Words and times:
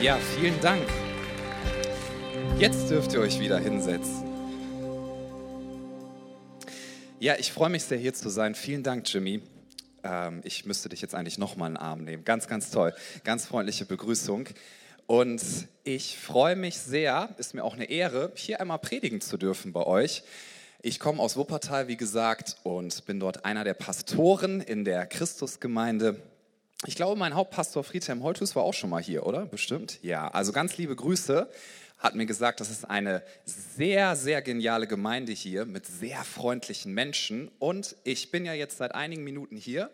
Ja, 0.00 0.18
vielen 0.18 0.60
Dank. 0.60 0.86
Jetzt 2.58 2.90
dürft 2.90 3.14
ihr 3.14 3.20
euch 3.20 3.40
wieder 3.40 3.58
hinsetzen. 3.58 4.24
Ja, 7.18 7.36
ich 7.38 7.50
freue 7.50 7.70
mich 7.70 7.84
sehr, 7.84 7.96
hier 7.96 8.12
zu 8.12 8.28
sein. 8.28 8.54
Vielen 8.54 8.82
Dank, 8.82 9.10
Jimmy. 9.10 9.40
Ähm, 10.04 10.42
ich 10.44 10.66
müsste 10.66 10.90
dich 10.90 11.00
jetzt 11.00 11.14
eigentlich 11.14 11.38
nochmal 11.38 11.68
in 11.70 11.74
den 11.76 11.82
Arm 11.82 12.04
nehmen. 12.04 12.26
Ganz, 12.26 12.46
ganz 12.46 12.70
toll. 12.70 12.92
Ganz 13.24 13.46
freundliche 13.46 13.86
Begrüßung. 13.86 14.50
Und 15.06 15.42
ich 15.82 16.18
freue 16.18 16.56
mich 16.56 16.76
sehr, 16.76 17.30
ist 17.38 17.54
mir 17.54 17.64
auch 17.64 17.74
eine 17.74 17.88
Ehre, 17.88 18.32
hier 18.34 18.60
einmal 18.60 18.78
predigen 18.78 19.22
zu 19.22 19.38
dürfen 19.38 19.72
bei 19.72 19.86
euch. 19.86 20.24
Ich 20.82 21.00
komme 21.00 21.22
aus 21.22 21.38
Wuppertal, 21.38 21.88
wie 21.88 21.96
gesagt, 21.96 22.58
und 22.64 23.06
bin 23.06 23.18
dort 23.18 23.46
einer 23.46 23.64
der 23.64 23.74
Pastoren 23.74 24.60
in 24.60 24.84
der 24.84 25.06
Christusgemeinde 25.06 26.20
ich 26.84 26.94
glaube, 26.94 27.18
mein 27.18 27.34
Hauptpastor 27.34 27.84
Friedhelm 27.84 28.22
Holthus 28.22 28.54
war 28.54 28.62
auch 28.62 28.74
schon 28.74 28.90
mal 28.90 29.02
hier, 29.02 29.24
oder? 29.24 29.46
Bestimmt? 29.46 29.98
Ja, 30.02 30.28
also 30.28 30.52
ganz 30.52 30.76
liebe 30.76 30.94
Grüße. 30.94 31.48
Hat 31.98 32.14
mir 32.14 32.26
gesagt, 32.26 32.60
das 32.60 32.68
ist 32.68 32.84
eine 32.84 33.22
sehr, 33.46 34.16
sehr 34.16 34.42
geniale 34.42 34.86
Gemeinde 34.86 35.32
hier 35.32 35.64
mit 35.64 35.86
sehr 35.86 36.22
freundlichen 36.24 36.92
Menschen. 36.92 37.50
Und 37.58 37.96
ich 38.04 38.30
bin 38.30 38.44
ja 38.44 38.52
jetzt 38.52 38.76
seit 38.76 38.94
einigen 38.94 39.24
Minuten 39.24 39.56
hier 39.56 39.90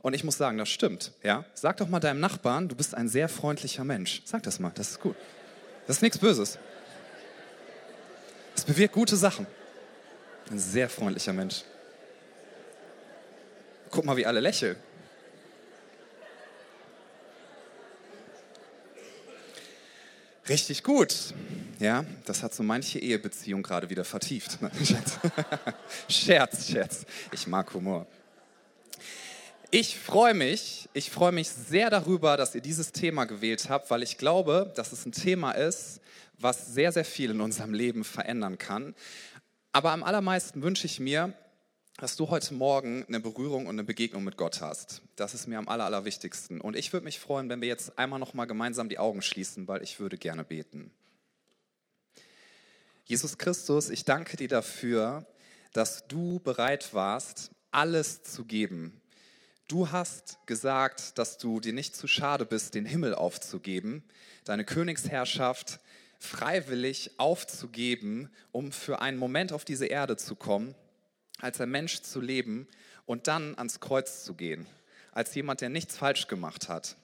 und 0.00 0.12
ich 0.12 0.22
muss 0.22 0.36
sagen, 0.36 0.58
das 0.58 0.68
stimmt. 0.68 1.12
Ja? 1.22 1.46
Sag 1.54 1.78
doch 1.78 1.88
mal 1.88 2.00
deinem 2.00 2.20
Nachbarn, 2.20 2.68
du 2.68 2.76
bist 2.76 2.94
ein 2.94 3.08
sehr 3.08 3.30
freundlicher 3.30 3.84
Mensch. 3.84 4.20
Sag 4.26 4.42
das 4.42 4.60
mal, 4.60 4.70
das 4.74 4.90
ist 4.90 5.00
gut. 5.00 5.16
Das 5.86 5.96
ist 5.96 6.02
nichts 6.02 6.18
Böses. 6.18 6.58
Das 8.54 8.66
bewirkt 8.66 8.94
gute 8.94 9.16
Sachen. 9.16 9.46
Ein 10.50 10.58
sehr 10.58 10.90
freundlicher 10.90 11.32
Mensch. 11.32 11.62
Guck 13.90 14.04
mal, 14.04 14.16
wie 14.16 14.26
alle 14.26 14.40
lächeln. 14.40 14.76
Richtig 20.48 20.84
gut. 20.84 21.34
Ja, 21.80 22.04
das 22.24 22.42
hat 22.42 22.54
so 22.54 22.62
manche 22.62 22.98
Ehebeziehung 22.98 23.62
gerade 23.62 23.90
wieder 23.90 24.04
vertieft. 24.04 24.58
Scherz, 26.08 26.68
Scherz. 26.68 27.04
Ich 27.32 27.46
mag 27.46 27.72
Humor. 27.74 28.06
Ich 29.72 29.98
freue 29.98 30.34
mich, 30.34 30.88
ich 30.92 31.10
freue 31.10 31.32
mich 31.32 31.48
sehr 31.48 31.90
darüber, 31.90 32.36
dass 32.36 32.54
ihr 32.54 32.60
dieses 32.60 32.92
Thema 32.92 33.24
gewählt 33.24 33.68
habt, 33.68 33.90
weil 33.90 34.04
ich 34.04 34.16
glaube, 34.16 34.72
dass 34.76 34.92
es 34.92 35.04
ein 35.04 35.12
Thema 35.12 35.52
ist, 35.52 36.00
was 36.38 36.72
sehr, 36.72 36.92
sehr 36.92 37.04
viel 37.04 37.30
in 37.32 37.40
unserem 37.40 37.74
Leben 37.74 38.04
verändern 38.04 38.58
kann. 38.58 38.94
Aber 39.72 39.90
am 39.90 40.04
allermeisten 40.04 40.62
wünsche 40.62 40.86
ich 40.86 41.00
mir, 41.00 41.34
dass 41.98 42.16
du 42.16 42.28
heute 42.28 42.52
Morgen 42.52 43.06
eine 43.08 43.20
Berührung 43.20 43.66
und 43.66 43.76
eine 43.76 43.84
Begegnung 43.84 44.22
mit 44.22 44.36
Gott 44.36 44.60
hast. 44.60 45.00
Das 45.16 45.32
ist 45.32 45.46
mir 45.46 45.58
am 45.58 45.68
aller, 45.68 45.86
allerwichtigsten. 45.86 46.60
Und 46.60 46.76
ich 46.76 46.92
würde 46.92 47.04
mich 47.04 47.18
freuen, 47.18 47.48
wenn 47.48 47.62
wir 47.62 47.68
jetzt 47.68 47.98
einmal 47.98 48.18
noch 48.18 48.34
mal 48.34 48.44
gemeinsam 48.44 48.90
die 48.90 48.98
Augen 48.98 49.22
schließen, 49.22 49.66
weil 49.66 49.82
ich 49.82 49.98
würde 49.98 50.18
gerne 50.18 50.44
beten. 50.44 50.90
Jesus 53.06 53.38
Christus, 53.38 53.88
ich 53.88 54.04
danke 54.04 54.36
dir 54.36 54.48
dafür, 54.48 55.26
dass 55.72 56.06
du 56.06 56.38
bereit 56.40 56.92
warst, 56.92 57.50
alles 57.70 58.22
zu 58.22 58.44
geben. 58.44 59.00
Du 59.66 59.90
hast 59.90 60.38
gesagt, 60.46 61.18
dass 61.18 61.38
du 61.38 61.60
dir 61.60 61.72
nicht 61.72 61.96
zu 61.96 62.06
schade 62.08 62.44
bist, 62.44 62.74
den 62.74 62.84
Himmel 62.84 63.14
aufzugeben, 63.14 64.04
deine 64.44 64.64
Königsherrschaft 64.64 65.80
freiwillig 66.18 67.12
aufzugeben, 67.18 68.30
um 68.52 68.70
für 68.70 69.00
einen 69.00 69.16
Moment 69.16 69.52
auf 69.52 69.64
diese 69.64 69.86
Erde 69.86 70.16
zu 70.16 70.34
kommen 70.36 70.74
als 71.40 71.60
ein 71.60 71.70
Mensch 71.70 72.02
zu 72.02 72.20
leben 72.20 72.66
und 73.04 73.28
dann 73.28 73.56
ans 73.56 73.80
Kreuz 73.80 74.24
zu 74.24 74.34
gehen, 74.34 74.66
als 75.12 75.34
jemand, 75.34 75.60
der 75.60 75.68
nichts 75.68 75.96
falsch 75.96 76.26
gemacht 76.28 76.68
hat. 76.68 76.96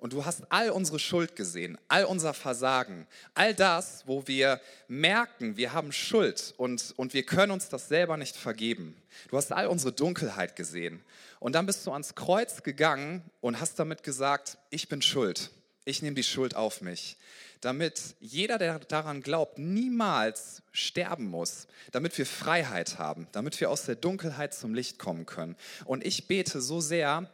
Und 0.00 0.14
du 0.14 0.24
hast 0.24 0.50
all 0.50 0.70
unsere 0.70 0.98
Schuld 0.98 1.36
gesehen, 1.36 1.76
all 1.88 2.04
unser 2.04 2.32
Versagen, 2.32 3.06
all 3.34 3.54
das, 3.54 4.04
wo 4.06 4.26
wir 4.26 4.58
merken, 4.88 5.58
wir 5.58 5.74
haben 5.74 5.92
Schuld 5.92 6.54
und, 6.56 6.94
und 6.96 7.12
wir 7.12 7.22
können 7.22 7.52
uns 7.52 7.68
das 7.68 7.88
selber 7.88 8.16
nicht 8.16 8.34
vergeben. 8.34 8.96
Du 9.28 9.36
hast 9.36 9.52
all 9.52 9.66
unsere 9.66 9.92
Dunkelheit 9.92 10.56
gesehen. 10.56 11.04
Und 11.38 11.54
dann 11.54 11.66
bist 11.66 11.86
du 11.86 11.92
ans 11.92 12.14
Kreuz 12.14 12.62
gegangen 12.62 13.22
und 13.42 13.60
hast 13.60 13.78
damit 13.78 14.02
gesagt, 14.02 14.56
ich 14.70 14.88
bin 14.88 15.02
schuld. 15.02 15.50
Ich 15.90 16.02
nehme 16.02 16.14
die 16.14 16.22
Schuld 16.22 16.54
auf 16.54 16.82
mich. 16.82 17.16
Damit 17.60 18.14
jeder, 18.20 18.58
der 18.58 18.78
daran 18.78 19.22
glaubt, 19.22 19.58
niemals 19.58 20.62
sterben 20.70 21.26
muss, 21.26 21.66
damit 21.90 22.16
wir 22.16 22.26
Freiheit 22.26 23.00
haben, 23.00 23.26
damit 23.32 23.60
wir 23.60 23.70
aus 23.70 23.86
der 23.86 23.96
Dunkelheit 23.96 24.54
zum 24.54 24.72
Licht 24.72 25.00
kommen 25.00 25.26
können. 25.26 25.56
Und 25.84 26.06
ich 26.06 26.28
bete 26.28 26.60
so 26.60 26.80
sehr, 26.80 27.28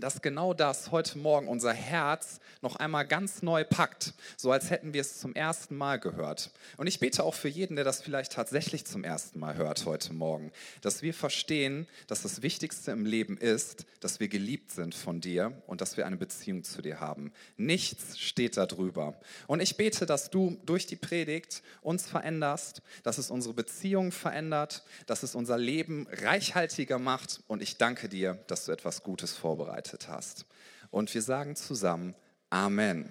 dass 0.00 0.22
genau 0.22 0.54
das 0.54 0.90
heute 0.90 1.18
Morgen 1.18 1.46
unser 1.46 1.72
Herz 1.72 2.40
noch 2.62 2.76
einmal 2.76 3.06
ganz 3.06 3.42
neu 3.42 3.64
packt, 3.64 4.14
so 4.36 4.50
als 4.50 4.70
hätten 4.70 4.92
wir 4.92 5.00
es 5.00 5.20
zum 5.20 5.34
ersten 5.34 5.76
Mal 5.76 6.00
gehört. 6.00 6.50
Und 6.76 6.86
ich 6.88 6.98
bete 6.98 7.22
auch 7.22 7.34
für 7.34 7.48
jeden, 7.48 7.76
der 7.76 7.84
das 7.84 8.02
vielleicht 8.02 8.32
tatsächlich 8.32 8.86
zum 8.86 9.04
ersten 9.04 9.38
Mal 9.38 9.54
hört 9.54 9.86
heute 9.86 10.12
Morgen, 10.12 10.50
dass 10.80 11.02
wir 11.02 11.14
verstehen, 11.14 11.86
dass 12.08 12.22
das 12.22 12.42
Wichtigste 12.42 12.90
im 12.90 13.06
Leben 13.06 13.36
ist, 13.36 13.86
dass 14.00 14.18
wir 14.18 14.28
geliebt 14.28 14.72
sind 14.72 14.94
von 14.94 15.20
dir 15.20 15.62
und 15.66 15.80
dass 15.80 15.96
wir 15.96 16.06
eine 16.06 16.16
Beziehung 16.16 16.64
zu 16.64 16.82
dir 16.82 16.98
haben. 16.98 17.32
Nichts 17.56 18.18
steht 18.18 18.56
darüber. 18.56 19.20
Und 19.46 19.60
ich 19.60 19.76
bete, 19.76 20.06
dass 20.06 20.30
du 20.30 20.58
durch 20.66 20.86
die 20.86 20.96
Predigt 20.96 21.62
uns 21.82 22.06
veränderst, 22.06 22.82
dass 23.04 23.18
es 23.18 23.30
unsere 23.30 23.54
Beziehung 23.54 24.10
verändert, 24.10 24.82
dass 25.06 25.22
es 25.22 25.34
unser 25.34 25.56
Leben 25.56 26.08
reichhaltiger 26.10 26.98
macht. 26.98 27.40
Und 27.46 27.62
ich 27.62 27.76
danke 27.76 28.08
dir, 28.08 28.42
dass 28.48 28.64
du 28.64 28.72
etwas 28.72 29.02
Gutes 29.02 29.34
vorbereitest 29.34 29.83
vorbereitet 29.84 30.08
hast. 30.08 30.46
Und 30.90 31.12
wir 31.12 31.22
sagen 31.22 31.56
zusammen 31.56 32.14
Amen. 32.50 33.10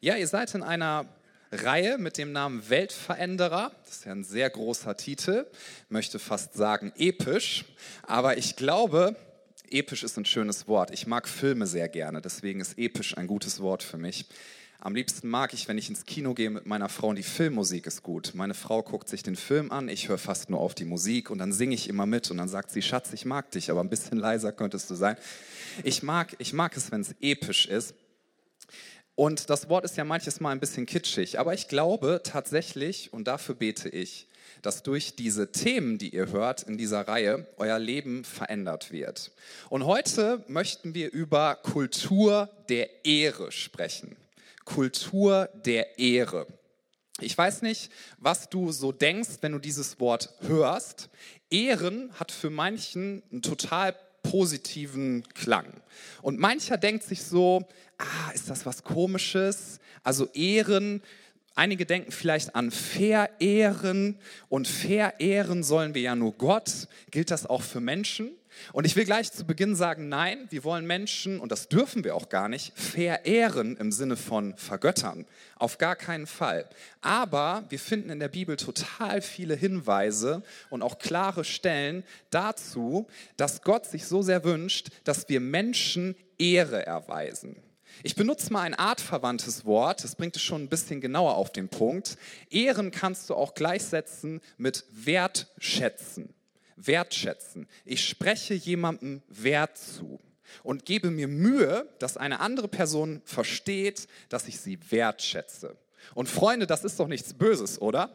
Ja, 0.00 0.16
ihr 0.16 0.26
seid 0.26 0.54
in 0.54 0.62
einer 0.62 1.06
Reihe 1.52 1.98
mit 1.98 2.18
dem 2.18 2.32
Namen 2.32 2.68
Weltveränderer. 2.68 3.72
Das 3.84 3.98
ist 3.98 4.04
ja 4.04 4.12
ein 4.12 4.24
sehr 4.24 4.50
großer 4.50 4.96
Titel, 4.96 5.46
möchte 5.88 6.18
fast 6.18 6.54
sagen 6.54 6.92
episch, 6.96 7.64
aber 8.02 8.38
ich 8.38 8.56
glaube, 8.56 9.16
episch 9.70 10.02
ist 10.02 10.16
ein 10.16 10.24
schönes 10.24 10.66
Wort. 10.66 10.90
Ich 10.90 11.06
mag 11.06 11.28
Filme 11.28 11.66
sehr 11.66 11.88
gerne, 11.88 12.20
deswegen 12.20 12.60
ist 12.60 12.78
episch 12.78 13.16
ein 13.16 13.26
gutes 13.26 13.60
Wort 13.60 13.82
für 13.82 13.98
mich. 13.98 14.26
Am 14.82 14.94
liebsten 14.94 15.28
mag 15.28 15.52
ich, 15.52 15.68
wenn 15.68 15.76
ich 15.76 15.90
ins 15.90 16.06
Kino 16.06 16.32
gehe 16.32 16.48
mit 16.48 16.64
meiner 16.64 16.88
Frau 16.88 17.08
und 17.08 17.16
die 17.16 17.22
Filmmusik 17.22 17.86
ist 17.86 18.02
gut. 18.02 18.32
Meine 18.34 18.54
Frau 18.54 18.82
guckt 18.82 19.10
sich 19.10 19.22
den 19.22 19.36
Film 19.36 19.70
an, 19.70 19.90
ich 19.90 20.08
höre 20.08 20.16
fast 20.16 20.48
nur 20.48 20.58
auf 20.58 20.74
die 20.74 20.86
Musik 20.86 21.28
und 21.28 21.36
dann 21.36 21.52
singe 21.52 21.74
ich 21.74 21.86
immer 21.86 22.06
mit 22.06 22.30
und 22.30 22.38
dann 22.38 22.48
sagt 22.48 22.70
sie, 22.70 22.80
Schatz, 22.80 23.12
ich 23.12 23.26
mag 23.26 23.50
dich, 23.50 23.70
aber 23.70 23.82
ein 23.82 23.90
bisschen 23.90 24.16
leiser 24.16 24.52
könntest 24.52 24.88
du 24.88 24.94
sein. 24.94 25.18
Ich 25.84 26.02
mag, 26.02 26.34
ich 26.38 26.54
mag 26.54 26.74
es, 26.78 26.90
wenn 26.90 27.02
es 27.02 27.14
episch 27.20 27.66
ist. 27.66 27.94
Und 29.16 29.50
das 29.50 29.68
Wort 29.68 29.84
ist 29.84 29.98
ja 29.98 30.04
manches 30.04 30.40
Mal 30.40 30.52
ein 30.52 30.60
bisschen 30.60 30.86
kitschig, 30.86 31.38
aber 31.38 31.52
ich 31.52 31.68
glaube 31.68 32.22
tatsächlich, 32.24 33.12
und 33.12 33.28
dafür 33.28 33.56
bete 33.56 33.90
ich, 33.90 34.28
dass 34.62 34.82
durch 34.82 35.14
diese 35.14 35.52
Themen, 35.52 35.98
die 35.98 36.08
ihr 36.08 36.32
hört 36.32 36.62
in 36.62 36.78
dieser 36.78 37.06
Reihe, 37.06 37.46
euer 37.58 37.78
Leben 37.78 38.24
verändert 38.24 38.92
wird. 38.92 39.30
Und 39.68 39.84
heute 39.84 40.42
möchten 40.48 40.94
wir 40.94 41.12
über 41.12 41.56
Kultur 41.56 42.48
der 42.70 43.04
Ehre 43.04 43.52
sprechen. 43.52 44.16
Kultur 44.74 45.48
der 45.64 45.98
Ehre. 45.98 46.46
Ich 47.20 47.36
weiß 47.36 47.62
nicht, 47.62 47.90
was 48.18 48.48
du 48.48 48.70
so 48.70 48.92
denkst, 48.92 49.38
wenn 49.40 49.50
du 49.50 49.58
dieses 49.58 49.98
Wort 49.98 50.32
hörst. 50.42 51.10
Ehren 51.50 52.12
hat 52.14 52.30
für 52.30 52.50
manchen 52.50 53.24
einen 53.32 53.42
total 53.42 53.96
positiven 54.22 55.24
Klang. 55.34 55.66
Und 56.22 56.38
mancher 56.38 56.76
denkt 56.76 57.02
sich 57.02 57.24
so, 57.24 57.66
ah, 57.98 58.30
ist 58.32 58.48
das 58.48 58.64
was 58.64 58.84
komisches? 58.84 59.80
Also 60.04 60.26
Ehren, 60.34 61.02
einige 61.56 61.84
denken 61.84 62.12
vielleicht 62.12 62.54
an 62.54 62.70
Verehren 62.70 64.20
und 64.48 64.68
verehren 64.68 65.64
sollen 65.64 65.94
wir 65.94 66.02
ja 66.02 66.14
nur 66.14 66.32
Gott. 66.32 66.86
Gilt 67.10 67.32
das 67.32 67.44
auch 67.44 67.62
für 67.62 67.80
Menschen? 67.80 68.30
Und 68.72 68.86
ich 68.86 68.96
will 68.96 69.04
gleich 69.04 69.32
zu 69.32 69.44
Beginn 69.44 69.74
sagen, 69.76 70.08
nein, 70.08 70.46
wir 70.50 70.64
wollen 70.64 70.86
Menschen, 70.86 71.40
und 71.40 71.52
das 71.52 71.68
dürfen 71.68 72.04
wir 72.04 72.14
auch 72.14 72.28
gar 72.28 72.48
nicht, 72.48 72.72
verehren 72.78 73.76
im 73.76 73.92
Sinne 73.92 74.16
von 74.16 74.56
vergöttern. 74.56 75.26
Auf 75.56 75.78
gar 75.78 75.96
keinen 75.96 76.26
Fall. 76.26 76.68
Aber 77.00 77.64
wir 77.68 77.78
finden 77.78 78.10
in 78.10 78.20
der 78.20 78.28
Bibel 78.28 78.56
total 78.56 79.22
viele 79.22 79.54
Hinweise 79.54 80.42
und 80.70 80.82
auch 80.82 80.98
klare 80.98 81.44
Stellen 81.44 82.04
dazu, 82.30 83.06
dass 83.36 83.62
Gott 83.62 83.86
sich 83.86 84.06
so 84.06 84.22
sehr 84.22 84.44
wünscht, 84.44 84.88
dass 85.04 85.28
wir 85.28 85.40
Menschen 85.40 86.14
Ehre 86.38 86.86
erweisen. 86.86 87.56
Ich 88.02 88.14
benutze 88.14 88.52
mal 88.52 88.62
ein 88.62 88.74
artverwandtes 88.74 89.66
Wort, 89.66 90.04
das 90.04 90.14
bringt 90.14 90.36
es 90.36 90.42
schon 90.42 90.62
ein 90.62 90.68
bisschen 90.68 91.00
genauer 91.00 91.34
auf 91.34 91.52
den 91.52 91.68
Punkt. 91.68 92.16
Ehren 92.48 92.90
kannst 92.90 93.28
du 93.28 93.34
auch 93.34 93.54
gleichsetzen 93.54 94.40
mit 94.56 94.84
wertschätzen 94.90 96.32
wertschätzen. 96.86 97.68
Ich 97.84 98.06
spreche 98.06 98.54
jemandem 98.54 99.22
Wert 99.28 99.78
zu 99.78 100.20
und 100.62 100.84
gebe 100.84 101.10
mir 101.10 101.28
Mühe, 101.28 101.88
dass 101.98 102.16
eine 102.16 102.40
andere 102.40 102.68
Person 102.68 103.22
versteht, 103.24 104.08
dass 104.28 104.48
ich 104.48 104.60
sie 104.60 104.78
wertschätze. 104.90 105.76
Und 106.14 106.28
Freunde, 106.28 106.66
das 106.66 106.84
ist 106.84 106.98
doch 106.98 107.08
nichts 107.08 107.34
Böses, 107.34 107.80
oder? 107.80 108.10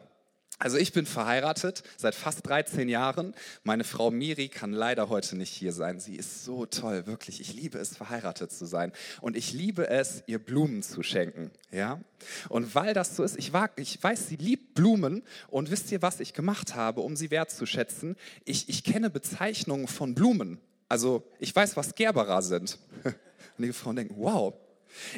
Also 0.58 0.78
ich 0.78 0.92
bin 0.92 1.04
verheiratet 1.04 1.82
seit 1.98 2.14
fast 2.14 2.46
13 2.46 2.88
Jahren. 2.88 3.34
Meine 3.62 3.84
Frau 3.84 4.10
Miri 4.10 4.48
kann 4.48 4.72
leider 4.72 5.10
heute 5.10 5.36
nicht 5.36 5.52
hier 5.52 5.72
sein. 5.72 6.00
Sie 6.00 6.16
ist 6.16 6.44
so 6.44 6.64
toll, 6.64 7.06
wirklich. 7.06 7.42
Ich 7.42 7.52
liebe 7.52 7.78
es, 7.78 7.94
verheiratet 7.94 8.50
zu 8.52 8.64
sein. 8.64 8.92
Und 9.20 9.36
ich 9.36 9.52
liebe 9.52 9.88
es, 9.88 10.22
ihr 10.26 10.38
Blumen 10.38 10.82
zu 10.82 11.02
schenken. 11.02 11.50
Ja? 11.70 12.00
Und 12.48 12.74
weil 12.74 12.94
das 12.94 13.16
so 13.16 13.22
ist, 13.22 13.36
ich, 13.36 13.52
war, 13.52 13.70
ich 13.76 14.02
weiß, 14.02 14.28
sie 14.28 14.36
liebt 14.36 14.74
Blumen. 14.74 15.24
Und 15.48 15.70
wisst 15.70 15.92
ihr, 15.92 16.00
was 16.00 16.20
ich 16.20 16.32
gemacht 16.32 16.74
habe, 16.74 17.02
um 17.02 17.16
sie 17.16 17.30
wertzuschätzen? 17.30 18.16
Ich, 18.46 18.70
ich 18.70 18.82
kenne 18.82 19.10
Bezeichnungen 19.10 19.88
von 19.88 20.14
Blumen. 20.14 20.58
Also 20.88 21.22
ich 21.38 21.54
weiß, 21.54 21.76
was 21.76 21.94
Gerbera 21.94 22.40
sind. 22.40 22.78
Und 23.04 23.64
die 23.64 23.72
Frauen 23.74 23.96
denken, 23.96 24.14
wow. 24.16 24.54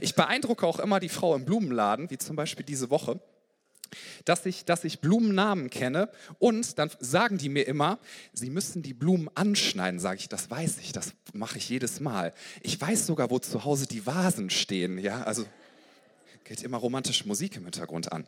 Ich 0.01 0.17
beeindrucke 0.17 0.67
auch 0.67 0.81
immer 0.81 0.99
die 0.99 1.09
Frau 1.09 1.37
im 1.37 1.45
Blumenladen, 1.45 2.11
wie 2.11 2.19
zum 2.19 2.35
Beispiel 2.35 2.67
diese 2.67 2.91
Woche 2.91 3.21
dass 4.25 4.47
ich, 4.47 4.65
dass 4.65 4.85
ich 4.85 5.01
Blumennamen 5.01 5.71
kenne 5.71 6.11
und 6.39 6.79
dann 6.79 6.91
sagen 7.01 7.39
die 7.39 7.49
mir 7.49 7.67
immer, 7.67 7.99
sie 8.33 8.51
müssen 8.51 8.83
die 8.83 8.95
Blumen 8.95 9.31
anschneiden, 9.35 10.01
sage 10.01 10.21
ich, 10.21 10.29
das 10.29 10.51
weiß 10.51 10.79
ich, 10.79 10.93
das 10.93 11.13
mache 11.33 11.59
ich 11.59 11.69
jedes 11.69 12.01
Mal. 12.01 12.33
Ich 12.63 12.81
weiß 12.81 13.07
sogar, 13.07 13.31
wo 13.31 13.39
zu 13.39 13.65
Hause 13.65 13.87
die 13.87 14.07
Vasen 14.07 14.51
stehen, 14.51 14.99
ja, 14.99 15.23
also 15.23 15.45
geht 16.45 16.63
immer 16.63 16.79
romantische 16.79 17.29
Musik 17.29 17.57
im 17.57 17.65
Hintergrund 17.65 18.11
an. 18.11 18.27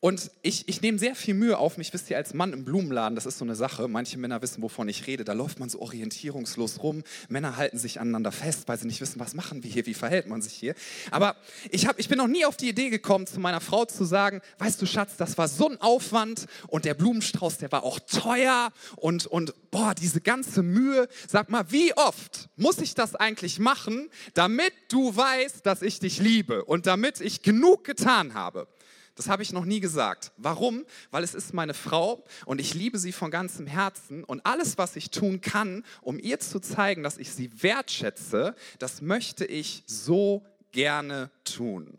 Und 0.00 0.30
ich, 0.42 0.68
ich 0.68 0.80
nehme 0.80 0.98
sehr 0.98 1.16
viel 1.16 1.34
Mühe 1.34 1.58
auf 1.58 1.76
mich, 1.76 1.92
wisst 1.92 2.08
ihr, 2.08 2.16
als 2.16 2.32
Mann 2.32 2.52
im 2.52 2.64
Blumenladen, 2.64 3.16
das 3.16 3.26
ist 3.26 3.38
so 3.38 3.44
eine 3.44 3.56
Sache, 3.56 3.88
manche 3.88 4.16
Männer 4.16 4.40
wissen, 4.42 4.62
wovon 4.62 4.88
ich 4.88 5.08
rede, 5.08 5.24
da 5.24 5.32
läuft 5.32 5.58
man 5.58 5.68
so 5.68 5.80
orientierungslos 5.80 6.82
rum, 6.84 7.02
Männer 7.28 7.56
halten 7.56 7.78
sich 7.78 8.00
aneinander 8.00 8.30
fest, 8.30 8.68
weil 8.68 8.78
sie 8.78 8.86
nicht 8.86 9.00
wissen, 9.00 9.18
was 9.18 9.34
machen 9.34 9.64
wir 9.64 9.70
hier, 9.70 9.86
wie 9.86 9.94
verhält 9.94 10.28
man 10.28 10.40
sich 10.40 10.52
hier. 10.52 10.74
Aber 11.10 11.34
ich, 11.70 11.86
hab, 11.86 11.98
ich 11.98 12.08
bin 12.08 12.18
noch 12.18 12.28
nie 12.28 12.44
auf 12.44 12.56
die 12.56 12.68
Idee 12.68 12.90
gekommen, 12.90 13.26
zu 13.26 13.40
meiner 13.40 13.60
Frau 13.60 13.86
zu 13.86 14.04
sagen, 14.04 14.40
weißt 14.58 14.80
du 14.80 14.86
Schatz, 14.86 15.16
das 15.16 15.36
war 15.36 15.48
so 15.48 15.68
ein 15.68 15.80
Aufwand 15.80 16.46
und 16.68 16.84
der 16.84 16.94
Blumenstrauß, 16.94 17.58
der 17.58 17.72
war 17.72 17.82
auch 17.82 17.98
teuer 17.98 18.70
und, 18.96 19.26
und 19.26 19.52
boah, 19.72 19.94
diese 19.94 20.20
ganze 20.20 20.62
Mühe, 20.62 21.08
sag 21.26 21.50
mal, 21.50 21.72
wie 21.72 21.92
oft 21.96 22.48
muss 22.56 22.78
ich 22.78 22.94
das 22.94 23.16
eigentlich 23.16 23.58
machen, 23.58 24.08
damit 24.34 24.72
du 24.90 25.16
weißt, 25.16 25.66
dass 25.66 25.82
ich 25.82 25.98
dich 25.98 26.20
liebe 26.20 26.64
und 26.64 26.86
damit 26.86 27.20
ich 27.20 27.42
genug 27.42 27.82
getan 27.82 28.34
habe? 28.34 28.68
Das 29.18 29.28
habe 29.28 29.42
ich 29.42 29.52
noch 29.52 29.64
nie 29.64 29.80
gesagt. 29.80 30.30
Warum? 30.36 30.86
Weil 31.10 31.24
es 31.24 31.34
ist 31.34 31.52
meine 31.52 31.74
Frau 31.74 32.22
und 32.46 32.60
ich 32.60 32.74
liebe 32.74 33.00
sie 33.00 33.10
von 33.10 33.32
ganzem 33.32 33.66
Herzen 33.66 34.22
und 34.22 34.46
alles, 34.46 34.78
was 34.78 34.94
ich 34.94 35.10
tun 35.10 35.40
kann, 35.40 35.84
um 36.02 36.20
ihr 36.20 36.38
zu 36.38 36.60
zeigen, 36.60 37.02
dass 37.02 37.18
ich 37.18 37.32
sie 37.32 37.50
wertschätze, 37.60 38.54
das 38.78 39.02
möchte 39.02 39.44
ich 39.44 39.82
so 39.86 40.46
gerne 40.70 41.32
tun. 41.42 41.98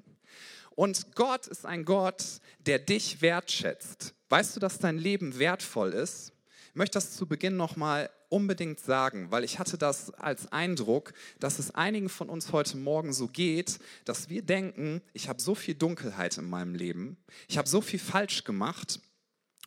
Und 0.78 1.14
Gott 1.14 1.48
ist 1.48 1.66
ein 1.66 1.84
Gott, 1.84 2.24
der 2.66 2.80
dich 2.80 3.22
wertschätzt. 3.22 4.14
Weißt 4.30 4.56
du, 4.56 4.62
dass 4.62 4.80
dein 4.80 4.98
Leben 4.98 5.40
wertvoll 5.40 5.92
ist? 5.92 6.32
Ich 6.70 6.76
möchte 6.76 6.94
das 6.94 7.18
zu 7.18 7.28
Beginn 7.28 7.58
nochmal 7.58 8.10
unbedingt 8.30 8.80
sagen, 8.80 9.32
weil 9.32 9.44
ich 9.44 9.60
hatte 9.60 9.78
das 9.78 10.14
als 10.14 10.52
Eindruck, 10.52 11.14
dass 11.40 11.60
es 11.60 11.72
einigen 11.72 12.10
von 12.10 12.30
uns 12.30 12.52
heute 12.52 12.78
Morgen 12.78 13.12
so 13.14 13.28
geht, 13.28 13.80
dass 14.06 14.30
wir 14.30 14.42
denken, 14.42 15.02
ich 15.14 15.28
habe 15.28 15.42
so 15.42 15.56
viel 15.56 15.76
Dunkelheit 15.76 16.38
in 16.38 16.50
meinem 16.50 16.76
Leben, 16.76 17.18
ich 17.48 17.58
habe 17.58 17.68
so 17.68 17.82
viel 17.82 18.00
falsch 18.00 18.44
gemacht 18.44 19.00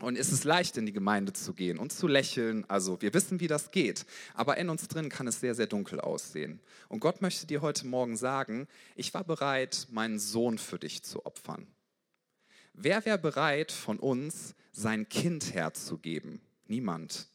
und 0.00 0.16
es 0.16 0.32
ist 0.32 0.44
leicht, 0.44 0.76
in 0.78 0.86
die 0.86 0.92
Gemeinde 0.92 1.32
zu 1.32 1.54
gehen 1.54 1.78
und 1.78 1.92
zu 1.92 2.08
lächeln. 2.08 2.64
Also 2.68 3.00
wir 3.02 3.14
wissen, 3.14 3.38
wie 3.38 3.46
das 3.46 3.70
geht. 3.70 4.04
Aber 4.34 4.56
in 4.56 4.68
uns 4.68 4.88
drin 4.88 5.08
kann 5.08 5.28
es 5.28 5.38
sehr, 5.38 5.54
sehr 5.54 5.68
dunkel 5.68 6.00
aussehen. 6.00 6.60
Und 6.88 7.00
Gott 7.00 7.22
möchte 7.22 7.46
dir 7.46 7.60
heute 7.60 7.86
Morgen 7.86 8.16
sagen, 8.16 8.66
ich 8.96 9.14
war 9.14 9.22
bereit, 9.22 9.86
meinen 9.90 10.18
Sohn 10.18 10.58
für 10.58 10.78
dich 10.78 11.04
zu 11.04 11.24
opfern. 11.24 11.68
Wer 12.72 13.04
wäre 13.04 13.18
bereit 13.18 13.70
von 13.70 14.00
uns, 14.00 14.54
sein 14.72 15.08
Kind 15.08 15.54
herzugeben? 15.54 16.40
Niemand. 16.66 17.28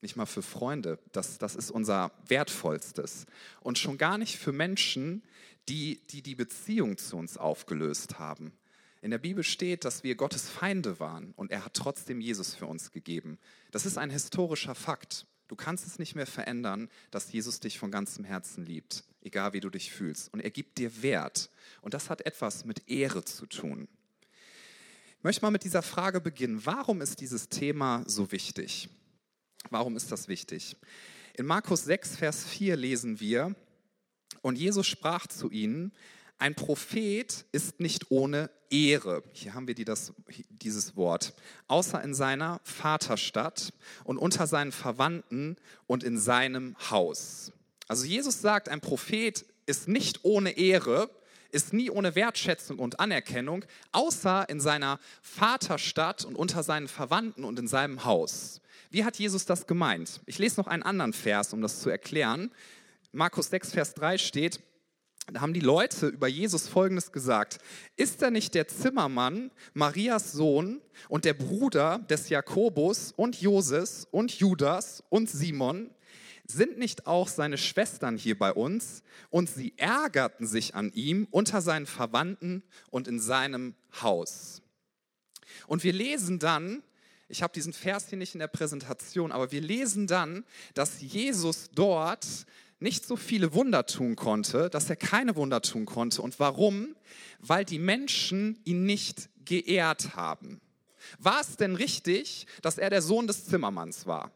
Nicht 0.00 0.16
mal 0.16 0.26
für 0.26 0.42
Freunde. 0.42 0.98
Das, 1.12 1.38
das 1.38 1.56
ist 1.56 1.70
unser 1.70 2.12
Wertvollstes. 2.26 3.26
Und 3.60 3.78
schon 3.78 3.98
gar 3.98 4.18
nicht 4.18 4.38
für 4.38 4.52
Menschen, 4.52 5.22
die, 5.68 6.00
die 6.10 6.22
die 6.22 6.34
Beziehung 6.34 6.98
zu 6.98 7.16
uns 7.16 7.36
aufgelöst 7.36 8.18
haben. 8.18 8.52
In 9.02 9.10
der 9.10 9.18
Bibel 9.18 9.44
steht, 9.44 9.84
dass 9.84 10.02
wir 10.02 10.14
Gottes 10.16 10.48
Feinde 10.48 10.98
waren 11.00 11.32
und 11.36 11.50
er 11.50 11.64
hat 11.64 11.74
trotzdem 11.74 12.20
Jesus 12.20 12.54
für 12.54 12.66
uns 12.66 12.90
gegeben. 12.90 13.38
Das 13.70 13.86
ist 13.86 13.98
ein 13.98 14.10
historischer 14.10 14.74
Fakt. 14.74 15.26
Du 15.48 15.54
kannst 15.54 15.86
es 15.86 15.98
nicht 15.98 16.16
mehr 16.16 16.26
verändern, 16.26 16.88
dass 17.10 17.30
Jesus 17.30 17.60
dich 17.60 17.78
von 17.78 17.90
ganzem 17.90 18.24
Herzen 18.24 18.64
liebt, 18.64 19.04
egal 19.22 19.52
wie 19.52 19.60
du 19.60 19.70
dich 19.70 19.92
fühlst. 19.92 20.32
Und 20.32 20.40
er 20.40 20.50
gibt 20.50 20.78
dir 20.78 21.02
Wert. 21.02 21.50
Und 21.82 21.94
das 21.94 22.10
hat 22.10 22.26
etwas 22.26 22.64
mit 22.64 22.88
Ehre 22.88 23.24
zu 23.24 23.46
tun. 23.46 23.86
Ich 25.18 25.24
möchte 25.24 25.42
mal 25.42 25.50
mit 25.50 25.64
dieser 25.64 25.82
Frage 25.82 26.20
beginnen. 26.20 26.64
Warum 26.64 27.00
ist 27.00 27.20
dieses 27.20 27.48
Thema 27.48 28.02
so 28.06 28.32
wichtig? 28.32 28.88
Warum 29.70 29.96
ist 29.96 30.12
das 30.12 30.28
wichtig? 30.28 30.76
In 31.34 31.46
Markus 31.46 31.84
6, 31.84 32.16
Vers 32.16 32.44
4 32.44 32.76
lesen 32.76 33.20
wir, 33.20 33.54
und 34.42 34.56
Jesus 34.56 34.86
sprach 34.86 35.26
zu 35.26 35.50
ihnen, 35.50 35.92
ein 36.38 36.54
Prophet 36.54 37.46
ist 37.52 37.80
nicht 37.80 38.10
ohne 38.10 38.50
Ehre. 38.70 39.22
Hier 39.32 39.54
haben 39.54 39.66
wir 39.66 39.74
die 39.74 39.84
das, 39.84 40.12
dieses 40.50 40.96
Wort. 40.96 41.34
Außer 41.66 42.02
in 42.02 42.14
seiner 42.14 42.60
Vaterstadt 42.62 43.72
und 44.04 44.18
unter 44.18 44.46
seinen 44.46 44.72
Verwandten 44.72 45.56
und 45.86 46.04
in 46.04 46.18
seinem 46.18 46.76
Haus. 46.90 47.52
Also 47.88 48.04
Jesus 48.04 48.40
sagt, 48.40 48.68
ein 48.68 48.80
Prophet 48.80 49.46
ist 49.66 49.88
nicht 49.88 50.24
ohne 50.24 50.50
Ehre, 50.50 51.10
ist 51.56 51.72
nie 51.72 51.90
ohne 51.90 52.14
Wertschätzung 52.14 52.78
und 52.78 53.00
Anerkennung, 53.00 53.64
außer 53.92 54.48
in 54.48 54.60
seiner 54.60 55.00
Vaterstadt 55.22 56.24
und 56.24 56.36
unter 56.36 56.62
seinen 56.62 56.86
Verwandten 56.86 57.44
und 57.44 57.58
in 57.58 57.66
seinem 57.66 58.04
Haus. 58.04 58.60
Wie 58.90 59.04
hat 59.04 59.18
Jesus 59.18 59.46
das 59.46 59.66
gemeint? 59.66 60.20
Ich 60.26 60.38
lese 60.38 60.60
noch 60.60 60.66
einen 60.66 60.82
anderen 60.82 61.12
Vers, 61.12 61.52
um 61.52 61.62
das 61.62 61.80
zu 61.80 61.90
erklären. 61.90 62.52
Markus 63.12 63.48
6, 63.48 63.72
Vers 63.72 63.94
3 63.94 64.18
steht, 64.18 64.60
da 65.32 65.40
haben 65.40 65.54
die 65.54 65.60
Leute 65.60 66.06
über 66.06 66.28
Jesus 66.28 66.68
Folgendes 66.68 67.10
gesagt. 67.10 67.58
Ist 67.96 68.22
er 68.22 68.30
nicht 68.30 68.54
der 68.54 68.68
Zimmermann, 68.68 69.50
Marias 69.74 70.32
Sohn 70.32 70.80
und 71.08 71.24
der 71.24 71.34
Bruder 71.34 71.98
des 72.10 72.28
Jakobus 72.28 73.12
und 73.16 73.40
Joses 73.40 74.06
und 74.12 74.30
Judas 74.38 75.02
und 75.08 75.28
Simon? 75.28 75.90
Sind 76.46 76.78
nicht 76.78 77.06
auch 77.06 77.28
seine 77.28 77.58
Schwestern 77.58 78.16
hier 78.16 78.38
bei 78.38 78.52
uns? 78.52 79.02
Und 79.30 79.50
sie 79.50 79.74
ärgerten 79.76 80.46
sich 80.46 80.74
an 80.74 80.92
ihm 80.92 81.26
unter 81.30 81.60
seinen 81.60 81.86
Verwandten 81.86 82.62
und 82.90 83.08
in 83.08 83.18
seinem 83.18 83.74
Haus. 84.00 84.62
Und 85.66 85.82
wir 85.82 85.92
lesen 85.92 86.38
dann, 86.38 86.82
ich 87.28 87.42
habe 87.42 87.52
diesen 87.52 87.72
Vers 87.72 88.08
hier 88.08 88.18
nicht 88.18 88.34
in 88.34 88.40
der 88.40 88.46
Präsentation, 88.46 89.32
aber 89.32 89.50
wir 89.50 89.60
lesen 89.60 90.06
dann, 90.06 90.44
dass 90.74 91.00
Jesus 91.00 91.70
dort 91.74 92.26
nicht 92.78 93.06
so 93.06 93.16
viele 93.16 93.54
Wunder 93.54 93.86
tun 93.86 94.16
konnte, 94.16 94.70
dass 94.70 94.90
er 94.90 94.96
keine 94.96 95.34
Wunder 95.34 95.62
tun 95.62 95.86
konnte. 95.86 96.22
Und 96.22 96.38
warum? 96.38 96.94
Weil 97.40 97.64
die 97.64 97.78
Menschen 97.78 98.60
ihn 98.64 98.84
nicht 98.84 99.30
geehrt 99.44 100.14
haben. 100.14 100.60
War 101.18 101.40
es 101.40 101.56
denn 101.56 101.74
richtig, 101.74 102.46
dass 102.62 102.78
er 102.78 102.90
der 102.90 103.02
Sohn 103.02 103.26
des 103.26 103.46
Zimmermanns 103.46 104.06
war? 104.06 104.30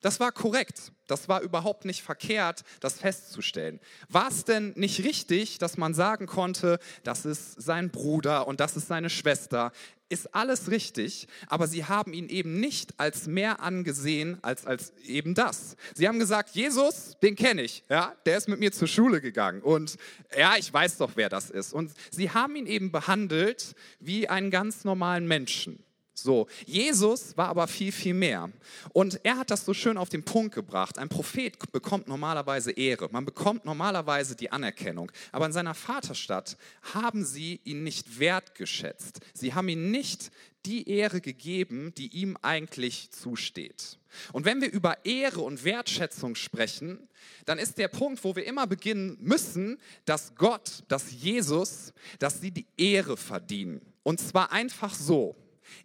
Das 0.00 0.20
war 0.20 0.32
korrekt. 0.32 0.92
Das 1.08 1.28
war 1.28 1.40
überhaupt 1.40 1.84
nicht 1.84 2.02
verkehrt, 2.02 2.62
das 2.80 3.00
festzustellen. 3.00 3.80
War 4.08 4.28
es 4.28 4.44
denn 4.44 4.74
nicht 4.76 5.04
richtig, 5.04 5.58
dass 5.58 5.78
man 5.78 5.94
sagen 5.94 6.26
konnte, 6.26 6.78
das 7.02 7.24
ist 7.24 7.60
sein 7.60 7.90
Bruder 7.90 8.46
und 8.46 8.60
das 8.60 8.76
ist 8.76 8.88
seine 8.88 9.10
Schwester? 9.10 9.72
Ist 10.10 10.34
alles 10.34 10.70
richtig, 10.70 11.26
aber 11.48 11.66
sie 11.66 11.84
haben 11.84 12.12
ihn 12.12 12.28
eben 12.28 12.60
nicht 12.60 12.98
als 13.00 13.26
mehr 13.26 13.60
angesehen 13.60 14.38
als, 14.42 14.66
als 14.66 14.92
eben 15.04 15.34
das. 15.34 15.76
Sie 15.94 16.06
haben 16.06 16.18
gesagt, 16.18 16.50
Jesus, 16.50 17.16
den 17.22 17.36
kenne 17.36 17.62
ich, 17.62 17.82
ja, 17.88 18.14
der 18.24 18.38
ist 18.38 18.48
mit 18.48 18.60
mir 18.60 18.72
zur 18.72 18.88
Schule 18.88 19.20
gegangen 19.20 19.62
und 19.62 19.96
ja, 20.36 20.56
ich 20.56 20.72
weiß 20.72 20.98
doch, 20.98 21.12
wer 21.14 21.28
das 21.28 21.50
ist. 21.50 21.72
Und 21.72 21.92
sie 22.10 22.30
haben 22.30 22.56
ihn 22.56 22.66
eben 22.66 22.92
behandelt 22.92 23.74
wie 23.98 24.28
einen 24.28 24.50
ganz 24.50 24.84
normalen 24.84 25.26
Menschen. 25.26 25.82
So, 26.22 26.46
Jesus 26.66 27.36
war 27.36 27.48
aber 27.48 27.66
viel, 27.68 27.92
viel 27.92 28.14
mehr. 28.14 28.50
Und 28.92 29.20
er 29.24 29.36
hat 29.36 29.50
das 29.50 29.64
so 29.64 29.74
schön 29.74 29.96
auf 29.96 30.08
den 30.08 30.24
Punkt 30.24 30.54
gebracht. 30.54 30.98
Ein 30.98 31.08
Prophet 31.08 31.56
bekommt 31.72 32.08
normalerweise 32.08 32.72
Ehre, 32.72 33.08
man 33.10 33.24
bekommt 33.24 33.64
normalerweise 33.64 34.34
die 34.34 34.50
Anerkennung. 34.50 35.12
Aber 35.32 35.46
in 35.46 35.52
seiner 35.52 35.74
Vaterstadt 35.74 36.56
haben 36.94 37.24
sie 37.24 37.60
ihn 37.64 37.84
nicht 37.84 38.18
wertgeschätzt. 38.18 39.20
Sie 39.34 39.54
haben 39.54 39.68
ihm 39.68 39.90
nicht 39.90 40.30
die 40.66 40.88
Ehre 40.88 41.20
gegeben, 41.20 41.94
die 41.96 42.08
ihm 42.08 42.36
eigentlich 42.42 43.10
zusteht. 43.10 43.98
Und 44.32 44.44
wenn 44.44 44.60
wir 44.60 44.70
über 44.70 45.04
Ehre 45.04 45.40
und 45.40 45.64
Wertschätzung 45.64 46.34
sprechen, 46.34 47.08
dann 47.46 47.58
ist 47.58 47.78
der 47.78 47.88
Punkt, 47.88 48.22
wo 48.24 48.34
wir 48.34 48.44
immer 48.44 48.66
beginnen 48.66 49.16
müssen, 49.20 49.78
dass 50.04 50.34
Gott, 50.34 50.82
dass 50.88 51.12
Jesus, 51.12 51.92
dass 52.18 52.40
sie 52.40 52.50
die 52.50 52.66
Ehre 52.76 53.16
verdienen. 53.16 53.80
Und 54.02 54.20
zwar 54.20 54.52
einfach 54.52 54.94
so. 54.94 55.36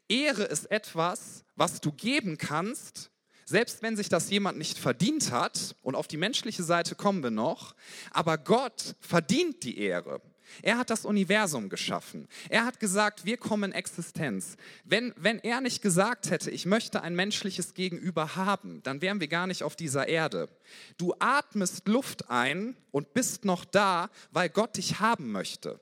Ehre 0.07 0.43
ist 0.43 0.69
etwas, 0.71 1.43
was 1.55 1.81
du 1.81 1.91
geben 1.91 2.37
kannst, 2.37 3.11
selbst 3.45 3.81
wenn 3.81 3.97
sich 3.97 4.09
das 4.09 4.29
jemand 4.29 4.57
nicht 4.57 4.77
verdient 4.77 5.31
hat, 5.31 5.75
und 5.81 5.95
auf 5.95 6.07
die 6.07 6.17
menschliche 6.17 6.63
Seite 6.63 6.95
kommen 6.95 7.23
wir 7.23 7.31
noch, 7.31 7.75
aber 8.11 8.37
Gott 8.37 8.95
verdient 8.99 9.63
die 9.63 9.77
Ehre. 9.77 10.21
Er 10.61 10.77
hat 10.77 10.89
das 10.89 11.05
Universum 11.05 11.69
geschaffen. 11.69 12.27
Er 12.49 12.65
hat 12.65 12.79
gesagt, 12.79 13.25
wir 13.25 13.37
kommen 13.37 13.71
in 13.71 13.77
Existenz. 13.77 14.57
Wenn, 14.83 15.13
wenn 15.17 15.39
er 15.39 15.61
nicht 15.61 15.81
gesagt 15.81 16.29
hätte, 16.29 16.51
ich 16.51 16.65
möchte 16.65 17.01
ein 17.01 17.15
menschliches 17.15 17.73
Gegenüber 17.73 18.35
haben, 18.35 18.81
dann 18.83 19.01
wären 19.01 19.19
wir 19.19 19.27
gar 19.27 19.47
nicht 19.47 19.63
auf 19.63 19.75
dieser 19.75 20.07
Erde. 20.07 20.49
Du 20.97 21.15
atmest 21.19 21.87
Luft 21.87 22.29
ein 22.29 22.75
und 22.91 23.13
bist 23.13 23.45
noch 23.45 23.65
da, 23.65 24.09
weil 24.31 24.49
Gott 24.49 24.77
dich 24.77 24.99
haben 24.99 25.31
möchte. 25.31 25.79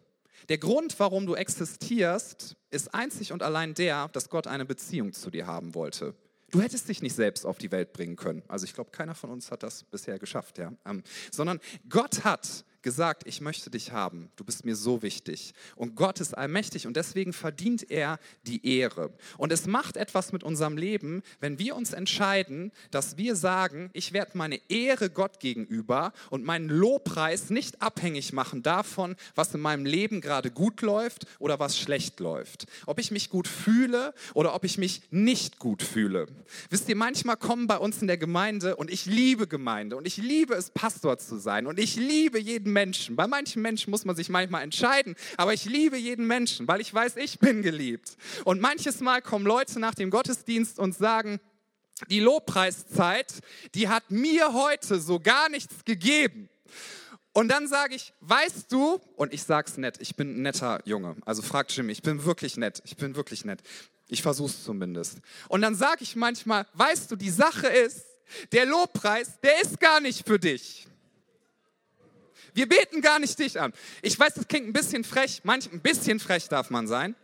Der 0.49 0.57
Grund, 0.57 0.99
warum 0.99 1.25
du 1.25 1.35
existierst, 1.35 2.55
ist 2.69 2.93
einzig 2.93 3.31
und 3.31 3.43
allein 3.43 3.73
der, 3.73 4.07
dass 4.09 4.29
Gott 4.29 4.47
eine 4.47 4.65
Beziehung 4.65 5.13
zu 5.13 5.29
dir 5.29 5.47
haben 5.47 5.75
wollte. 5.75 6.15
Du 6.51 6.61
hättest 6.61 6.89
dich 6.89 7.01
nicht 7.01 7.15
selbst 7.15 7.45
auf 7.45 7.57
die 7.57 7.71
Welt 7.71 7.93
bringen 7.93 8.17
können. 8.17 8.43
Also 8.47 8.65
ich 8.65 8.73
glaube, 8.73 8.91
keiner 8.91 9.15
von 9.15 9.29
uns 9.29 9.51
hat 9.51 9.63
das 9.63 9.83
bisher 9.85 10.19
geschafft, 10.19 10.57
ja. 10.57 10.73
Ähm, 10.85 11.03
sondern 11.31 11.59
Gott 11.87 12.25
hat 12.25 12.65
gesagt, 12.81 13.23
ich 13.25 13.41
möchte 13.41 13.69
dich 13.69 13.91
haben, 13.91 14.31
du 14.35 14.43
bist 14.43 14.65
mir 14.65 14.75
so 14.75 15.01
wichtig. 15.01 15.53
Und 15.75 15.95
Gott 15.95 16.19
ist 16.19 16.37
allmächtig 16.37 16.87
und 16.87 16.95
deswegen 16.95 17.33
verdient 17.33 17.89
er 17.89 18.19
die 18.43 18.65
Ehre. 18.65 19.11
Und 19.37 19.51
es 19.51 19.67
macht 19.67 19.97
etwas 19.97 20.31
mit 20.31 20.43
unserem 20.43 20.77
Leben, 20.77 21.21
wenn 21.39 21.59
wir 21.59 21.75
uns 21.75 21.93
entscheiden, 21.93 22.71
dass 22.91 23.17
wir 23.17 23.35
sagen, 23.35 23.89
ich 23.93 24.13
werde 24.13 24.37
meine 24.37 24.59
Ehre 24.69 25.09
Gott 25.09 25.39
gegenüber 25.39 26.13
und 26.29 26.43
meinen 26.43 26.69
Lobpreis 26.69 27.49
nicht 27.49 27.81
abhängig 27.81 28.33
machen 28.33 28.63
davon, 28.63 29.15
was 29.35 29.53
in 29.53 29.61
meinem 29.61 29.85
Leben 29.85 30.21
gerade 30.21 30.51
gut 30.51 30.81
läuft 30.81 31.25
oder 31.39 31.59
was 31.59 31.77
schlecht 31.77 32.19
läuft. 32.19 32.67
Ob 32.85 32.99
ich 32.99 33.11
mich 33.11 33.29
gut 33.29 33.47
fühle 33.47 34.13
oder 34.33 34.55
ob 34.55 34.63
ich 34.63 34.77
mich 34.77 35.01
nicht 35.11 35.59
gut 35.59 35.83
fühle. 35.83 36.27
Wisst 36.69 36.89
ihr, 36.89 36.95
manchmal 36.95 37.37
kommen 37.37 37.67
bei 37.67 37.77
uns 37.77 38.01
in 38.01 38.07
der 38.07 38.17
Gemeinde 38.17 38.75
und 38.75 38.89
ich 38.89 39.05
liebe 39.05 39.47
Gemeinde 39.47 39.95
und 39.95 40.07
ich 40.07 40.17
liebe 40.17 40.53
es, 40.53 40.69
Pastor 40.69 41.17
zu 41.17 41.37
sein 41.37 41.67
und 41.67 41.79
ich 41.79 41.95
liebe 41.95 42.39
jeden 42.39 42.70
Menschen. 42.73 43.15
Bei 43.15 43.27
manchen 43.27 43.61
Menschen 43.61 43.91
muss 43.91 44.05
man 44.05 44.15
sich 44.15 44.29
manchmal 44.29 44.63
entscheiden, 44.63 45.15
aber 45.37 45.53
ich 45.53 45.65
liebe 45.65 45.97
jeden 45.97 46.27
Menschen, 46.27 46.67
weil 46.67 46.81
ich 46.81 46.93
weiß, 46.93 47.17
ich 47.17 47.39
bin 47.39 47.61
geliebt. 47.61 48.17
Und 48.45 48.61
manches 48.61 48.99
Mal 48.99 49.21
kommen 49.21 49.45
Leute 49.45 49.79
nach 49.79 49.95
dem 49.95 50.09
Gottesdienst 50.09 50.79
und 50.79 50.95
sagen, 50.95 51.39
die 52.09 52.19
Lobpreiszeit, 52.19 53.33
die 53.75 53.87
hat 53.87 54.09
mir 54.09 54.53
heute 54.53 54.99
so 54.99 55.19
gar 55.19 55.49
nichts 55.49 55.85
gegeben. 55.85 56.49
Und 57.33 57.47
dann 57.47 57.67
sage 57.67 57.95
ich, 57.95 58.13
weißt 58.21 58.71
du, 58.71 58.99
und 59.15 59.33
ich 59.33 59.43
sag's 59.43 59.77
nett, 59.77 59.97
ich 59.99 60.15
bin 60.15 60.35
ein 60.35 60.41
netter 60.41 60.81
Junge. 60.85 61.15
Also 61.25 61.41
fragt 61.41 61.71
Jimmy, 61.71 61.93
ich 61.93 62.01
bin 62.01 62.25
wirklich 62.25 62.57
nett, 62.57 62.81
ich 62.85 62.97
bin 62.97 63.15
wirklich 63.15 63.45
nett. 63.45 63.61
Ich 64.09 64.21
versuch's 64.21 64.65
zumindest. 64.65 65.19
Und 65.47 65.61
dann 65.61 65.75
sage 65.75 66.03
ich 66.03 66.17
manchmal, 66.17 66.65
weißt 66.73 67.09
du, 67.09 67.15
die 67.15 67.29
Sache 67.29 67.67
ist, 67.67 68.05
der 68.51 68.65
Lobpreis, 68.65 69.39
der 69.41 69.61
ist 69.61 69.79
gar 69.79 70.01
nicht 70.01 70.27
für 70.27 70.39
dich. 70.39 70.87
Wir 72.53 72.67
beten 72.67 73.01
gar 73.01 73.19
nicht 73.19 73.37
dich 73.39 73.59
an. 73.59 73.73
Ich 74.01 74.19
weiß, 74.19 74.33
das 74.35 74.47
klingt 74.47 74.67
ein 74.67 74.73
bisschen 74.73 75.03
frech, 75.03 75.41
manch 75.43 75.71
ein 75.71 75.81
bisschen 75.81 76.19
frech 76.19 76.47
darf 76.47 76.69
man 76.69 76.87
sein. 76.87 77.15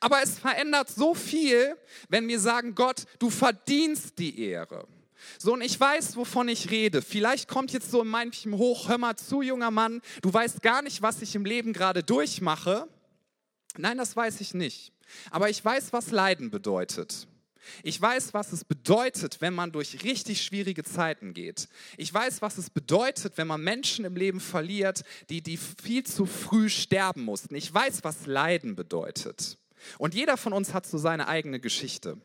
Aber 0.00 0.22
es 0.22 0.38
verändert 0.38 0.88
so 0.88 1.14
viel, 1.14 1.76
wenn 2.08 2.26
wir 2.28 2.40
sagen, 2.40 2.74
Gott, 2.74 3.04
du 3.18 3.30
verdienst 3.30 4.18
die 4.18 4.40
Ehre. 4.40 4.86
So, 5.38 5.54
und 5.54 5.62
ich 5.62 5.78
weiß, 5.78 6.16
wovon 6.16 6.48
ich 6.48 6.70
rede. 6.70 7.02
Vielleicht 7.02 7.48
kommt 7.48 7.72
jetzt 7.72 7.90
so 7.90 8.02
in 8.02 8.08
manchem 8.08 8.56
hoch, 8.56 8.88
hör 8.88 8.98
mal 8.98 9.16
zu, 9.16 9.42
junger 9.42 9.70
Mann, 9.70 10.00
du 10.22 10.32
weißt 10.32 10.62
gar 10.62 10.82
nicht, 10.82 11.02
was 11.02 11.22
ich 11.22 11.34
im 11.34 11.44
Leben 11.44 11.72
gerade 11.72 12.02
durchmache. 12.02 12.88
Nein, 13.76 13.98
das 13.98 14.16
weiß 14.16 14.40
ich 14.40 14.54
nicht. 14.54 14.92
Aber 15.30 15.50
ich 15.50 15.64
weiß, 15.64 15.92
was 15.92 16.10
Leiden 16.10 16.50
bedeutet. 16.50 17.28
Ich 17.82 18.00
weiß, 18.00 18.34
was 18.34 18.52
es 18.52 18.64
bedeutet, 18.64 19.40
wenn 19.40 19.54
man 19.54 19.72
durch 19.72 20.02
richtig 20.04 20.42
schwierige 20.42 20.84
Zeiten 20.84 21.34
geht. 21.34 21.68
Ich 21.96 22.12
weiß, 22.12 22.42
was 22.42 22.58
es 22.58 22.70
bedeutet, 22.70 23.36
wenn 23.36 23.46
man 23.46 23.62
Menschen 23.62 24.04
im 24.04 24.16
Leben 24.16 24.40
verliert, 24.40 25.02
die, 25.30 25.42
die 25.42 25.56
viel 25.56 26.04
zu 26.04 26.26
früh 26.26 26.68
sterben 26.68 27.22
mussten. 27.22 27.54
Ich 27.54 27.72
weiß, 27.72 28.04
was 28.04 28.26
Leiden 28.26 28.76
bedeutet. 28.76 29.58
Und 29.98 30.14
jeder 30.14 30.36
von 30.36 30.52
uns 30.52 30.74
hat 30.74 30.86
so 30.86 30.98
seine 30.98 31.28
eigene 31.28 31.60
Geschichte. 31.60 32.18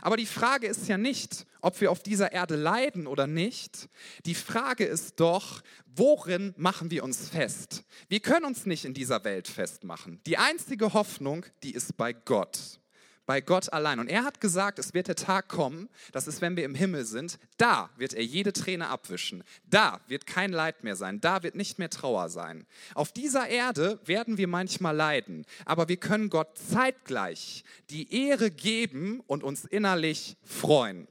Aber 0.00 0.16
die 0.16 0.26
Frage 0.26 0.66
ist 0.66 0.88
ja 0.88 0.96
nicht, 0.96 1.46
ob 1.60 1.80
wir 1.80 1.90
auf 1.90 2.02
dieser 2.02 2.32
Erde 2.32 2.56
leiden 2.56 3.06
oder 3.06 3.26
nicht. 3.26 3.88
Die 4.26 4.34
Frage 4.34 4.84
ist 4.84 5.18
doch, 5.18 5.62
worin 5.86 6.54
machen 6.56 6.90
wir 6.90 7.04
uns 7.04 7.28
fest? 7.28 7.84
Wir 8.08 8.20
können 8.20 8.46
uns 8.46 8.66
nicht 8.66 8.84
in 8.84 8.94
dieser 8.94 9.24
Welt 9.24 9.48
festmachen. 9.48 10.20
Die 10.26 10.38
einzige 10.38 10.92
Hoffnung, 10.92 11.46
die 11.62 11.72
ist 11.72 11.96
bei 11.96 12.12
Gott 12.12 12.78
bei 13.26 13.40
Gott 13.40 13.72
allein. 13.72 13.98
Und 13.98 14.08
er 14.08 14.24
hat 14.24 14.40
gesagt, 14.40 14.78
es 14.78 14.94
wird 14.94 15.08
der 15.08 15.16
Tag 15.16 15.48
kommen, 15.48 15.88
das 16.12 16.26
ist, 16.26 16.40
wenn 16.40 16.56
wir 16.56 16.64
im 16.64 16.74
Himmel 16.74 17.04
sind, 17.04 17.38
da 17.56 17.90
wird 17.96 18.14
er 18.14 18.24
jede 18.24 18.52
Träne 18.52 18.88
abwischen. 18.88 19.44
Da 19.68 20.00
wird 20.08 20.26
kein 20.26 20.52
Leid 20.52 20.84
mehr 20.84 20.96
sein. 20.96 21.20
Da 21.20 21.42
wird 21.42 21.54
nicht 21.54 21.78
mehr 21.78 21.90
Trauer 21.90 22.28
sein. 22.28 22.66
Auf 22.94 23.12
dieser 23.12 23.48
Erde 23.48 24.00
werden 24.04 24.38
wir 24.38 24.48
manchmal 24.48 24.96
leiden, 24.96 25.44
aber 25.64 25.88
wir 25.88 25.96
können 25.96 26.30
Gott 26.30 26.58
zeitgleich 26.58 27.64
die 27.90 28.26
Ehre 28.26 28.50
geben 28.50 29.20
und 29.26 29.42
uns 29.42 29.64
innerlich 29.64 30.36
freuen. 30.44 31.06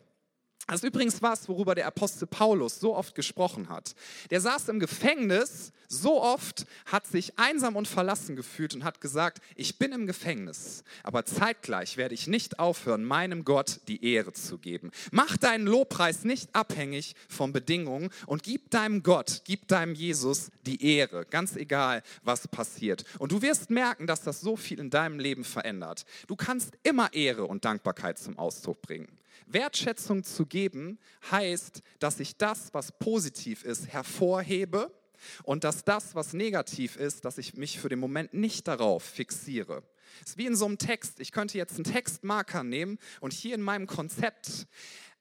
Das 0.67 0.77
ist 0.77 0.83
übrigens 0.83 1.21
was, 1.21 1.49
worüber 1.49 1.75
der 1.75 1.87
Apostel 1.87 2.27
Paulus 2.27 2.79
so 2.79 2.95
oft 2.95 3.15
gesprochen 3.15 3.69
hat. 3.69 3.95
Der 4.29 4.41
saß 4.41 4.69
im 4.69 4.79
Gefängnis 4.79 5.71
so 5.87 6.21
oft, 6.21 6.65
hat 6.85 7.05
sich 7.05 7.37
einsam 7.37 7.75
und 7.75 7.87
verlassen 7.87 8.35
gefühlt 8.35 8.73
und 8.73 8.83
hat 8.83 9.01
gesagt, 9.01 9.41
ich 9.55 9.77
bin 9.77 9.91
im 9.91 10.07
Gefängnis, 10.07 10.83
aber 11.03 11.25
zeitgleich 11.25 11.97
werde 11.97 12.15
ich 12.15 12.27
nicht 12.27 12.59
aufhören, 12.59 13.03
meinem 13.03 13.43
Gott 13.43 13.81
die 13.87 14.05
Ehre 14.05 14.31
zu 14.31 14.57
geben. 14.57 14.91
Mach 15.11 15.35
deinen 15.35 15.67
Lobpreis 15.67 16.23
nicht 16.23 16.55
abhängig 16.55 17.15
von 17.27 17.51
Bedingungen 17.51 18.09
und 18.25 18.43
gib 18.43 18.69
deinem 18.71 19.03
Gott, 19.03 19.41
gib 19.43 19.67
deinem 19.67 19.93
Jesus 19.93 20.51
die 20.65 20.95
Ehre, 20.95 21.25
ganz 21.25 21.55
egal, 21.55 22.03
was 22.23 22.47
passiert. 22.47 23.03
Und 23.19 23.31
du 23.33 23.41
wirst 23.41 23.69
merken, 23.69 24.07
dass 24.07 24.21
das 24.21 24.39
so 24.39 24.55
viel 24.55 24.79
in 24.79 24.89
deinem 24.89 25.19
Leben 25.19 25.43
verändert. 25.43 26.05
Du 26.27 26.35
kannst 26.35 26.77
immer 26.83 27.13
Ehre 27.13 27.45
und 27.45 27.65
Dankbarkeit 27.65 28.17
zum 28.17 28.37
Ausdruck 28.37 28.81
bringen. 28.81 29.20
Wertschätzung 29.47 30.23
zu 30.23 30.45
geben 30.45 30.99
heißt, 31.29 31.81
dass 31.99 32.19
ich 32.19 32.37
das, 32.37 32.73
was 32.73 32.91
positiv 32.97 33.63
ist, 33.63 33.87
hervorhebe 33.87 34.91
und 35.43 35.63
dass 35.63 35.83
das, 35.83 36.15
was 36.15 36.33
negativ 36.33 36.95
ist, 36.95 37.25
dass 37.25 37.37
ich 37.37 37.55
mich 37.55 37.79
für 37.79 37.89
den 37.89 37.99
Moment 37.99 38.33
nicht 38.33 38.67
darauf 38.67 39.03
fixiere. 39.03 39.83
Es 40.23 40.31
ist 40.31 40.37
wie 40.37 40.45
in 40.45 40.55
so 40.55 40.65
einem 40.65 40.77
Text. 40.77 41.19
Ich 41.19 41.31
könnte 41.31 41.57
jetzt 41.57 41.75
einen 41.75 41.85
Textmarker 41.85 42.63
nehmen 42.63 42.97
und 43.19 43.33
hier 43.33 43.55
in 43.55 43.61
meinem 43.61 43.87
Konzept 43.87 44.67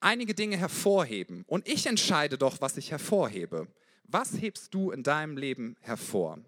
einige 0.01 0.35
Dinge 0.35 0.57
hervorheben. 0.57 1.45
Und 1.47 1.69
ich 1.69 1.87
entscheide 1.87 2.39
doch, 2.39 2.61
was 2.61 2.77
ich 2.77 2.91
hervorhebe. 2.91 3.69
Was 4.05 4.33
hebst 4.41 4.75
du 4.75 4.91
in 4.91 5.03
deinem 5.03 5.37
Leben 5.37 5.77
hervor? 5.81 6.39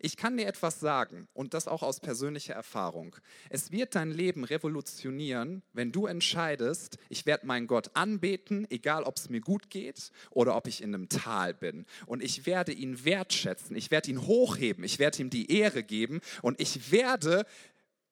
Ich 0.00 0.16
kann 0.16 0.36
dir 0.36 0.46
etwas 0.46 0.80
sagen 0.80 1.28
und 1.32 1.54
das 1.54 1.68
auch 1.68 1.82
aus 1.82 2.00
persönlicher 2.00 2.54
Erfahrung. 2.54 3.16
Es 3.50 3.72
wird 3.72 3.94
dein 3.94 4.10
Leben 4.10 4.44
revolutionieren, 4.44 5.62
wenn 5.72 5.92
du 5.92 6.06
entscheidest, 6.06 6.98
ich 7.08 7.26
werde 7.26 7.46
meinen 7.46 7.66
Gott 7.66 7.90
anbeten, 7.94 8.66
egal 8.70 9.04
ob 9.04 9.16
es 9.16 9.28
mir 9.28 9.40
gut 9.40 9.70
geht 9.70 10.10
oder 10.30 10.56
ob 10.56 10.66
ich 10.66 10.82
in 10.82 10.94
einem 10.94 11.08
Tal 11.08 11.54
bin. 11.54 11.86
Und 12.06 12.22
ich 12.22 12.46
werde 12.46 12.72
ihn 12.72 13.04
wertschätzen, 13.04 13.76
ich 13.76 13.90
werde 13.90 14.10
ihn 14.10 14.26
hochheben, 14.26 14.84
ich 14.84 14.98
werde 14.98 15.22
ihm 15.22 15.30
die 15.30 15.50
Ehre 15.50 15.82
geben 15.82 16.20
und 16.42 16.60
ich 16.60 16.90
werde 16.90 17.44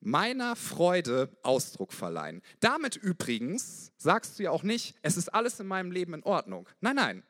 meiner 0.01 0.55
Freude 0.55 1.31
Ausdruck 1.43 1.93
verleihen. 1.93 2.43
Damit 2.61 2.97
übrigens 2.97 3.93
sagst 3.97 4.39
du 4.39 4.45
ja 4.45 4.51
auch 4.51 4.63
nicht, 4.63 4.97
es 5.03 5.17
ist 5.17 5.31
alles 5.33 5.59
in 5.61 5.67
meinem 5.67 5.91
Leben 5.91 6.15
in 6.15 6.23
Ordnung. 6.23 6.69
Nein, 6.81 6.97
nein, 6.97 7.17
Ne, 7.17 7.23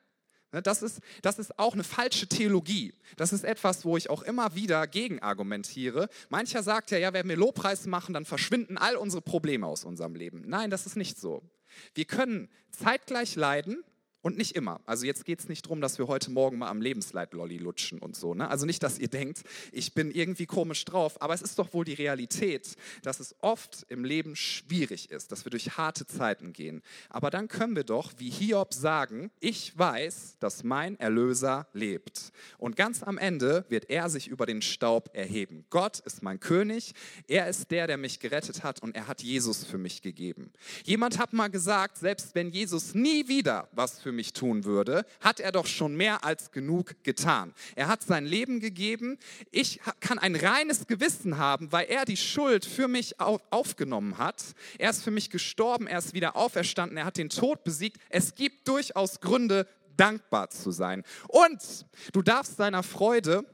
das 0.62 0.82
ist, 0.82 1.00
das 1.22 1.38
ist 1.38 1.58
auch 1.58 1.74
eine 1.74 1.84
falsche 1.84 2.26
Theologie. 2.26 2.94
Das 3.16 3.32
ist 3.32 3.44
etwas, 3.44 3.84
wo 3.84 3.96
ich 3.96 4.10
auch 4.10 4.22
immer 4.22 4.54
wieder 4.54 4.86
gegen 4.86 5.20
argumentiere. 5.20 6.08
Mancher 6.28 6.62
sagt 6.62 6.90
ja, 6.90 6.98
ja, 6.98 7.12
wenn 7.12 7.28
wir 7.28 7.36
Lobpreis 7.36 7.86
machen, 7.86 8.14
dann 8.14 8.24
verschwinden 8.24 8.78
all 8.78 8.96
unsere 8.96 9.22
Probleme 9.22 9.66
aus 9.66 9.84
unserem 9.84 10.14
Leben. 10.14 10.42
Nein, 10.46 10.70
das 10.70 10.86
ist 10.86 10.96
nicht 10.96 11.18
so. 11.18 11.42
Wir 11.94 12.04
können 12.04 12.48
zeitgleich 12.70 13.36
leiden 13.36 13.84
und 14.24 14.38
nicht 14.38 14.56
immer. 14.56 14.80
Also 14.86 15.04
jetzt 15.04 15.26
geht 15.26 15.40
es 15.40 15.50
nicht 15.50 15.66
darum, 15.66 15.82
dass 15.82 15.98
wir 15.98 16.08
heute 16.08 16.30
Morgen 16.30 16.56
mal 16.56 16.70
am 16.70 16.80
Lebensleitlolli 16.80 17.58
lutschen 17.58 17.98
und 17.98 18.16
so. 18.16 18.32
Ne? 18.32 18.48
Also 18.48 18.64
nicht, 18.64 18.82
dass 18.82 18.98
ihr 18.98 19.08
denkt, 19.08 19.42
ich 19.70 19.92
bin 19.92 20.10
irgendwie 20.10 20.46
komisch 20.46 20.86
drauf, 20.86 21.20
aber 21.20 21.34
es 21.34 21.42
ist 21.42 21.58
doch 21.58 21.74
wohl 21.74 21.84
die 21.84 21.92
Realität, 21.92 22.74
dass 23.02 23.20
es 23.20 23.34
oft 23.40 23.84
im 23.90 24.02
Leben 24.02 24.34
schwierig 24.34 25.10
ist, 25.10 25.30
dass 25.30 25.44
wir 25.44 25.50
durch 25.50 25.76
harte 25.76 26.06
Zeiten 26.06 26.54
gehen. 26.54 26.80
Aber 27.10 27.28
dann 27.28 27.48
können 27.48 27.76
wir 27.76 27.84
doch, 27.84 28.12
wie 28.16 28.30
Hiob 28.30 28.72
sagen, 28.72 29.30
ich 29.40 29.76
weiß, 29.78 30.38
dass 30.40 30.64
mein 30.64 30.98
Erlöser 30.98 31.68
lebt. 31.74 32.32
Und 32.56 32.76
ganz 32.76 33.02
am 33.02 33.18
Ende 33.18 33.66
wird 33.68 33.90
er 33.90 34.08
sich 34.08 34.28
über 34.28 34.46
den 34.46 34.62
Staub 34.62 35.10
erheben. 35.12 35.66
Gott 35.68 36.00
ist 36.00 36.22
mein 36.22 36.40
König, 36.40 36.94
er 37.28 37.46
ist 37.46 37.70
der, 37.70 37.86
der 37.86 37.98
mich 37.98 38.20
gerettet 38.20 38.64
hat 38.64 38.82
und 38.82 38.96
er 38.96 39.06
hat 39.06 39.22
Jesus 39.22 39.64
für 39.64 39.76
mich 39.76 40.00
gegeben. 40.00 40.50
Jemand 40.84 41.18
hat 41.18 41.34
mal 41.34 41.48
gesagt, 41.48 41.98
selbst 41.98 42.34
wenn 42.34 42.50
Jesus 42.50 42.94
nie 42.94 43.28
wieder 43.28 43.68
was 43.72 44.00
für 44.00 44.13
mich 44.14 44.32
tun 44.32 44.64
würde, 44.64 45.04
hat 45.20 45.40
er 45.40 45.52
doch 45.52 45.66
schon 45.66 45.96
mehr 45.96 46.24
als 46.24 46.50
genug 46.50 47.02
getan. 47.04 47.52
Er 47.74 47.88
hat 47.88 48.02
sein 48.02 48.24
Leben 48.24 48.60
gegeben. 48.60 49.18
Ich 49.50 49.80
kann 50.00 50.18
ein 50.18 50.36
reines 50.36 50.86
Gewissen 50.86 51.38
haben, 51.38 51.72
weil 51.72 51.86
er 51.86 52.04
die 52.04 52.16
Schuld 52.16 52.64
für 52.64 52.88
mich 52.88 53.20
aufgenommen 53.20 54.18
hat. 54.18 54.42
Er 54.78 54.90
ist 54.90 55.02
für 55.02 55.10
mich 55.10 55.30
gestorben, 55.30 55.86
er 55.86 55.98
ist 55.98 56.14
wieder 56.14 56.36
auferstanden, 56.36 56.96
er 56.96 57.04
hat 57.04 57.16
den 57.16 57.28
Tod 57.28 57.64
besiegt. 57.64 57.98
Es 58.08 58.34
gibt 58.34 58.68
durchaus 58.68 59.20
Gründe, 59.20 59.66
dankbar 59.96 60.50
zu 60.50 60.70
sein. 60.70 61.04
Und 61.28 61.86
du 62.12 62.22
darfst 62.22 62.56
seiner 62.56 62.82
Freude 62.82 63.44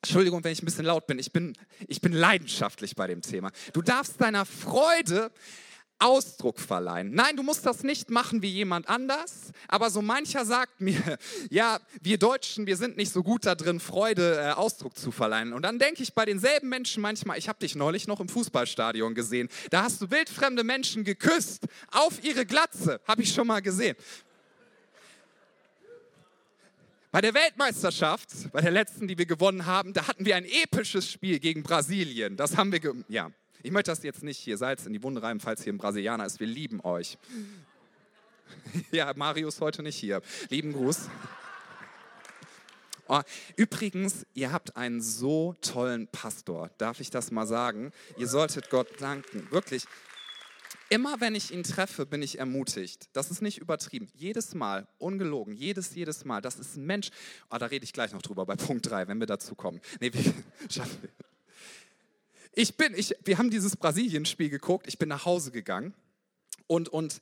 Entschuldigung, 0.00 0.44
wenn 0.44 0.52
ich 0.52 0.62
ein 0.62 0.64
bisschen 0.64 0.84
laut 0.84 1.08
bin. 1.08 1.18
Ich 1.18 1.32
bin, 1.32 1.54
ich 1.88 2.00
bin 2.00 2.12
leidenschaftlich 2.12 2.94
bei 2.94 3.08
dem 3.08 3.20
Thema. 3.20 3.50
Du 3.72 3.82
darfst 3.82 4.20
deiner 4.20 4.46
Freude 4.46 5.32
Ausdruck 5.98 6.60
verleihen. 6.60 7.12
Nein, 7.12 7.36
du 7.36 7.42
musst 7.42 7.66
das 7.66 7.82
nicht 7.82 8.10
machen 8.10 8.42
wie 8.42 8.50
jemand 8.50 8.88
anders, 8.88 9.52
aber 9.66 9.90
so 9.90 10.00
mancher 10.02 10.44
sagt 10.44 10.80
mir, 10.80 11.18
ja, 11.50 11.80
wir 12.00 12.18
Deutschen, 12.18 12.66
wir 12.66 12.76
sind 12.76 12.96
nicht 12.96 13.12
so 13.12 13.22
gut 13.22 13.46
da 13.46 13.54
drin, 13.54 13.80
Freude 13.80 14.38
äh, 14.40 14.52
Ausdruck 14.52 14.96
zu 14.96 15.10
verleihen. 15.10 15.52
Und 15.52 15.62
dann 15.62 15.78
denke 15.78 16.02
ich 16.02 16.14
bei 16.14 16.24
denselben 16.24 16.68
Menschen 16.68 17.02
manchmal, 17.02 17.38
ich 17.38 17.48
habe 17.48 17.58
dich 17.58 17.74
neulich 17.74 18.06
noch 18.06 18.20
im 18.20 18.28
Fußballstadion 18.28 19.14
gesehen, 19.14 19.48
da 19.70 19.82
hast 19.82 20.00
du 20.00 20.10
wildfremde 20.10 20.64
Menschen 20.64 21.04
geküsst 21.04 21.66
auf 21.90 22.22
ihre 22.22 22.46
Glatze, 22.46 23.00
habe 23.06 23.22
ich 23.22 23.32
schon 23.32 23.46
mal 23.46 23.60
gesehen. 23.60 23.96
Bei 27.10 27.22
der 27.22 27.32
Weltmeisterschaft, 27.32 28.28
bei 28.52 28.60
der 28.60 28.70
letzten, 28.70 29.08
die 29.08 29.16
wir 29.16 29.24
gewonnen 29.24 29.64
haben, 29.64 29.94
da 29.94 30.06
hatten 30.06 30.26
wir 30.26 30.36
ein 30.36 30.44
episches 30.44 31.10
Spiel 31.10 31.38
gegen 31.40 31.62
Brasilien. 31.62 32.36
Das 32.36 32.56
haben 32.56 32.70
wir, 32.70 32.80
ja. 33.08 33.30
Ich 33.62 33.72
möchte 33.72 33.90
das 33.90 34.02
jetzt 34.02 34.22
nicht 34.22 34.38
hier 34.38 34.56
Salz 34.56 34.86
in 34.86 34.92
die 34.92 35.02
Wunde 35.02 35.22
reiben, 35.22 35.40
falls 35.40 35.62
hier 35.62 35.72
ein 35.72 35.78
Brasilianer 35.78 36.24
ist. 36.26 36.40
Wir 36.40 36.46
lieben 36.46 36.80
euch. 36.80 37.18
Ja, 38.90 39.12
Marius 39.14 39.60
heute 39.60 39.82
nicht 39.82 39.96
hier. 39.96 40.22
Lieben 40.48 40.72
Gruß. 40.72 41.10
Oh, 43.06 43.20
übrigens, 43.56 44.26
ihr 44.32 44.52
habt 44.52 44.76
einen 44.76 45.02
so 45.02 45.54
tollen 45.60 46.08
Pastor. 46.08 46.70
Darf 46.78 47.00
ich 47.00 47.10
das 47.10 47.30
mal 47.30 47.46
sagen? 47.46 47.92
Ihr 48.16 48.26
solltet 48.26 48.70
Gott 48.70 48.88
danken. 49.00 49.46
Wirklich. 49.50 49.84
Immer 50.88 51.20
wenn 51.20 51.34
ich 51.34 51.52
ihn 51.52 51.62
treffe, 51.62 52.06
bin 52.06 52.22
ich 52.22 52.38
ermutigt. 52.38 53.10
Das 53.12 53.30
ist 53.30 53.42
nicht 53.42 53.58
übertrieben. 53.58 54.08
Jedes 54.14 54.54
Mal, 54.54 54.86
ungelogen, 54.96 55.54
jedes, 55.54 55.94
jedes 55.94 56.24
Mal. 56.24 56.40
Das 56.40 56.58
ist 56.58 56.76
ein 56.76 56.86
Mensch. 56.86 57.10
Oh, 57.50 57.58
da 57.58 57.66
rede 57.66 57.84
ich 57.84 57.92
gleich 57.92 58.12
noch 58.12 58.22
drüber 58.22 58.46
bei 58.46 58.56
Punkt 58.56 58.88
3, 58.88 59.08
wenn 59.08 59.20
wir 59.20 59.26
dazu 59.26 59.54
kommen. 59.54 59.80
Nee, 60.00 60.12
wir, 60.12 60.22
schaffen 60.70 61.02
Ich 62.58 62.76
bin, 62.76 62.92
ich, 62.96 63.14
wir 63.24 63.38
haben 63.38 63.50
dieses 63.50 63.76
Brasilien-Spiel 63.76 64.48
geguckt. 64.48 64.88
Ich 64.88 64.98
bin 64.98 65.08
nach 65.08 65.24
Hause 65.24 65.52
gegangen 65.52 65.94
und, 66.66 66.88
und 66.88 67.20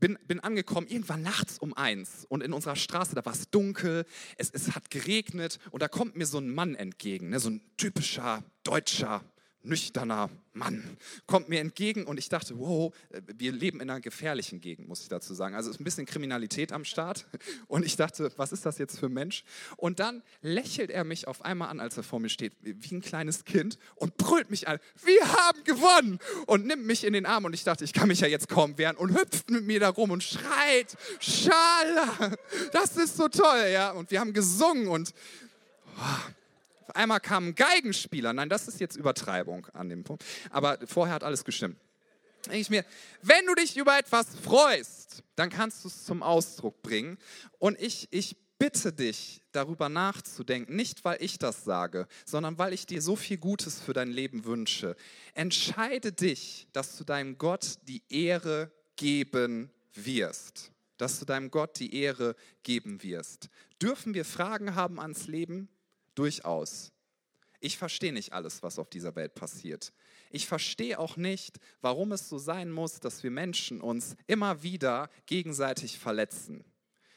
bin, 0.00 0.18
bin 0.26 0.40
angekommen, 0.40 0.88
irgendwann 0.88 1.22
nachts 1.22 1.60
um 1.60 1.72
eins. 1.72 2.26
Und 2.28 2.42
in 2.42 2.52
unserer 2.52 2.74
Straße, 2.74 3.14
da 3.14 3.24
war 3.24 3.32
es 3.32 3.48
dunkel, 3.48 4.04
es, 4.38 4.74
hat 4.74 4.90
geregnet 4.90 5.60
und 5.70 5.82
da 5.82 5.88
kommt 5.88 6.16
mir 6.16 6.26
so 6.26 6.38
ein 6.38 6.52
Mann 6.52 6.74
entgegen, 6.74 7.28
ne, 7.28 7.38
so 7.38 7.50
ein 7.50 7.60
typischer 7.76 8.42
deutscher 8.64 9.22
nüchterner 9.66 10.30
Mann 10.52 10.96
kommt 11.26 11.48
mir 11.48 11.60
entgegen 11.60 12.04
und 12.04 12.18
ich 12.18 12.28
dachte, 12.28 12.58
wow, 12.58 12.94
wir 13.36 13.52
leben 13.52 13.80
in 13.80 13.90
einer 13.90 14.00
gefährlichen 14.00 14.60
Gegend, 14.60 14.88
muss 14.88 15.02
ich 15.02 15.08
dazu 15.08 15.34
sagen. 15.34 15.54
Also 15.54 15.70
ist 15.70 15.80
ein 15.80 15.84
bisschen 15.84 16.06
Kriminalität 16.06 16.72
am 16.72 16.84
Start 16.84 17.26
und 17.68 17.84
ich 17.84 17.96
dachte, 17.96 18.32
was 18.36 18.52
ist 18.52 18.64
das 18.64 18.78
jetzt 18.78 18.98
für 18.98 19.06
ein 19.06 19.12
Mensch? 19.12 19.44
Und 19.76 20.00
dann 20.00 20.22
lächelt 20.40 20.90
er 20.90 21.04
mich 21.04 21.28
auf 21.28 21.44
einmal 21.44 21.68
an, 21.68 21.80
als 21.80 21.96
er 21.96 22.02
vor 22.02 22.20
mir 22.20 22.28
steht, 22.28 22.54
wie 22.62 22.94
ein 22.94 23.02
kleines 23.02 23.44
Kind 23.44 23.78
und 23.96 24.16
brüllt 24.16 24.50
mich 24.50 24.68
an, 24.68 24.78
wir 25.04 25.20
haben 25.20 25.64
gewonnen 25.64 26.18
und 26.46 26.66
nimmt 26.66 26.86
mich 26.86 27.04
in 27.04 27.12
den 27.12 27.26
Arm 27.26 27.44
und 27.44 27.52
ich 27.52 27.64
dachte, 27.64 27.84
ich 27.84 27.92
kann 27.92 28.08
mich 28.08 28.20
ja 28.20 28.28
jetzt 28.28 28.48
kaum 28.48 28.78
wehren 28.78 28.96
und 28.96 29.14
hüpft 29.14 29.50
mit 29.50 29.64
mir 29.64 29.80
da 29.80 29.90
rum 29.90 30.10
und 30.10 30.22
schreit, 30.22 30.96
Schala, 31.20 32.36
das 32.72 32.96
ist 32.96 33.16
so 33.16 33.28
toll, 33.28 33.68
ja. 33.72 33.90
Und 33.92 34.10
wir 34.10 34.20
haben 34.20 34.32
gesungen 34.32 34.88
und 34.88 35.12
oh, 35.98 36.32
auf 36.86 36.94
einmal 36.94 37.20
kam 37.20 37.48
ein 37.48 37.54
Geigenspieler. 37.54 38.32
Nein, 38.32 38.48
das 38.48 38.68
ist 38.68 38.78
jetzt 38.78 38.96
Übertreibung 38.96 39.66
an 39.72 39.88
dem 39.88 40.04
Punkt. 40.04 40.24
Aber 40.50 40.78
vorher 40.86 41.14
hat 41.16 41.24
alles 41.24 41.44
gestimmt. 41.44 41.76
Denke 42.44 42.60
ich 42.60 42.70
mir, 42.70 42.84
wenn 43.22 43.44
du 43.46 43.54
dich 43.54 43.76
über 43.76 43.98
etwas 43.98 44.26
freust, 44.36 45.24
dann 45.34 45.50
kannst 45.50 45.82
du 45.82 45.88
es 45.88 46.04
zum 46.04 46.22
Ausdruck 46.22 46.80
bringen. 46.82 47.18
Und 47.58 47.80
ich, 47.80 48.06
ich 48.12 48.36
bitte 48.58 48.92
dich, 48.92 49.42
darüber 49.50 49.88
nachzudenken, 49.88 50.76
nicht 50.76 51.04
weil 51.04 51.20
ich 51.20 51.38
das 51.38 51.64
sage, 51.64 52.06
sondern 52.24 52.56
weil 52.56 52.72
ich 52.72 52.86
dir 52.86 53.02
so 53.02 53.16
viel 53.16 53.38
Gutes 53.38 53.80
für 53.80 53.92
dein 53.92 54.10
Leben 54.10 54.44
wünsche. 54.44 54.94
Entscheide 55.34 56.12
dich, 56.12 56.68
dass 56.72 56.96
du 56.96 57.02
deinem 57.02 57.36
Gott 57.36 57.78
die 57.88 58.02
Ehre 58.08 58.70
geben 58.94 59.70
wirst. 59.92 60.70
Dass 60.98 61.18
du 61.18 61.24
deinem 61.24 61.50
Gott 61.50 61.80
die 61.80 61.96
Ehre 61.96 62.36
geben 62.62 63.02
wirst. 63.02 63.50
Dürfen 63.82 64.14
wir 64.14 64.24
Fragen 64.24 64.76
haben 64.76 65.00
ans 65.00 65.26
Leben? 65.26 65.68
Durchaus. 66.16 66.90
Ich 67.60 67.78
verstehe 67.78 68.12
nicht 68.12 68.32
alles, 68.32 68.62
was 68.62 68.78
auf 68.78 68.90
dieser 68.90 69.14
Welt 69.16 69.34
passiert. 69.34 69.92
Ich 70.30 70.46
verstehe 70.46 70.98
auch 70.98 71.16
nicht, 71.16 71.58
warum 71.80 72.12
es 72.12 72.28
so 72.28 72.38
sein 72.38 72.70
muss, 72.70 73.00
dass 73.00 73.22
wir 73.22 73.30
Menschen 73.30 73.80
uns 73.80 74.16
immer 74.26 74.62
wieder 74.62 75.08
gegenseitig 75.26 75.98
verletzen. 75.98 76.64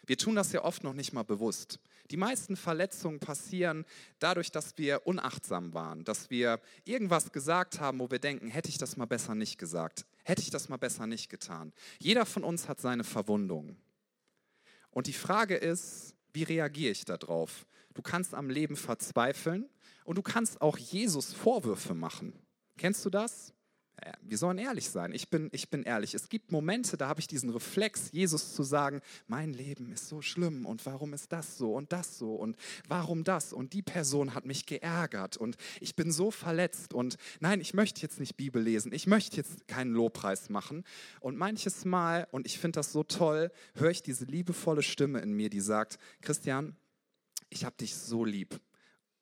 Wir 0.06 0.18
tun 0.18 0.36
das 0.36 0.52
ja 0.52 0.64
oft 0.64 0.84
noch 0.84 0.94
nicht 0.94 1.14
mal 1.14 1.24
bewusst. 1.24 1.80
Die 2.10 2.18
meisten 2.18 2.56
Verletzungen 2.56 3.20
passieren 3.20 3.86
dadurch, 4.18 4.52
dass 4.52 4.78
wir 4.78 5.06
unachtsam 5.06 5.74
waren, 5.76 6.04
dass 6.04 6.32
wir 6.32 6.60
irgendwas 6.84 7.32
gesagt 7.32 7.80
haben, 7.80 8.00
wo 8.00 8.10
wir 8.10 8.18
denken, 8.18 8.48
hätte 8.48 8.70
ich 8.70 8.80
das 8.80 8.98
mal 8.98 9.06
besser 9.06 9.36
nicht 9.36 9.60
gesagt, 9.60 10.08
hätte 10.24 10.42
ich 10.42 10.50
das 10.50 10.70
mal 10.70 10.78
besser 10.78 11.06
nicht 11.06 11.30
getan. 11.30 11.72
Jeder 12.00 12.26
von 12.26 12.44
uns 12.44 12.68
hat 12.68 12.82
seine 12.82 13.04
Verwundungen. 13.04 13.78
Und 14.90 15.06
die 15.06 15.14
Frage 15.14 15.56
ist, 15.56 16.16
wie 16.34 16.44
reagiere 16.44 16.92
ich 16.92 17.06
darauf? 17.06 17.68
Du 17.94 18.02
kannst 18.02 18.34
am 18.34 18.50
Leben 18.50 18.76
verzweifeln 18.76 19.70
und 20.04 20.18
du 20.18 20.22
kannst 20.22 20.62
auch 20.62 20.78
Jesus 20.78 21.34
Vorwürfe 21.34 21.94
machen. 21.94 22.34
Kennst 22.78 23.06
du 23.06 23.10
das? 23.10 23.54
Wir 24.22 24.38
sollen 24.38 24.58
ehrlich 24.58 24.90
sein. 24.90 25.12
Ich 25.14 25.30
bin, 25.30 25.50
ich 25.52 25.70
bin 25.70 25.84
ehrlich. 25.84 26.14
Es 26.14 26.30
gibt 26.30 26.52
Momente, 26.52 26.98
da 26.98 27.08
habe 27.08 27.20
ich 27.20 27.28
diesen 27.28 27.50
Reflex, 27.50 28.12
Jesus 28.12 28.56
zu 28.56 28.64
sagen, 28.64 29.02
mein 29.28 29.54
Leben 29.54 29.92
ist 29.92 30.08
so 30.08 30.22
schlimm 30.22 30.66
und 30.66 30.86
warum 30.86 31.14
ist 31.14 31.32
das 31.32 31.58
so 31.58 31.74
und 31.74 31.92
das 31.92 32.18
so 32.18 32.36
und 32.36 32.56
warum 32.88 33.24
das 33.24 33.52
und 33.54 33.74
die 33.74 33.82
Person 33.82 34.34
hat 34.34 34.46
mich 34.46 34.66
geärgert 34.66 35.38
und 35.38 35.58
ich 35.82 35.96
bin 35.96 36.12
so 36.12 36.32
verletzt 36.32 36.94
und 36.94 37.18
nein, 37.40 37.62
ich 37.62 37.74
möchte 37.74 38.02
jetzt 38.02 38.20
nicht 38.20 38.38
Bibel 38.38 38.62
lesen, 38.62 38.94
ich 38.94 39.08
möchte 39.08 39.38
jetzt 39.38 39.68
keinen 39.68 39.92
Lobpreis 39.92 40.50
machen. 40.50 40.84
Und 41.20 41.38
manches 41.38 41.86
Mal, 41.86 42.28
und 42.32 42.46
ich 42.46 42.60
finde 42.60 42.80
das 42.80 42.92
so 42.92 43.04
toll, 43.04 43.52
höre 43.76 43.92
ich 43.92 44.02
diese 44.02 44.26
liebevolle 44.26 44.84
Stimme 44.84 45.20
in 45.20 45.34
mir, 45.34 45.50
die 45.50 45.62
sagt, 45.62 46.00
Christian, 46.22 46.76
ich 47.50 47.66
habe 47.66 47.76
dich 47.78 47.96
so 47.96 48.26
lieb. 48.26 48.60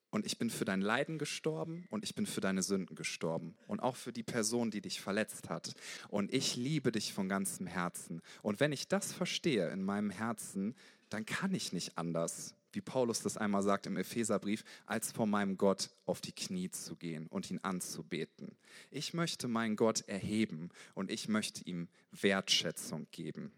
Und 0.09 0.25
ich 0.25 0.37
bin 0.37 0.49
für 0.49 0.63
dein 0.63 0.81
Leiden 0.81 1.17
gestorben 1.17 1.85
und 1.89 2.03
ich 2.03 2.15
bin 2.15 2.25
für 2.25 2.39
deine 2.39 2.63
Sünden 2.63 2.95
gestorben. 2.95 3.55
Und 3.67 3.81
auch 3.81 3.97
für 3.97 4.13
die 4.13 4.23
Person, 4.23 4.71
die 4.71 4.81
dich 4.81 5.01
verletzt 5.01 5.49
hat. 5.49 5.73
Und 6.07 6.33
ich 6.33 6.55
liebe 6.55 6.93
dich 6.93 7.13
von 7.13 7.27
ganzem 7.27 7.67
Herzen. 7.67 8.21
Und 8.41 8.61
wenn 8.61 8.71
ich 8.71 8.87
das 8.87 9.11
verstehe 9.11 9.69
in 9.69 9.83
meinem 9.83 10.09
Herzen, 10.09 10.75
dann 11.09 11.25
kann 11.25 11.53
ich 11.53 11.73
nicht 11.73 11.97
anders, 11.97 12.55
wie 12.71 12.81
Paulus 12.81 13.21
das 13.21 13.37
einmal 13.37 13.63
sagt 13.63 13.85
im 13.85 13.97
Epheserbrief, 13.97 14.63
als 14.85 15.11
vor 15.11 15.27
meinem 15.27 15.57
Gott 15.57 15.89
auf 16.05 16.21
die 16.21 16.33
Knie 16.33 16.69
zu 16.69 16.95
gehen 16.95 17.27
und 17.27 17.51
ihn 17.51 17.59
anzubeten. 17.63 18.55
Ich 18.91 19.13
möchte 19.13 19.47
meinen 19.47 19.75
Gott 19.75 20.07
erheben 20.07 20.69
und 20.93 21.11
ich 21.11 21.27
möchte 21.27 21.63
ihm 21.65 21.89
Wertschätzung 22.11 23.07
geben. 23.11 23.51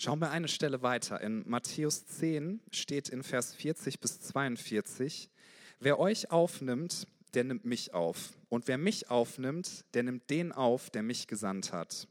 Schauen 0.00 0.20
wir 0.20 0.30
eine 0.30 0.46
Stelle 0.46 0.82
weiter. 0.82 1.20
In 1.22 1.42
Matthäus 1.48 2.06
10 2.06 2.60
steht 2.70 3.08
in 3.08 3.24
Vers 3.24 3.52
40 3.54 3.98
bis 3.98 4.20
42, 4.20 5.28
wer 5.80 5.98
euch 5.98 6.30
aufnimmt, 6.30 7.08
der 7.34 7.42
nimmt 7.42 7.64
mich 7.64 7.94
auf. 7.94 8.38
Und 8.48 8.68
wer 8.68 8.78
mich 8.78 9.10
aufnimmt, 9.10 9.84
der 9.94 10.04
nimmt 10.04 10.30
den 10.30 10.52
auf, 10.52 10.90
der 10.90 11.02
mich 11.02 11.26
gesandt 11.26 11.72
hat. 11.72 12.06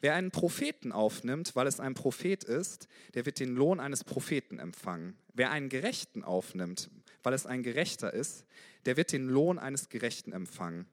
Wer 0.00 0.14
einen 0.14 0.30
Propheten 0.30 0.90
aufnimmt, 0.90 1.54
weil 1.54 1.66
es 1.66 1.80
ein 1.80 1.92
Prophet 1.92 2.44
ist, 2.44 2.88
der 3.12 3.26
wird 3.26 3.40
den 3.40 3.54
Lohn 3.54 3.78
eines 3.78 4.04
Propheten 4.04 4.58
empfangen. 4.58 5.14
Wer 5.34 5.50
einen 5.50 5.68
Gerechten 5.68 6.24
aufnimmt, 6.24 6.88
weil 7.22 7.34
es 7.34 7.44
ein 7.44 7.62
Gerechter 7.62 8.14
ist, 8.14 8.46
der 8.86 8.96
wird 8.96 9.12
den 9.12 9.28
Lohn 9.28 9.58
eines 9.58 9.90
Gerechten 9.90 10.32
empfangen. 10.32 10.86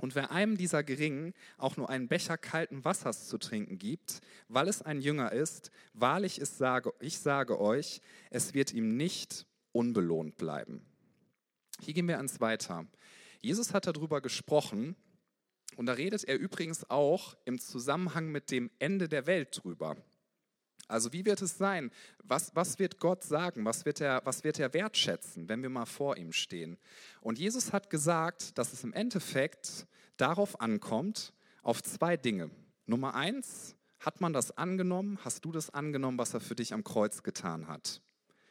Und 0.00 0.14
wer 0.14 0.30
einem 0.30 0.58
dieser 0.58 0.82
Geringen 0.82 1.32
auch 1.56 1.76
nur 1.76 1.88
einen 1.88 2.08
Becher 2.08 2.36
kalten 2.36 2.84
Wassers 2.84 3.28
zu 3.28 3.38
trinken 3.38 3.78
gibt, 3.78 4.20
weil 4.48 4.68
es 4.68 4.82
ein 4.82 5.00
Jünger 5.00 5.32
ist, 5.32 5.70
wahrlich 5.94 6.40
ich 6.40 6.48
sage, 6.50 6.92
ich 7.00 7.18
sage 7.18 7.58
euch, 7.58 8.02
es 8.30 8.52
wird 8.52 8.74
ihm 8.74 8.96
nicht 8.96 9.46
unbelohnt 9.72 10.36
bleiben. 10.36 10.84
Hier 11.80 11.94
gehen 11.94 12.08
wir 12.08 12.18
ans 12.18 12.40
Weiter. 12.40 12.86
Jesus 13.40 13.72
hat 13.72 13.86
darüber 13.86 14.20
gesprochen 14.20 14.96
und 15.76 15.86
da 15.86 15.92
redet 15.92 16.24
er 16.24 16.38
übrigens 16.38 16.88
auch 16.90 17.36
im 17.44 17.58
Zusammenhang 17.58 18.30
mit 18.30 18.50
dem 18.50 18.70
Ende 18.78 19.08
der 19.08 19.26
Welt 19.26 19.60
drüber. 19.62 19.96
Also 20.88 21.12
wie 21.12 21.24
wird 21.24 21.42
es 21.42 21.58
sein? 21.58 21.90
Was, 22.22 22.54
was 22.54 22.78
wird 22.78 23.00
Gott 23.00 23.24
sagen? 23.24 23.64
Was 23.64 23.84
wird, 23.84 24.00
er, 24.00 24.22
was 24.24 24.44
wird 24.44 24.58
er 24.58 24.72
wertschätzen, 24.72 25.48
wenn 25.48 25.62
wir 25.62 25.70
mal 25.70 25.86
vor 25.86 26.16
ihm 26.16 26.32
stehen? 26.32 26.76
Und 27.20 27.38
Jesus 27.38 27.72
hat 27.72 27.90
gesagt, 27.90 28.56
dass 28.58 28.72
es 28.72 28.84
im 28.84 28.92
Endeffekt 28.92 29.86
darauf 30.16 30.60
ankommt, 30.60 31.32
auf 31.62 31.82
zwei 31.82 32.16
Dinge. 32.16 32.50
Nummer 32.86 33.14
eins, 33.14 33.74
hat 33.98 34.20
man 34.20 34.32
das 34.32 34.56
angenommen? 34.56 35.18
Hast 35.24 35.44
du 35.44 35.50
das 35.50 35.70
angenommen, 35.70 36.18
was 36.18 36.32
er 36.34 36.40
für 36.40 36.54
dich 36.54 36.72
am 36.72 36.84
Kreuz 36.84 37.22
getan 37.22 37.66
hat? 37.66 38.00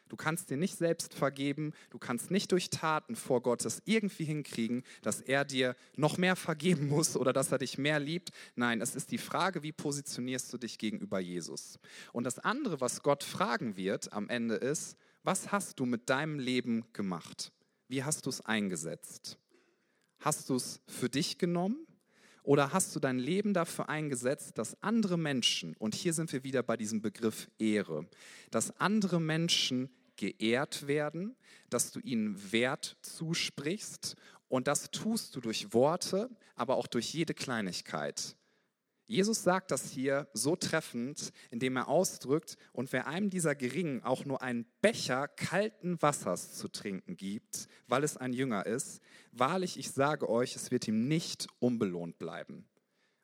Du 0.07 0.15
kannst 0.15 0.49
dir 0.49 0.57
nicht 0.57 0.77
selbst 0.77 1.13
vergeben, 1.13 1.73
du 1.89 1.97
kannst 1.97 2.31
nicht 2.31 2.51
durch 2.51 2.69
Taten 2.69 3.15
vor 3.15 3.41
Gott 3.41 3.65
es 3.65 3.81
irgendwie 3.85 4.25
hinkriegen, 4.25 4.83
dass 5.01 5.21
er 5.21 5.45
dir 5.45 5.75
noch 5.95 6.17
mehr 6.17 6.35
vergeben 6.35 6.87
muss 6.87 7.17
oder 7.17 7.33
dass 7.33 7.51
er 7.51 7.57
dich 7.57 7.77
mehr 7.77 7.99
liebt. 7.99 8.31
Nein, 8.55 8.81
es 8.81 8.95
ist 8.95 9.11
die 9.11 9.17
Frage, 9.17 9.63
wie 9.63 9.71
positionierst 9.71 10.53
du 10.53 10.57
dich 10.57 10.77
gegenüber 10.77 11.19
Jesus? 11.19 11.79
Und 12.13 12.25
das 12.25 12.39
andere, 12.39 12.81
was 12.81 13.01
Gott 13.01 13.23
fragen 13.23 13.77
wird 13.77 14.13
am 14.13 14.29
Ende 14.29 14.55
ist, 14.55 14.97
was 15.23 15.51
hast 15.51 15.79
du 15.79 15.85
mit 15.85 16.09
deinem 16.09 16.37
Leben 16.37 16.85
gemacht? 16.93 17.51
wie 17.87 18.03
hast 18.03 18.25
du 18.25 18.29
es 18.29 18.41
eingesetzt? 18.41 19.37
Hast 20.19 20.49
du 20.49 20.55
es 20.55 20.81
für 20.87 21.09
dich 21.09 21.37
genommen 21.37 21.85
oder 22.45 22.73
hast 22.73 22.95
du 22.95 22.99
dein 22.99 23.19
Leben 23.19 23.53
dafür 23.53 23.89
eingesetzt, 23.89 24.57
dass 24.57 24.81
andere 24.81 25.17
Menschen, 25.17 25.75
und 25.77 25.95
hier 25.95 26.13
sind 26.13 26.31
wir 26.31 26.43
wieder 26.43 26.63
bei 26.63 26.77
diesem 26.77 27.01
Begriff 27.01 27.49
Ehre, 27.59 28.07
dass 28.51 28.79
andere 28.79 29.19
Menschen 29.19 29.89
geehrt 30.15 30.87
werden, 30.87 31.35
dass 31.69 31.91
du 31.91 31.99
ihnen 31.99 32.51
Wert 32.51 32.97
zusprichst 33.01 34.15
und 34.47 34.67
das 34.67 34.91
tust 34.91 35.35
du 35.35 35.41
durch 35.41 35.73
Worte, 35.73 36.29
aber 36.55 36.77
auch 36.77 36.87
durch 36.87 37.13
jede 37.13 37.33
Kleinigkeit. 37.33 38.35
Jesus 39.07 39.43
sagt 39.43 39.69
das 39.69 39.91
hier 39.91 40.27
so 40.33 40.55
treffend, 40.55 41.31
indem 41.51 41.75
er 41.77 41.87
ausdrückt, 41.87 42.57
und 42.73 42.91
wer 42.91 43.05
einem 43.07 43.29
dieser 43.29 43.53
Geringen 43.53 44.03
auch 44.03 44.25
nur 44.25 44.41
einen 44.41 44.65
Becher 44.81 45.27
kalten 45.27 46.01
Wassers 46.01 46.53
zu 46.53 46.67
trinken 46.67 47.15
gibt, 47.15 47.67
weil 47.87 48.03
es 48.03 48.17
ein 48.17 48.33
Jünger 48.33 48.65
ist, 48.65 49.01
wahrlich, 49.31 49.77
ich 49.77 49.91
sage 49.91 50.27
euch, 50.27 50.55
es 50.55 50.71
wird 50.71 50.87
ihm 50.87 51.07
nicht 51.07 51.47
unbelohnt 51.59 52.17
bleiben. 52.17 52.67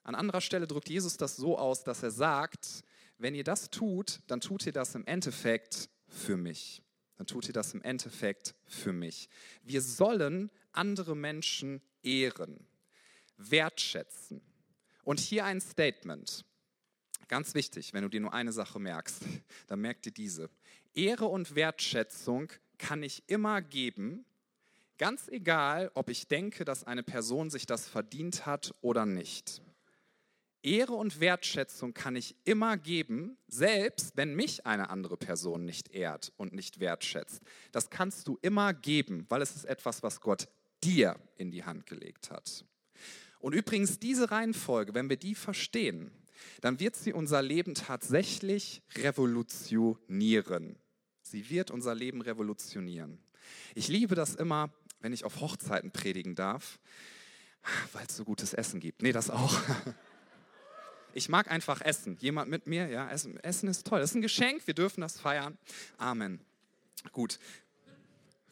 An 0.03 0.15
anderer 0.15 0.41
Stelle 0.41 0.67
drückt 0.67 0.89
Jesus 0.89 1.17
das 1.17 1.35
so 1.35 1.57
aus, 1.57 1.83
dass 1.83 2.03
er 2.03 2.11
sagt, 2.11 2.83
wenn 3.17 3.35
ihr 3.35 3.43
das 3.43 3.69
tut, 3.69 4.19
dann 4.27 4.41
tut 4.41 4.65
ihr 4.65 4.71
das 4.71 4.95
im 4.95 5.05
Endeffekt 5.05 5.89
für 6.07 6.37
mich. 6.37 6.83
Dann 7.17 7.27
tut 7.27 7.47
ihr 7.47 7.53
das 7.53 7.73
im 7.73 7.83
Endeffekt 7.83 8.55
für 8.65 8.93
mich. 8.93 9.29
Wir 9.63 9.81
sollen 9.81 10.49
andere 10.71 11.15
Menschen 11.15 11.81
ehren, 12.01 12.67
wertschätzen. 13.37 14.41
Und 15.03 15.19
hier 15.19 15.45
ein 15.45 15.61
Statement. 15.61 16.45
Ganz 17.27 17.53
wichtig, 17.55 17.93
wenn 17.93 18.03
du 18.03 18.09
dir 18.09 18.19
nur 18.19 18.33
eine 18.33 18.51
Sache 18.51 18.79
merkst, 18.79 19.23
dann 19.67 19.81
merk 19.81 20.01
dir 20.01 20.11
diese. 20.11 20.49
Ehre 20.93 21.25
und 21.25 21.55
Wertschätzung 21.55 22.51
kann 22.77 23.03
ich 23.03 23.23
immer 23.27 23.61
geben, 23.61 24.25
ganz 24.97 25.27
egal, 25.29 25.91
ob 25.93 26.09
ich 26.09 26.27
denke, 26.27 26.65
dass 26.65 26.83
eine 26.83 27.03
Person 27.03 27.49
sich 27.49 27.65
das 27.65 27.87
verdient 27.87 28.45
hat 28.45 28.75
oder 28.81 29.05
nicht. 29.05 29.61
Ehre 30.63 30.93
und 30.93 31.19
Wertschätzung 31.19 31.93
kann 31.93 32.15
ich 32.15 32.35
immer 32.43 32.77
geben, 32.77 33.37
selbst 33.47 34.15
wenn 34.15 34.35
mich 34.35 34.65
eine 34.65 34.89
andere 34.89 35.17
Person 35.17 35.65
nicht 35.65 35.89
ehrt 35.91 36.31
und 36.37 36.53
nicht 36.53 36.79
wertschätzt. 36.79 37.41
Das 37.71 37.89
kannst 37.89 38.27
du 38.27 38.37
immer 38.41 38.73
geben, 38.73 39.25
weil 39.29 39.41
es 39.41 39.55
ist 39.55 39.65
etwas, 39.65 40.03
was 40.03 40.21
Gott 40.21 40.47
dir 40.83 41.15
in 41.35 41.49
die 41.49 41.63
Hand 41.63 41.87
gelegt 41.87 42.29
hat. 42.29 42.65
Und 43.41 43.53
übrigens 43.53 43.99
diese 43.99 44.31
Reihenfolge, 44.31 44.93
wenn 44.93 45.09
wir 45.09 45.17
die 45.17 45.35
verstehen, 45.35 46.11
dann 46.61 46.79
wird 46.79 46.95
sie 46.95 47.13
unser 47.13 47.41
Leben 47.41 47.75
tatsächlich 47.75 48.81
revolutionieren. 48.95 50.77
Sie 51.21 51.49
wird 51.49 51.71
unser 51.71 51.95
Leben 51.95 52.21
revolutionieren. 52.21 53.19
Ich 53.75 53.87
liebe 53.87 54.15
das 54.15 54.35
immer, 54.35 54.71
wenn 54.99 55.13
ich 55.13 55.23
auf 55.23 55.39
Hochzeiten 55.41 55.91
predigen 55.91 56.35
darf, 56.35 56.79
weil 57.93 58.05
es 58.05 58.15
so 58.15 58.23
gutes 58.23 58.53
Essen 58.53 58.79
gibt. 58.79 59.01
Nee, 59.01 59.11
das 59.11 59.29
auch. 59.29 59.59
Ich 61.13 61.27
mag 61.27 61.51
einfach 61.51 61.81
Essen. 61.81 62.15
Jemand 62.21 62.49
mit 62.49 62.67
mir? 62.67 62.87
Ja, 62.87 63.09
Essen, 63.09 63.37
Essen 63.41 63.67
ist 63.67 63.85
toll. 63.85 63.99
Das 63.99 64.11
ist 64.11 64.15
ein 64.15 64.21
Geschenk. 64.21 64.65
Wir 64.65 64.73
dürfen 64.73 65.01
das 65.01 65.19
feiern. 65.19 65.57
Amen. 65.97 66.39
Gut. 67.11 67.37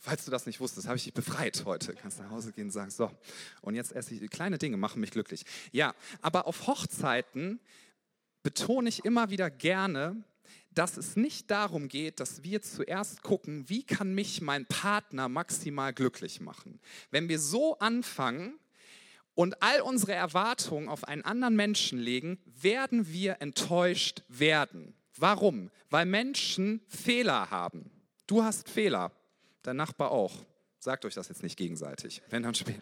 Falls 0.02 0.24
du 0.24 0.32
das 0.32 0.46
nicht 0.46 0.62
wusstest, 0.62 0.88
habe 0.88 0.98
ich 0.98 1.04
dich 1.04 1.14
befreit 1.14 1.64
heute. 1.66 1.94
Kannst 1.94 2.20
nach 2.20 2.30
Hause 2.30 2.54
gehen 2.54 2.66
und 2.66 2.72
sagen, 2.72 2.90
so, 2.90 3.12
und 3.62 3.76
jetzt 3.76 3.92
esse 3.92 4.14
ich, 4.16 4.30
kleine 4.30 4.58
Dinge 4.58 4.78
machen 4.78 5.02
mich 5.02 5.12
glücklich. 5.12 5.44
Ja, 5.74 5.94
aber 6.22 6.48
auf 6.48 6.68
Hochzeiten 6.68 7.60
betone 8.42 8.88
ich 8.88 9.04
immer 9.04 9.30
wieder 9.30 9.50
gerne, 9.50 10.24
dass 10.72 10.96
es 10.96 11.18
nicht 11.18 11.52
darum 11.52 11.90
geht, 11.90 12.22
dass 12.22 12.44
wir 12.44 12.62
zuerst 12.62 13.24
gucken, 13.24 13.68
wie 13.68 13.84
kann 13.84 14.16
mich 14.16 14.40
mein 14.40 14.66
Partner 14.66 15.28
maximal 15.28 15.94
glücklich 15.94 16.40
machen. 16.40 16.80
Wenn 17.12 17.28
wir 17.28 17.40
so 17.40 17.78
anfangen 17.80 18.58
und 19.36 19.62
all 19.62 19.82
unsere 19.82 20.14
Erwartungen 20.14 20.88
auf 20.88 21.04
einen 21.04 21.24
anderen 21.24 21.58
Menschen 21.58 22.00
legen, 22.00 22.40
werden 22.46 23.12
wir 23.12 23.42
enttäuscht 23.42 24.24
werden. 24.30 24.96
Warum? 25.18 25.72
Weil 25.90 26.06
Menschen 26.06 26.82
Fehler 26.88 27.52
haben. 27.52 27.92
Du 28.28 28.44
hast 28.44 28.70
Fehler 28.70 29.12
dein 29.64 29.76
Nachbar 29.76 30.12
auch. 30.12 30.46
Sagt 30.80 31.06
euch 31.06 31.14
das 31.14 31.28
jetzt 31.30 31.44
nicht 31.44 31.58
gegenseitig, 31.58 32.22
wenn 32.30 32.44
dann 32.44 32.56
später. 32.56 32.82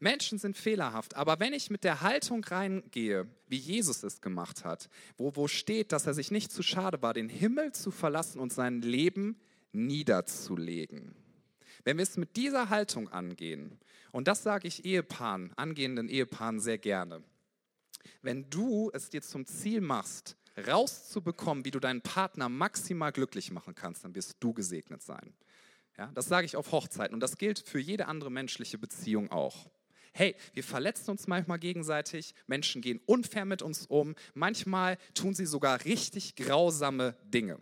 Menschen 0.00 0.38
sind 0.38 0.56
fehlerhaft, 0.56 1.16
aber 1.16 1.40
wenn 1.40 1.52
ich 1.52 1.70
mit 1.70 1.82
der 1.82 2.02
Haltung 2.02 2.44
reingehe, 2.44 3.26
wie 3.48 3.56
Jesus 3.56 4.04
es 4.04 4.20
gemacht 4.20 4.64
hat, 4.64 4.88
wo, 5.16 5.34
wo 5.34 5.48
steht, 5.48 5.90
dass 5.90 6.06
er 6.06 6.14
sich 6.14 6.30
nicht 6.30 6.52
zu 6.52 6.62
schade 6.62 7.02
war, 7.02 7.14
den 7.14 7.28
Himmel 7.28 7.72
zu 7.72 7.90
verlassen 7.90 8.38
und 8.38 8.52
sein 8.52 8.80
Leben 8.80 9.40
niederzulegen. 9.72 11.16
Wenn 11.84 11.96
wir 11.96 12.04
es 12.04 12.16
mit 12.16 12.36
dieser 12.36 12.70
Haltung 12.70 13.08
angehen, 13.08 13.80
und 14.12 14.28
das 14.28 14.44
sage 14.44 14.68
ich 14.68 14.84
Ehepaaren, 14.84 15.52
angehenden 15.56 16.08
Ehepaaren 16.08 16.60
sehr 16.60 16.78
gerne, 16.78 17.24
wenn 18.22 18.48
du 18.50 18.90
es 18.92 19.10
dir 19.10 19.22
zum 19.22 19.46
Ziel 19.46 19.80
machst, 19.80 20.36
rauszubekommen, 20.66 21.64
wie 21.64 21.70
du 21.70 21.80
deinen 21.80 22.02
Partner 22.02 22.48
maximal 22.48 23.12
glücklich 23.12 23.50
machen 23.50 23.74
kannst, 23.74 24.04
dann 24.04 24.14
wirst 24.14 24.36
du 24.40 24.52
gesegnet 24.52 25.02
sein. 25.02 25.34
Ja, 25.96 26.10
das 26.14 26.26
sage 26.26 26.46
ich 26.46 26.56
auf 26.56 26.72
Hochzeiten 26.72 27.14
und 27.14 27.20
das 27.20 27.38
gilt 27.38 27.58
für 27.58 27.80
jede 27.80 28.06
andere 28.06 28.30
menschliche 28.30 28.78
Beziehung 28.78 29.30
auch. 29.30 29.68
Hey, 30.12 30.36
wir 30.54 30.64
verletzen 30.64 31.10
uns 31.10 31.26
manchmal 31.26 31.58
gegenseitig, 31.58 32.34
Menschen 32.46 32.82
gehen 32.82 33.00
unfair 33.06 33.44
mit 33.44 33.62
uns 33.62 33.86
um, 33.86 34.14
manchmal 34.34 34.96
tun 35.14 35.34
sie 35.34 35.46
sogar 35.46 35.84
richtig 35.84 36.36
grausame 36.36 37.16
Dinge. 37.24 37.58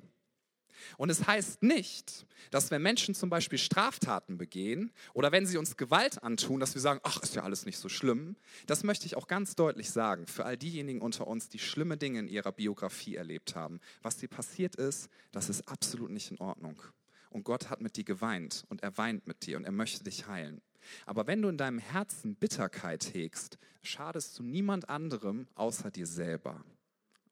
Und 0.96 1.10
es 1.10 1.26
heißt 1.26 1.62
nicht, 1.62 2.26
dass 2.50 2.70
wenn 2.70 2.82
Menschen 2.82 3.14
zum 3.14 3.30
Beispiel 3.30 3.58
Straftaten 3.58 4.38
begehen 4.38 4.92
oder 5.14 5.32
wenn 5.32 5.46
sie 5.46 5.58
uns 5.58 5.76
Gewalt 5.76 6.22
antun, 6.22 6.60
dass 6.60 6.74
wir 6.74 6.80
sagen, 6.80 7.00
ach, 7.02 7.22
ist 7.22 7.34
ja 7.34 7.42
alles 7.42 7.66
nicht 7.66 7.78
so 7.78 7.88
schlimm. 7.88 8.36
Das 8.66 8.84
möchte 8.84 9.06
ich 9.06 9.16
auch 9.16 9.26
ganz 9.26 9.54
deutlich 9.54 9.90
sagen 9.90 10.26
für 10.26 10.44
all 10.44 10.56
diejenigen 10.56 11.00
unter 11.00 11.26
uns, 11.26 11.48
die 11.48 11.58
schlimme 11.58 11.96
Dinge 11.96 12.20
in 12.20 12.28
ihrer 12.28 12.52
Biografie 12.52 13.16
erlebt 13.16 13.54
haben. 13.54 13.80
Was 14.02 14.16
dir 14.16 14.28
passiert 14.28 14.76
ist, 14.76 15.08
das 15.32 15.48
ist 15.48 15.68
absolut 15.68 16.10
nicht 16.10 16.30
in 16.30 16.38
Ordnung. 16.38 16.82
Und 17.30 17.44
Gott 17.44 17.70
hat 17.70 17.80
mit 17.80 17.96
dir 17.96 18.04
geweint 18.04 18.64
und 18.68 18.82
er 18.82 18.96
weint 18.96 19.26
mit 19.26 19.46
dir 19.46 19.56
und 19.56 19.64
er 19.64 19.72
möchte 19.72 20.04
dich 20.04 20.26
heilen. 20.26 20.62
Aber 21.04 21.26
wenn 21.26 21.42
du 21.42 21.48
in 21.48 21.58
deinem 21.58 21.78
Herzen 21.78 22.36
Bitterkeit 22.36 23.12
hegst, 23.12 23.58
schadest 23.82 24.38
du 24.38 24.42
niemand 24.42 24.88
anderem 24.88 25.48
außer 25.54 25.90
dir 25.90 26.06
selber 26.06 26.64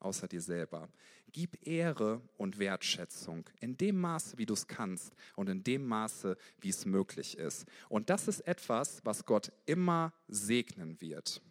außer 0.05 0.29
dir 0.29 0.40
selber. 0.40 0.88
Gib 1.33 1.67
Ehre 1.67 2.21
und 2.37 2.59
Wertschätzung 2.59 3.45
in 3.61 3.77
dem 3.77 4.01
Maße, 4.01 4.38
wie 4.38 4.47
du 4.47 4.55
es 4.55 4.67
kannst 4.67 5.14
und 5.35 5.49
in 5.49 5.64
dem 5.64 5.87
Maße, 5.87 6.37
wie 6.61 6.69
es 6.69 6.87
möglich 6.87 7.38
ist. 7.38 7.67
Und 7.88 8.11
das 8.11 8.29
ist 8.29 8.40
etwas, 8.40 9.01
was 9.05 9.25
Gott 9.25 9.51
immer 9.67 10.12
segnen 10.29 11.01
wird. 11.01 11.43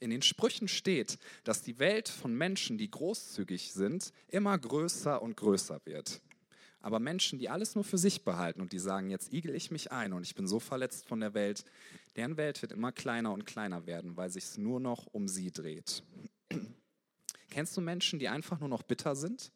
In 0.00 0.10
den 0.10 0.22
Sprüchen 0.22 0.68
steht, 0.68 1.18
dass 1.44 1.62
die 1.62 1.78
Welt 1.78 2.08
von 2.08 2.34
Menschen, 2.34 2.76
die 2.78 2.90
großzügig 2.90 3.72
sind, 3.72 4.12
immer 4.28 4.58
größer 4.58 5.22
und 5.22 5.36
größer 5.36 5.80
wird. 5.84 6.20
Aber 6.80 7.00
Menschen, 7.00 7.38
die 7.38 7.48
alles 7.48 7.74
nur 7.74 7.84
für 7.84 7.98
sich 7.98 8.22
behalten 8.22 8.60
und 8.60 8.72
die 8.72 8.78
sagen, 8.78 9.10
jetzt 9.10 9.32
igel 9.32 9.54
ich 9.54 9.70
mich 9.70 9.92
ein 9.92 10.12
und 10.12 10.22
ich 10.22 10.34
bin 10.34 10.46
so 10.46 10.60
verletzt 10.60 11.06
von 11.06 11.20
der 11.20 11.34
Welt, 11.34 11.64
deren 12.14 12.36
Welt 12.36 12.62
wird 12.62 12.72
immer 12.72 12.92
kleiner 12.92 13.32
und 13.32 13.46
kleiner 13.46 13.86
werden, 13.86 14.16
weil 14.16 14.30
sich 14.30 14.44
es 14.44 14.58
nur 14.58 14.80
noch 14.80 15.06
um 15.06 15.26
sie 15.26 15.50
dreht. 15.50 16.04
Kennst 17.56 17.74
du 17.74 17.80
Menschen, 17.80 18.18
die 18.18 18.28
einfach 18.28 18.60
nur 18.60 18.68
noch 18.68 18.82
bitter 18.82 19.16
sind? 19.16 19.50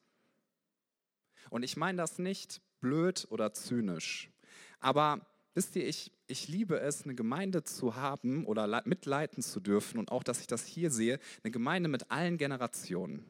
Und 1.51 1.65
ich 1.65 1.77
meine 1.77 1.99
das 1.99 2.19
nicht 2.19 2.63
blöd 2.81 3.27
oder 3.29 3.53
zynisch. 3.53 4.31
Aber 4.79 5.27
wisst 5.53 5.77
ihr, 5.77 5.87
ich, 5.87 6.11
ich 6.27 6.49
liebe 6.49 6.81
es, 6.81 7.05
eine 7.05 7.15
Gemeinde 7.15 7.63
zu 7.63 7.97
haben 7.97 8.47
oder 8.47 8.81
mitleiten 8.87 9.43
zu 9.43 9.61
dürfen 9.61 9.99
und 9.99 10.13
auch, 10.13 10.23
dass 10.23 10.41
ich 10.41 10.47
das 10.47 10.65
hier 10.65 10.91
sehe, 10.91 11.19
eine 11.45 11.51
Gemeinde 11.51 11.91
mit 11.91 12.11
allen 12.11 12.39
Generationen. 12.39 13.23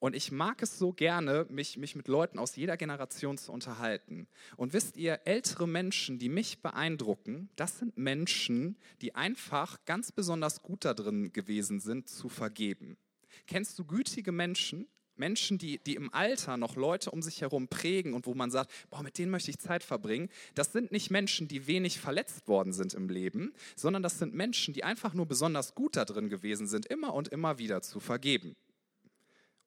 Und 0.00 0.14
ich 0.14 0.32
mag 0.32 0.60
es 0.60 0.78
so 0.78 0.92
gerne, 0.92 1.46
mich, 1.48 1.78
mich 1.78 1.96
mit 1.96 2.08
Leuten 2.08 2.38
aus 2.38 2.56
jeder 2.56 2.76
Generation 2.76 3.38
zu 3.38 3.52
unterhalten. 3.52 4.28
Und 4.58 4.74
wisst 4.74 4.98
ihr, 4.98 5.20
ältere 5.24 5.66
Menschen, 5.66 6.18
die 6.18 6.28
mich 6.28 6.60
beeindrucken, 6.60 7.48
das 7.56 7.78
sind 7.78 7.96
Menschen, 7.96 8.76
die 9.00 9.14
einfach 9.14 9.82
ganz 9.86 10.12
besonders 10.12 10.60
gut 10.60 10.84
darin 10.84 11.32
gewesen 11.32 11.80
sind, 11.80 12.10
zu 12.10 12.28
vergeben. 12.28 12.98
Kennst 13.46 13.78
du 13.78 13.84
gütige 13.84 14.32
Menschen? 14.32 14.88
Menschen, 15.18 15.58
die, 15.58 15.78
die 15.78 15.96
im 15.96 16.12
Alter 16.14 16.56
noch 16.56 16.76
Leute 16.76 17.10
um 17.10 17.22
sich 17.22 17.40
herum 17.40 17.68
prägen 17.68 18.14
und 18.14 18.26
wo 18.26 18.34
man 18.34 18.50
sagt, 18.50 18.70
boah, 18.90 19.02
mit 19.02 19.18
denen 19.18 19.32
möchte 19.32 19.50
ich 19.50 19.58
Zeit 19.58 19.82
verbringen, 19.82 20.28
das 20.54 20.72
sind 20.72 20.92
nicht 20.92 21.10
Menschen, 21.10 21.48
die 21.48 21.66
wenig 21.66 21.98
verletzt 21.98 22.46
worden 22.46 22.72
sind 22.72 22.94
im 22.94 23.08
Leben, 23.08 23.52
sondern 23.74 24.02
das 24.02 24.18
sind 24.18 24.34
Menschen, 24.34 24.74
die 24.74 24.84
einfach 24.84 25.14
nur 25.14 25.26
besonders 25.26 25.74
gut 25.74 25.96
darin 25.96 26.28
gewesen 26.28 26.68
sind, 26.68 26.86
immer 26.86 27.14
und 27.14 27.28
immer 27.28 27.58
wieder 27.58 27.82
zu 27.82 27.98
vergeben 28.00 28.56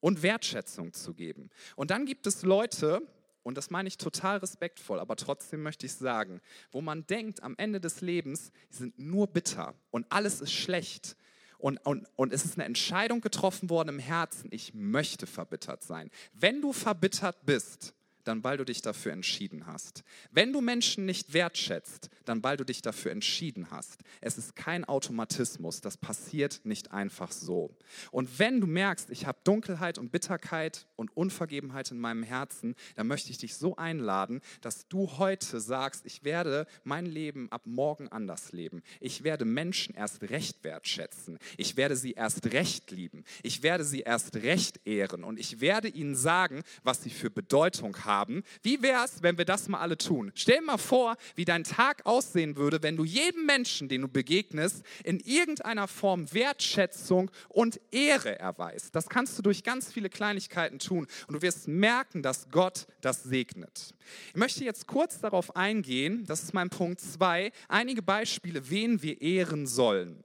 und 0.01 0.23
Wertschätzung 0.23 0.93
zu 0.93 1.13
geben. 1.13 1.49
Und 1.77 1.91
dann 1.91 2.05
gibt 2.05 2.27
es 2.27 2.43
Leute, 2.43 3.01
und 3.43 3.57
das 3.57 3.69
meine 3.69 3.88
ich 3.88 3.97
total 3.97 4.38
respektvoll, 4.38 4.99
aber 4.99 5.15
trotzdem 5.15 5.63
möchte 5.63 5.86
ich 5.86 5.93
sagen, 5.93 6.41
wo 6.71 6.81
man 6.81 7.07
denkt, 7.07 7.41
am 7.43 7.55
Ende 7.57 7.79
des 7.79 8.01
Lebens, 8.01 8.51
sie 8.69 8.79
sind 8.79 8.99
nur 8.99 9.27
bitter 9.27 9.73
und 9.91 10.05
alles 10.10 10.41
ist 10.41 10.51
schlecht 10.51 11.15
und, 11.62 11.78
und, 11.86 12.08
und 12.15 12.34
es 12.34 12.45
ist 12.45 12.56
eine 12.58 12.65
Entscheidung 12.65 13.21
getroffen 13.21 13.69
worden 13.69 13.89
im 13.89 14.00
Herzen, 14.00 14.50
ich 14.52 14.74
möchte 14.74 15.28
verbittert 15.28 15.84
sein. 15.84 16.10
Wenn 16.34 16.62
du 16.62 16.74
verbittert 16.74 17.45
bist, 17.45 17.93
dann 18.23 18.43
weil 18.43 18.57
du 18.57 18.65
dich 18.65 18.81
dafür 18.81 19.13
entschieden 19.13 19.65
hast. 19.65 20.03
Wenn 20.31 20.53
du 20.53 20.62
Menschen 20.62 21.05
nicht 21.05 21.34
wertschätzt, 21.34 22.10
dann 22.25 22.43
weil 22.43 22.57
du 22.57 22.63
dich 22.63 22.81
dafür 22.81 23.12
entschieden 23.12 23.71
hast. 23.71 24.01
Es 24.21 24.38
ist 24.38 24.55
kein 24.55 24.86
Automatismus, 24.86 25.81
das 25.81 25.97
passiert 25.97 26.62
nicht 26.63 26.91
einfach 26.91 27.31
so. 27.31 27.75
Und 28.12 28.39
wenn 28.39 28.62
du 28.62 28.67
merkst, 28.67 29.10
ich 29.10 29.25
habe 29.25 29.39
Dunkelheit 29.43 29.97
und 29.97 30.12
Bitterkeit 30.12 30.88
und 30.95 31.15
Unvergebenheit 31.15 31.91
in 31.91 31.99
meinem 31.99 32.23
Herzen, 32.23 32.75
dann 32.95 33.07
möchte 33.07 33.31
ich 33.31 33.38
dich 33.38 33.55
so 33.55 33.75
einladen, 33.75 34.41
dass 34.62 34.88
du 34.88 35.17
heute 35.17 35.60
sagst, 35.60 36.05
ich 36.05 36.23
werde 36.23 36.67
mein 36.84 37.05
Leben 37.05 37.51
ab 37.51 37.65
morgen 37.65 38.07
anders 38.10 38.51
leben. 38.51 38.81
Ich 38.99 39.23
werde 39.23 39.45
Menschen 39.45 39.95
erst 39.95 40.21
recht 40.23 40.63
wertschätzen. 40.63 41.39
Ich 41.57 41.77
werde 41.77 41.95
sie 41.95 42.13
erst 42.13 42.45
recht 42.53 42.91
lieben. 42.91 43.23
Ich 43.43 43.63
werde 43.63 43.84
sie 43.84 44.01
erst 44.01 44.36
recht 44.38 44.86
ehren 44.86 45.23
und 45.23 45.39
ich 45.39 45.62
werde 45.62 45.88
ihnen 45.88 46.15
sagen, 46.15 46.62
was 46.84 47.03
sie 47.03 47.10
für 47.10 47.29
Bedeutung 47.29 47.97
haben 48.05 48.11
haben. 48.12 48.43
Wie 48.62 48.82
wäre 48.82 49.06
es, 49.06 49.24
wenn 49.24 49.38
wir 49.38 49.45
das 49.45 49.67
mal 49.67 49.80
alle 49.80 49.97
tun? 49.97 50.32
Stell 50.36 50.60
dir 50.60 50.65
mal 50.65 50.78
vor, 50.78 51.15
wie 51.36 51.45
dein 51.45 51.63
Tag 51.63 52.06
aussehen 52.06 52.56
würde, 52.58 52.84
wenn 52.84 52.97
du 52.97 53.06
jedem 53.06 53.45
Menschen, 53.45 53.88
den 53.88 54.02
du 54.02 54.08
begegnest, 54.08 54.84
in 55.04 55.19
irgendeiner 55.19 55.88
Form 55.88 56.32
Wertschätzung 56.34 57.32
und 57.50 57.80
Ehre 57.91 58.38
erweist. 58.39 58.95
Das 58.95 59.08
kannst 59.08 59.38
du 59.38 59.41
durch 59.41 59.63
ganz 59.63 59.91
viele 59.91 60.10
Kleinigkeiten 60.10 60.80
tun 60.80 61.08
und 61.28 61.34
du 61.34 61.41
wirst 61.41 61.67
merken, 61.67 62.21
dass 62.21 62.50
Gott 62.50 62.88
das 63.02 63.24
segnet. 63.24 63.93
Ich 64.30 64.36
möchte 64.36 64.63
jetzt 64.63 64.88
kurz 64.88 65.19
darauf 65.19 65.56
eingehen, 65.56 66.26
das 66.26 66.43
ist 66.43 66.54
mein 66.54 66.69
Punkt 66.69 67.00
2, 67.00 67.52
einige 67.67 68.02
Beispiele, 68.02 68.69
wen 68.69 69.02
wir 69.02 69.21
ehren 69.21 69.67
sollen. 69.67 70.24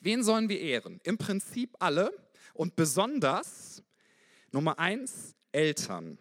Wen 0.00 0.22
sollen 0.22 0.48
wir 0.48 0.60
ehren? 0.60 1.00
Im 1.02 1.18
Prinzip 1.18 1.74
alle 1.80 2.12
und 2.54 2.76
besonders 2.76 3.82
Nummer 4.52 4.78
eins, 4.78 5.34
Eltern. 5.52 6.18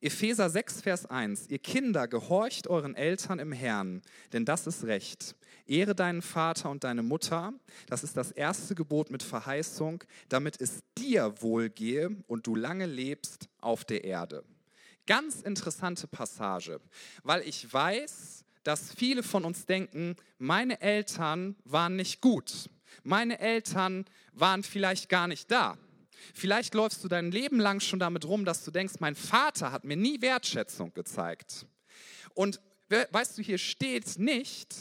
Epheser 0.00 0.48
6, 0.48 0.82
Vers 0.82 1.06
1. 1.06 1.48
Ihr 1.48 1.58
Kinder, 1.58 2.06
gehorcht 2.06 2.68
euren 2.68 2.94
Eltern 2.94 3.40
im 3.40 3.50
Herrn, 3.50 4.00
denn 4.32 4.44
das 4.44 4.68
ist 4.68 4.84
Recht. 4.84 5.34
Ehre 5.66 5.96
deinen 5.96 6.22
Vater 6.22 6.70
und 6.70 6.84
deine 6.84 7.02
Mutter, 7.02 7.52
das 7.88 8.04
ist 8.04 8.16
das 8.16 8.30
erste 8.30 8.76
Gebot 8.76 9.10
mit 9.10 9.24
Verheißung, 9.24 10.04
damit 10.28 10.60
es 10.60 10.84
dir 10.96 11.34
wohlgehe 11.42 12.16
und 12.28 12.46
du 12.46 12.54
lange 12.54 12.86
lebst 12.86 13.48
auf 13.60 13.84
der 13.84 14.04
Erde. 14.04 14.44
Ganz 15.04 15.42
interessante 15.42 16.06
Passage, 16.06 16.80
weil 17.24 17.42
ich 17.42 17.72
weiß, 17.72 18.44
dass 18.62 18.92
viele 18.94 19.24
von 19.24 19.44
uns 19.44 19.66
denken, 19.66 20.14
meine 20.38 20.80
Eltern 20.80 21.56
waren 21.64 21.96
nicht 21.96 22.20
gut. 22.20 22.70
Meine 23.02 23.40
Eltern 23.40 24.04
waren 24.32 24.62
vielleicht 24.62 25.08
gar 25.08 25.26
nicht 25.26 25.50
da. 25.50 25.76
Vielleicht 26.34 26.74
läufst 26.74 27.02
du 27.04 27.08
dein 27.08 27.30
Leben 27.30 27.60
lang 27.60 27.80
schon 27.80 27.98
damit 27.98 28.24
rum, 28.24 28.44
dass 28.44 28.64
du 28.64 28.70
denkst, 28.70 28.94
mein 29.00 29.14
Vater 29.14 29.72
hat 29.72 29.84
mir 29.84 29.96
nie 29.96 30.20
Wertschätzung 30.20 30.92
gezeigt. 30.94 31.66
Und 32.34 32.60
weißt 32.88 33.38
du, 33.38 33.42
hier 33.42 33.58
steht 33.58 34.18
nicht, 34.18 34.74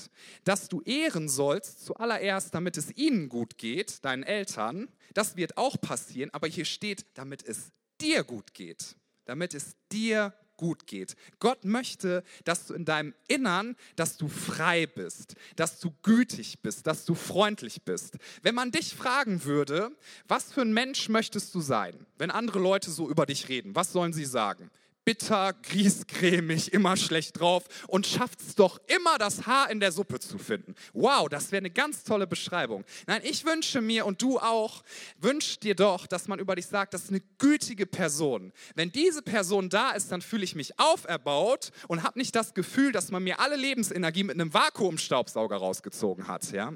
dass 0.44 0.70
du 0.70 0.82
ehren 0.82 1.28
sollst, 1.28 1.86
zuallererst, 1.86 2.54
damit 2.54 2.78
es 2.78 2.96
ihnen 2.96 3.30
gut 3.30 3.58
geht, 3.58 4.06
deinen 4.06 4.24
Eltern. 4.24 4.88
Das 5.14 5.36
wird 5.36 5.58
auch 5.58 5.80
passieren, 5.80 6.30
aber 6.34 6.48
hier 6.48 6.66
steht, 6.66 7.06
damit 7.16 7.44
es 7.44 7.72
dir 8.00 8.24
gut 8.24 8.54
geht. 8.54 8.96
Damit 9.26 9.54
es 9.54 9.76
dir 9.92 10.34
gut 10.58 10.88
geht. 10.88 11.16
Gott 11.40 11.64
möchte, 11.64 12.24
dass 12.44 12.68
du 12.68 12.74
in 12.74 12.86
deinem 12.86 13.14
Innern, 13.28 13.76
dass 13.96 14.18
du 14.18 14.28
frei 14.28 14.88
bist, 14.88 15.36
dass 15.56 15.80
du 15.80 15.94
gütig 16.04 16.60
bist, 16.62 16.88
dass 16.88 17.06
du 17.06 17.16
freundlich 17.16 17.84
bist. 17.84 18.18
Wenn 18.42 18.56
man 18.56 18.72
dich 18.72 18.96
fragen 18.96 19.44
würde, 19.46 19.92
was 20.28 20.52
für 20.52 20.62
ein 20.62 20.74
Mensch 20.74 21.10
möchtest 21.10 21.54
du 21.56 21.62
sein, 21.62 22.06
wenn 22.18 22.32
andere 22.32 22.60
Leute 22.60 22.92
so 22.92 23.10
über 23.10 23.26
dich 23.26 23.50
reden, 23.50 23.76
was 23.76 23.94
sollen 23.94 24.14
sie 24.14 24.26
sagen? 24.26 24.70
Bitter, 25.08 25.54
griesgrämig, 25.64 26.74
immer 26.74 26.98
schlecht 26.98 27.40
drauf 27.40 27.64
und 27.88 28.06
schafft 28.06 28.42
es 28.42 28.56
doch 28.56 28.78
immer, 28.88 29.18
das 29.18 29.48
Haar 29.48 29.72
in 29.72 29.80
der 29.80 29.94
Suppe 29.94 30.20
zu 30.20 30.38
finden. 30.38 30.76
Wow, 30.92 31.30
das 31.30 31.54
wäre 31.54 31.60
eine 31.60 31.70
ganz 31.70 32.04
tolle 32.04 32.28
Beschreibung. 32.28 32.84
Nein, 33.06 33.22
ich 33.24 33.46
wünsche 33.46 33.80
mir 33.80 34.06
und 34.06 34.22
du 34.22 34.38
auch, 34.38 34.84
wünsch 35.22 35.60
dir 35.60 35.76
doch, 35.76 36.08
dass 36.08 36.28
man 36.28 36.40
über 36.40 36.58
dich 36.58 36.66
sagt, 36.66 36.94
das 36.94 37.06
ist 37.06 37.12
eine 37.12 37.22
gütige 37.38 37.86
Person. 37.86 38.52
Wenn 38.76 38.92
diese 38.92 39.22
Person 39.22 39.70
da 39.70 39.92
ist, 39.92 40.12
dann 40.12 40.22
fühle 40.22 40.44
ich 40.44 40.56
mich 40.56 40.78
auferbaut 40.78 41.72
und 41.88 42.04
habe 42.04 42.20
nicht 42.20 42.36
das 42.36 42.54
Gefühl, 42.54 42.92
dass 42.92 43.10
man 43.10 43.24
mir 43.24 43.40
alle 43.40 43.56
Lebensenergie 43.56 44.26
mit 44.26 44.36
einem 44.36 44.54
Vakuumstaubsauger 44.54 45.56
rausgezogen 45.56 46.28
hat. 46.28 46.52
Ja? 46.52 46.74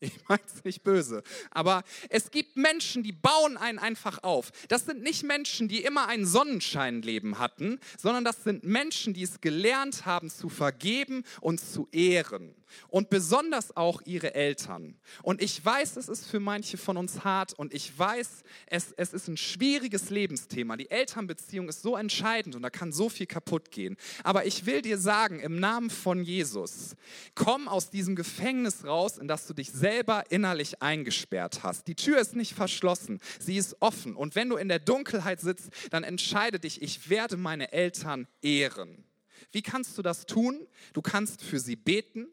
Ich 0.10 0.28
meine 0.28 0.42
es 0.46 0.64
nicht 0.64 0.82
böse. 0.82 1.22
Aber 1.50 1.84
es 2.08 2.30
gibt 2.30 2.56
Menschen, 2.56 3.02
die 3.02 3.12
bauen 3.12 3.56
einen 3.56 3.78
einfach 3.78 4.22
auf. 4.22 4.50
Das 4.68 4.86
sind 4.86 5.02
nicht 5.02 5.24
Menschen, 5.24 5.68
die 5.68 5.82
immer 5.82 6.08
ein 6.08 6.24
Sonnenscheinleben 6.24 7.38
hatten, 7.38 7.78
sondern 7.98 8.24
das 8.24 8.42
sind 8.42 8.64
Menschen, 8.64 9.12
die 9.12 9.22
es 9.22 9.40
gelernt 9.40 10.06
haben 10.06 10.30
zu 10.30 10.48
vergeben 10.48 11.24
und 11.40 11.60
zu 11.60 11.88
ehren 11.92 12.54
und 12.88 13.10
besonders 13.10 13.76
auch 13.76 14.02
ihre 14.04 14.34
Eltern. 14.34 14.98
Und 15.22 15.42
ich 15.42 15.64
weiß, 15.64 15.96
es 15.96 16.08
ist 16.08 16.26
für 16.26 16.40
manche 16.40 16.76
von 16.76 16.96
uns 16.96 17.24
hart 17.24 17.52
und 17.52 17.74
ich 17.74 17.96
weiß, 17.98 18.42
es, 18.66 18.92
es 18.96 19.12
ist 19.12 19.28
ein 19.28 19.36
schwieriges 19.36 20.10
Lebensthema. 20.10 20.76
Die 20.76 20.90
Elternbeziehung 20.90 21.68
ist 21.68 21.82
so 21.82 21.96
entscheidend 21.96 22.56
und 22.56 22.62
da 22.62 22.70
kann 22.70 22.92
so 22.92 23.08
viel 23.08 23.26
kaputt 23.26 23.70
gehen. 23.70 23.96
Aber 24.24 24.46
ich 24.46 24.66
will 24.66 24.82
dir 24.82 24.98
sagen, 24.98 25.40
im 25.40 25.58
Namen 25.58 25.90
von 25.90 26.22
Jesus, 26.22 26.96
komm 27.34 27.68
aus 27.68 27.90
diesem 27.90 28.16
Gefängnis 28.16 28.84
raus, 28.84 29.18
in 29.18 29.28
das 29.28 29.46
du 29.46 29.54
dich 29.54 29.70
selber 29.70 30.24
innerlich 30.30 30.82
eingesperrt 30.82 31.62
hast. 31.62 31.86
Die 31.88 31.94
Tür 31.94 32.20
ist 32.20 32.36
nicht 32.36 32.54
verschlossen, 32.54 33.20
sie 33.38 33.56
ist 33.56 33.76
offen. 33.80 34.16
Und 34.16 34.34
wenn 34.34 34.48
du 34.48 34.56
in 34.56 34.68
der 34.68 34.78
Dunkelheit 34.78 35.40
sitzt, 35.40 35.70
dann 35.90 36.04
entscheide 36.04 36.58
dich, 36.58 36.82
ich 36.82 37.10
werde 37.10 37.36
meine 37.36 37.72
Eltern 37.72 38.26
ehren. 38.42 39.04
Wie 39.52 39.62
kannst 39.62 39.96
du 39.98 40.02
das 40.02 40.26
tun? 40.26 40.66
Du 40.92 41.02
kannst 41.02 41.42
für 41.42 41.58
sie 41.58 41.76
beten, 41.76 42.28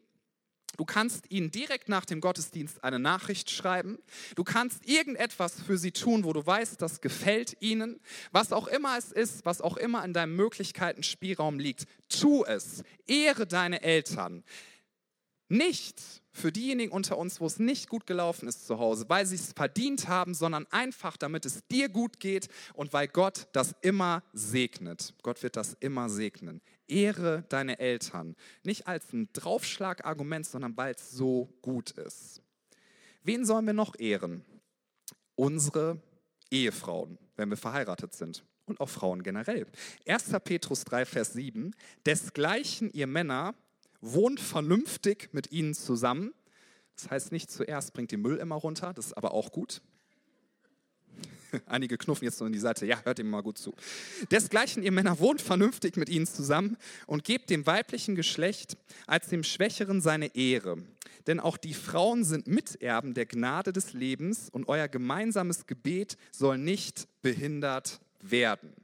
Du 0.78 0.84
kannst 0.84 1.24
ihnen 1.30 1.50
direkt 1.50 1.88
nach 1.88 2.04
dem 2.04 2.20
Gottesdienst 2.20 2.84
eine 2.84 3.00
Nachricht 3.00 3.50
schreiben. 3.50 3.98
Du 4.36 4.44
kannst 4.44 4.88
irgendetwas 4.88 5.60
für 5.60 5.76
sie 5.76 5.90
tun, 5.90 6.22
wo 6.22 6.32
du 6.32 6.46
weißt, 6.46 6.80
das 6.80 7.00
gefällt 7.00 7.56
ihnen. 7.60 7.98
Was 8.30 8.52
auch 8.52 8.68
immer 8.68 8.96
es 8.96 9.10
ist, 9.10 9.44
was 9.44 9.60
auch 9.60 9.76
immer 9.76 10.04
in 10.04 10.12
deinem 10.12 10.36
Möglichkeiten-Spielraum 10.36 11.58
liegt, 11.58 11.86
tu 12.08 12.44
es. 12.44 12.84
Ehre 13.08 13.48
deine 13.48 13.82
Eltern. 13.82 14.44
Nicht 15.48 16.00
für 16.30 16.52
diejenigen 16.52 16.92
unter 16.92 17.18
uns, 17.18 17.40
wo 17.40 17.46
es 17.46 17.58
nicht 17.58 17.88
gut 17.88 18.06
gelaufen 18.06 18.46
ist 18.46 18.64
zu 18.64 18.78
Hause, 18.78 19.06
weil 19.08 19.26
sie 19.26 19.34
es 19.34 19.54
verdient 19.54 20.06
haben, 20.06 20.32
sondern 20.32 20.66
einfach, 20.70 21.16
damit 21.16 21.44
es 21.44 21.66
dir 21.66 21.88
gut 21.88 22.20
geht 22.20 22.46
und 22.74 22.92
weil 22.92 23.08
Gott 23.08 23.48
das 23.52 23.74
immer 23.80 24.22
segnet. 24.32 25.14
Gott 25.22 25.42
wird 25.42 25.56
das 25.56 25.76
immer 25.80 26.08
segnen. 26.08 26.60
Ehre 26.88 27.44
deine 27.48 27.78
Eltern. 27.78 28.36
Nicht 28.64 28.86
als 28.86 29.12
ein 29.12 29.28
Draufschlagargument, 29.32 30.46
sondern 30.46 30.76
weil 30.76 30.94
es 30.94 31.10
so 31.10 31.48
gut 31.62 31.92
ist. 31.92 32.42
Wen 33.22 33.44
sollen 33.44 33.66
wir 33.66 33.74
noch 33.74 33.98
ehren? 33.98 34.44
Unsere 35.34 36.00
Ehefrauen, 36.50 37.18
wenn 37.36 37.50
wir 37.50 37.56
verheiratet 37.56 38.14
sind. 38.14 38.44
Und 38.64 38.80
auch 38.80 38.88
Frauen 38.88 39.22
generell. 39.22 39.66
1. 40.06 40.30
Petrus 40.44 40.84
3, 40.84 41.06
Vers 41.06 41.32
7. 41.32 41.74
Desgleichen 42.04 42.90
ihr 42.92 43.06
Männer 43.06 43.54
wohnt 44.00 44.40
vernünftig 44.40 45.30
mit 45.32 45.52
ihnen 45.52 45.74
zusammen. 45.74 46.32
Das 46.96 47.10
heißt 47.10 47.32
nicht 47.32 47.50
zuerst 47.50 47.92
bringt 47.92 48.12
den 48.12 48.20
Müll 48.20 48.36
immer 48.36 48.56
runter, 48.56 48.92
das 48.92 49.06
ist 49.06 49.16
aber 49.16 49.32
auch 49.32 49.52
gut. 49.52 49.80
Einige 51.66 51.98
knuffen 51.98 52.24
jetzt 52.24 52.38
so 52.38 52.46
in 52.46 52.52
die 52.52 52.58
Seite. 52.58 52.86
Ja, 52.86 53.00
hört 53.04 53.18
ihm 53.18 53.30
mal 53.30 53.42
gut 53.42 53.58
zu. 53.58 53.74
Desgleichen, 54.30 54.82
ihr 54.82 54.92
Männer, 54.92 55.18
wohnt 55.18 55.40
vernünftig 55.40 55.96
mit 55.96 56.08
ihnen 56.08 56.26
zusammen 56.26 56.76
und 57.06 57.24
gebt 57.24 57.50
dem 57.50 57.66
weiblichen 57.66 58.14
Geschlecht 58.14 58.76
als 59.06 59.28
dem 59.28 59.42
Schwächeren 59.42 60.00
seine 60.00 60.34
Ehre. 60.34 60.78
Denn 61.26 61.40
auch 61.40 61.56
die 61.56 61.74
Frauen 61.74 62.24
sind 62.24 62.46
Miterben 62.46 63.14
der 63.14 63.26
Gnade 63.26 63.72
des 63.72 63.92
Lebens 63.92 64.48
und 64.50 64.68
euer 64.68 64.88
gemeinsames 64.88 65.66
Gebet 65.66 66.16
soll 66.32 66.58
nicht 66.58 67.06
behindert 67.22 68.00
werden 68.20 68.74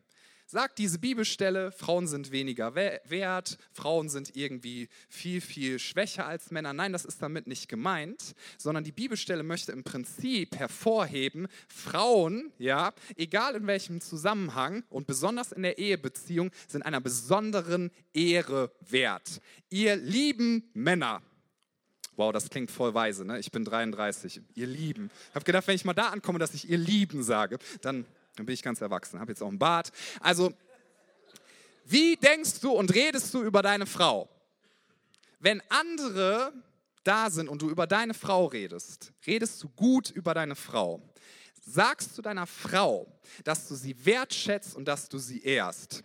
sagt 0.54 0.78
diese 0.78 1.00
Bibelstelle, 1.00 1.72
Frauen 1.72 2.06
sind 2.06 2.30
weniger 2.30 2.76
wert, 2.76 3.58
Frauen 3.72 4.08
sind 4.08 4.36
irgendwie 4.36 4.88
viel, 5.08 5.40
viel 5.40 5.80
schwächer 5.80 6.28
als 6.28 6.52
Männer. 6.52 6.72
Nein, 6.72 6.92
das 6.92 7.04
ist 7.04 7.20
damit 7.20 7.48
nicht 7.48 7.68
gemeint, 7.68 8.36
sondern 8.56 8.84
die 8.84 8.92
Bibelstelle 8.92 9.42
möchte 9.42 9.72
im 9.72 9.82
Prinzip 9.82 10.54
hervorheben, 10.54 11.48
Frauen, 11.66 12.52
ja, 12.56 12.92
egal 13.16 13.56
in 13.56 13.66
welchem 13.66 14.00
Zusammenhang 14.00 14.84
und 14.90 15.08
besonders 15.08 15.50
in 15.50 15.64
der 15.64 15.76
Ehebeziehung, 15.76 16.52
sind 16.68 16.82
einer 16.82 17.00
besonderen 17.00 17.90
Ehre 18.12 18.70
wert. 18.88 19.40
Ihr 19.70 19.96
lieben 19.96 20.70
Männer, 20.72 21.20
Wow, 22.16 22.32
das 22.32 22.48
klingt 22.48 22.70
voll 22.70 22.94
weise, 22.94 23.24
ne? 23.24 23.40
Ich 23.40 23.50
bin 23.50 23.64
33. 23.64 24.40
Ihr 24.54 24.68
Lieben. 24.68 25.10
Ich 25.30 25.34
habe 25.34 25.44
gedacht, 25.44 25.66
wenn 25.66 25.74
ich 25.74 25.84
mal 25.84 25.94
da 25.94 26.10
ankomme, 26.10 26.38
dass 26.38 26.54
ich 26.54 26.70
ihr 26.70 26.78
Lieben 26.78 27.24
sage, 27.24 27.58
dann 27.82 28.06
dann 28.36 28.46
bin 28.46 28.54
ich 28.54 28.62
ganz 28.62 28.80
erwachsen, 28.80 29.20
habe 29.20 29.32
jetzt 29.32 29.42
auch 29.42 29.48
einen 29.48 29.58
Bart. 29.58 29.92
Also, 30.20 30.52
wie 31.84 32.16
denkst 32.16 32.60
du 32.60 32.72
und 32.72 32.94
redest 32.94 33.32
du 33.34 33.42
über 33.42 33.62
deine 33.62 33.86
Frau? 33.86 34.28
Wenn 35.38 35.62
andere 35.68 36.52
da 37.04 37.30
sind 37.30 37.48
und 37.48 37.60
du 37.60 37.70
über 37.70 37.86
deine 37.86 38.14
Frau 38.14 38.46
redest, 38.46 39.12
redest 39.26 39.62
du 39.62 39.68
gut 39.68 40.10
über 40.10 40.34
deine 40.34 40.56
Frau. 40.56 41.02
sagst 41.66 42.14
zu 42.14 42.22
deiner 42.22 42.46
Frau, 42.46 43.06
dass 43.42 43.68
du 43.68 43.74
sie 43.74 44.04
wertschätzt 44.04 44.76
und 44.76 44.86
dass 44.86 45.08
du 45.08 45.18
sie 45.18 45.42
ehrst. 45.42 46.04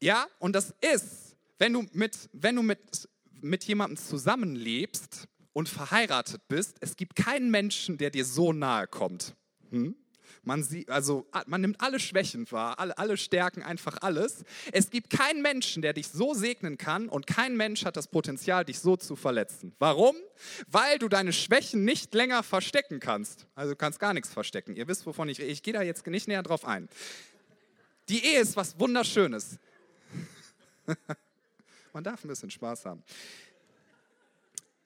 Ja, 0.00 0.26
und 0.38 0.52
das 0.54 0.74
ist, 0.80 1.36
wenn 1.58 1.72
du 1.72 1.86
mit, 1.92 2.28
wenn 2.32 2.56
du 2.56 2.62
mit, 2.62 3.08
mit 3.40 3.64
jemandem 3.64 3.96
zusammenlebst 3.96 5.28
und 5.52 5.68
verheiratet 5.68 6.42
bist, 6.48 6.76
es 6.80 6.96
gibt 6.96 7.16
keinen 7.16 7.50
Menschen, 7.50 7.98
der 7.98 8.10
dir 8.10 8.24
so 8.24 8.52
nahe 8.52 8.86
kommt. 8.86 9.34
Hm? 9.70 9.96
Man, 10.42 10.62
sieht, 10.62 10.90
also, 10.90 11.26
man 11.46 11.60
nimmt 11.60 11.80
alle 11.80 12.00
Schwächen 12.00 12.50
wahr, 12.50 12.78
alle, 12.78 12.96
alle 12.98 13.16
Stärken, 13.16 13.62
einfach 13.62 13.98
alles. 14.00 14.44
Es 14.72 14.90
gibt 14.90 15.10
keinen 15.10 15.42
Menschen, 15.42 15.82
der 15.82 15.92
dich 15.92 16.08
so 16.08 16.34
segnen 16.34 16.78
kann 16.78 17.08
und 17.08 17.26
kein 17.26 17.56
Mensch 17.56 17.84
hat 17.84 17.96
das 17.96 18.08
Potenzial, 18.08 18.64
dich 18.64 18.80
so 18.80 18.96
zu 18.96 19.16
verletzen. 19.16 19.74
Warum? 19.78 20.14
Weil 20.66 20.98
du 20.98 21.08
deine 21.08 21.32
Schwächen 21.32 21.84
nicht 21.84 22.14
länger 22.14 22.42
verstecken 22.42 23.00
kannst. 23.00 23.46
Also 23.54 23.72
du 23.72 23.76
kannst 23.76 24.00
gar 24.00 24.14
nichts 24.14 24.32
verstecken. 24.32 24.76
Ihr 24.76 24.88
wisst, 24.88 25.06
wovon 25.06 25.28
ich 25.28 25.38
rede. 25.38 25.50
Ich 25.50 25.62
gehe 25.62 25.74
da 25.74 25.82
jetzt 25.82 26.06
nicht 26.06 26.28
näher 26.28 26.42
drauf 26.42 26.64
ein. 26.64 26.88
Die 28.08 28.24
Ehe 28.24 28.40
ist 28.40 28.56
was 28.56 28.78
Wunderschönes. 28.78 29.58
man 31.92 32.04
darf 32.04 32.24
ein 32.24 32.28
bisschen 32.28 32.50
Spaß 32.50 32.86
haben. 32.86 33.02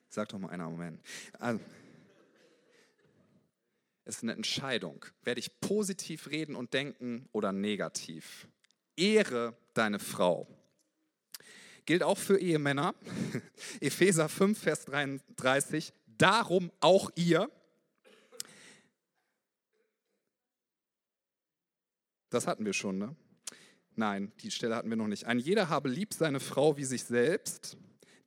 Sag 0.09 0.29
doch 0.29 0.37
mal 0.37 0.49
einer 0.49 0.69
Moment. 0.69 0.99
Also, 1.39 1.59
ist 4.05 4.23
eine 4.23 4.33
Entscheidung. 4.33 5.05
Werde 5.23 5.39
ich 5.39 5.59
positiv 5.59 6.29
reden 6.29 6.55
und 6.55 6.73
denken 6.73 7.27
oder 7.31 7.51
negativ? 7.51 8.47
Ehre 8.95 9.57
deine 9.73 9.99
Frau. 9.99 10.47
Gilt 11.85 12.03
auch 12.03 12.17
für 12.17 12.39
Ehemänner. 12.39 12.95
Epheser 13.81 14.29
5, 14.29 14.57
Vers 14.57 14.85
33. 14.85 15.93
Darum 16.17 16.71
auch 16.79 17.09
ihr. 17.15 17.49
Das 22.29 22.47
hatten 22.47 22.65
wir 22.65 22.73
schon, 22.73 22.97
ne? 22.97 23.15
Nein, 23.95 24.31
die 24.41 24.49
Stelle 24.49 24.75
hatten 24.75 24.89
wir 24.89 24.97
noch 24.97 25.07
nicht. 25.07 25.25
Ein 25.25 25.39
jeder 25.39 25.69
habe 25.69 25.87
lieb 25.87 26.13
seine 26.13 26.39
Frau 26.39 26.77
wie 26.77 26.85
sich 26.85 27.03
selbst. 27.03 27.77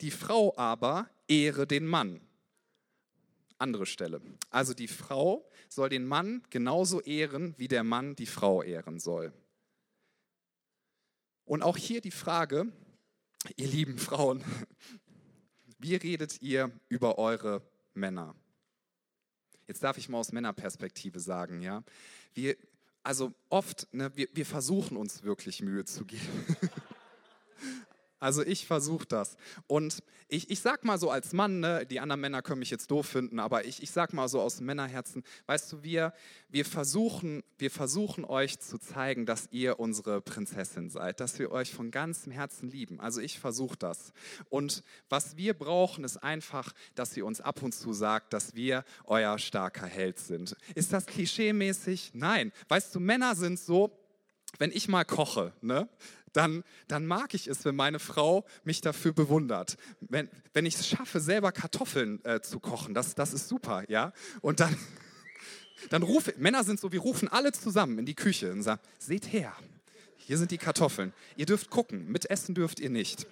Die 0.01 0.13
Frau 0.13 0.57
aber 0.57 1.11
ehre 1.27 1.67
den 1.67 1.87
Mann. 1.87 2.21
Andere 3.59 3.87
Stelle. 3.87 4.21
Also 4.51 4.75
die 4.75 4.89
Frau 4.89 5.49
soll 5.69 5.89
den 5.89 6.07
Mann 6.07 6.43
genauso 6.51 7.01
ehren, 7.01 7.55
wie 7.57 7.69
der 7.69 7.85
Mann 7.85 8.15
die 8.17 8.27
Frau 8.27 8.63
ehren 8.63 8.99
soll. 8.99 9.33
Und 11.45 11.63
auch 11.63 11.77
hier 11.77 12.01
die 12.01 12.11
Frage, 12.11 12.73
ihr 13.57 13.69
lieben 13.69 13.99
Frauen, 13.99 14.45
wie 15.79 15.95
redet 15.95 16.43
ihr 16.43 16.71
über 16.89 17.19
eure 17.19 17.63
Männer? 17.95 18.35
Jetzt 19.67 19.83
darf 19.83 19.99
ich 19.99 20.09
mal 20.09 20.19
aus 20.19 20.33
Männerperspektive 20.33 21.19
sagen, 21.19 21.61
ja. 21.61 21.83
Wir, 22.35 22.57
also 23.03 23.33
oft, 23.49 23.93
ne, 23.93 24.11
wir, 24.17 24.29
wir 24.33 24.47
versuchen 24.47 24.97
uns 24.97 25.23
wirklich 25.23 25.63
Mühe 25.63 25.85
zu 25.85 26.05
geben. 26.05 26.47
Also 28.19 28.43
ich 28.43 28.67
versuche 28.67 29.07
das. 29.07 29.37
Und 29.67 30.03
ich, 30.29 30.51
ich 30.51 30.61
sag 30.61 30.85
mal 30.85 30.99
so 30.99 31.11
als 31.11 31.33
Mann, 31.33 31.61
ne, 31.61 31.85
die 31.87 32.01
anderen 32.01 32.21
Männer 32.21 32.43
können 32.43 32.61
mich 32.61 32.71
jetzt 32.71 32.91
doof 32.91 33.07
finden, 33.07 33.39
aber 33.39 33.67
ich, 33.67 33.83
ich 33.83 33.91
sag 33.91 34.13
mal 34.13 34.29
so 34.29 34.41
aus 34.41 34.61
Männerherzen, 34.61 35.23
weißt 35.47 35.73
du, 35.73 35.83
wir, 35.83 36.13
wir, 36.49 36.65
versuchen, 36.65 37.45
wir 37.59 37.71
versuchen 37.71 38.25
euch 38.25 38.59
zu 38.59 38.79
zeigen, 38.79 39.27
dass 39.27 39.49
ihr 39.51 39.79
unsere 39.79 40.23
Prinzessin 40.23 40.89
seid, 40.89 41.21
dass 41.21 41.39
wir 41.39 41.53
euch 41.53 41.75
von 41.75 41.91
ganzem 41.91 42.33
Herzen 42.33 42.71
lieben. 42.71 43.01
Also 43.01 43.21
ich 43.21 43.39
versuche 43.39 43.77
das. 43.77 44.13
Und 44.49 44.83
was 45.09 45.37
wir 45.37 45.55
brauchen, 45.55 46.03
ist 46.03 46.17
einfach, 46.17 46.73
dass 46.95 47.17
ihr 47.17 47.27
uns 47.27 47.41
ab 47.41 47.63
und 47.63 47.73
zu 47.73 47.93
sagt, 47.93 48.33
dass 48.33 48.55
wir 48.55 48.85
euer 49.05 49.39
starker 49.39 49.87
Held 49.87 50.19
sind. 50.19 50.57
Ist 50.75 50.93
das 50.93 51.07
klischeemäßig? 51.07 52.13
Nein. 52.15 52.53
Weißt 52.69 52.95
du, 52.95 53.01
Männer 53.01 53.37
sind 53.37 53.61
so, 53.61 53.97
wenn 54.59 54.73
ich 54.73 54.89
mal 54.89 55.05
koche, 55.05 55.53
ne, 55.61 55.89
dann, 56.37 56.65
dann 56.89 57.07
mag 57.07 57.35
ich 57.35 57.47
es, 57.47 57.65
wenn 57.65 57.77
meine 57.77 57.99
Frau 57.99 58.45
mich 58.65 58.81
dafür 58.81 59.13
bewundert. 59.13 59.77
Wenn, 60.01 60.29
wenn 60.53 60.67
ich 60.67 60.75
es 60.75 60.87
schaffe, 60.87 61.21
selber 61.21 61.53
Kartoffeln 61.53 62.25
äh, 62.25 62.41
zu 62.41 62.61
kochen, 62.61 62.95
das, 62.95 63.15
das 63.15 63.33
ist 63.33 63.49
super, 63.49 63.85
ja. 63.89 64.13
Und 64.43 64.61
dann, 64.61 64.77
dann 65.91 66.03
rufe, 66.03 66.35
Männer 66.37 66.65
sind 66.65 66.79
so, 66.79 66.93
wir 66.93 67.01
rufen 67.01 67.29
alle 67.29 67.53
zusammen 67.53 67.99
in 67.99 68.07
die 68.07 68.15
Küche 68.15 68.53
und 68.53 68.63
sagen, 68.63 68.81
seht 68.99 69.33
her, 69.33 69.55
hier 70.17 70.39
sind 70.39 70.51
die 70.51 70.59
Kartoffeln. 70.59 71.13
Ihr 71.37 71.47
dürft 71.47 71.71
gucken, 71.71 72.11
mit 72.11 72.29
essen 72.29 72.55
dürft 72.55 72.81
ihr 72.81 72.91
nicht. 72.91 73.27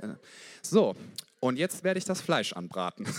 Äh, 0.00 0.14
so, 0.62 0.96
und 1.40 1.56
jetzt 1.56 1.84
werde 1.84 1.98
ich 1.98 2.04
das 2.04 2.20
Fleisch 2.20 2.52
anbraten. 2.52 3.06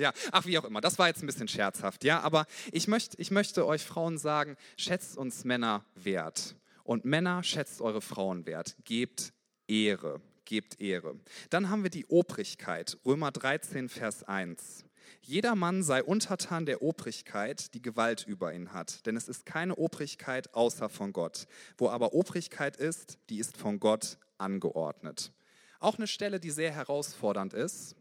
Ja, 0.00 0.14
ach, 0.32 0.46
wie 0.46 0.58
auch 0.58 0.64
immer. 0.64 0.80
Das 0.80 0.98
war 0.98 1.08
jetzt 1.08 1.22
ein 1.22 1.26
bisschen 1.26 1.46
scherzhaft, 1.46 2.04
ja. 2.04 2.20
Aber 2.20 2.46
ich, 2.72 2.88
möcht, 2.88 3.16
ich 3.18 3.30
möchte 3.30 3.66
euch 3.66 3.84
Frauen 3.84 4.16
sagen, 4.16 4.56
schätzt 4.78 5.18
uns 5.18 5.44
Männer 5.44 5.84
wert. 5.94 6.54
Und 6.90 7.04
Männer, 7.04 7.44
schätzt 7.44 7.82
eure 7.82 8.00
Frauen 8.00 8.46
wert. 8.46 8.74
Gebt 8.82 9.32
Ehre. 9.68 10.20
Gebt 10.44 10.80
Ehre. 10.80 11.20
Dann 11.48 11.70
haben 11.70 11.84
wir 11.84 11.90
die 11.90 12.06
Obrigkeit. 12.06 12.98
Römer 13.06 13.30
13, 13.30 13.88
Vers 13.88 14.24
1. 14.24 14.84
Jeder 15.22 15.54
Mann 15.54 15.84
sei 15.84 16.02
untertan 16.02 16.66
der 16.66 16.82
Obrigkeit, 16.82 17.74
die 17.74 17.80
Gewalt 17.80 18.26
über 18.26 18.52
ihn 18.52 18.72
hat, 18.72 19.06
denn 19.06 19.16
es 19.16 19.28
ist 19.28 19.46
keine 19.46 19.76
Obrigkeit 19.76 20.52
außer 20.52 20.88
von 20.88 21.12
Gott. 21.12 21.46
Wo 21.78 21.90
aber 21.90 22.12
Obrigkeit 22.12 22.74
ist, 22.76 23.18
die 23.28 23.38
ist 23.38 23.56
von 23.56 23.78
Gott 23.78 24.18
angeordnet. 24.38 25.30
Auch 25.78 25.96
eine 25.96 26.08
Stelle, 26.08 26.40
die 26.40 26.50
sehr 26.50 26.72
herausfordernd 26.72 27.54
ist. 27.54 27.94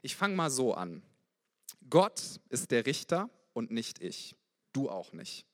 Ich 0.00 0.16
fange 0.16 0.34
mal 0.34 0.48
so 0.48 0.72
an. 0.72 1.02
Gott 1.90 2.40
ist 2.48 2.70
der 2.70 2.86
Richter 2.86 3.28
und 3.52 3.70
nicht 3.70 4.02
ich. 4.02 4.34
Du 4.72 4.88
auch 4.88 5.12
nicht. 5.12 5.44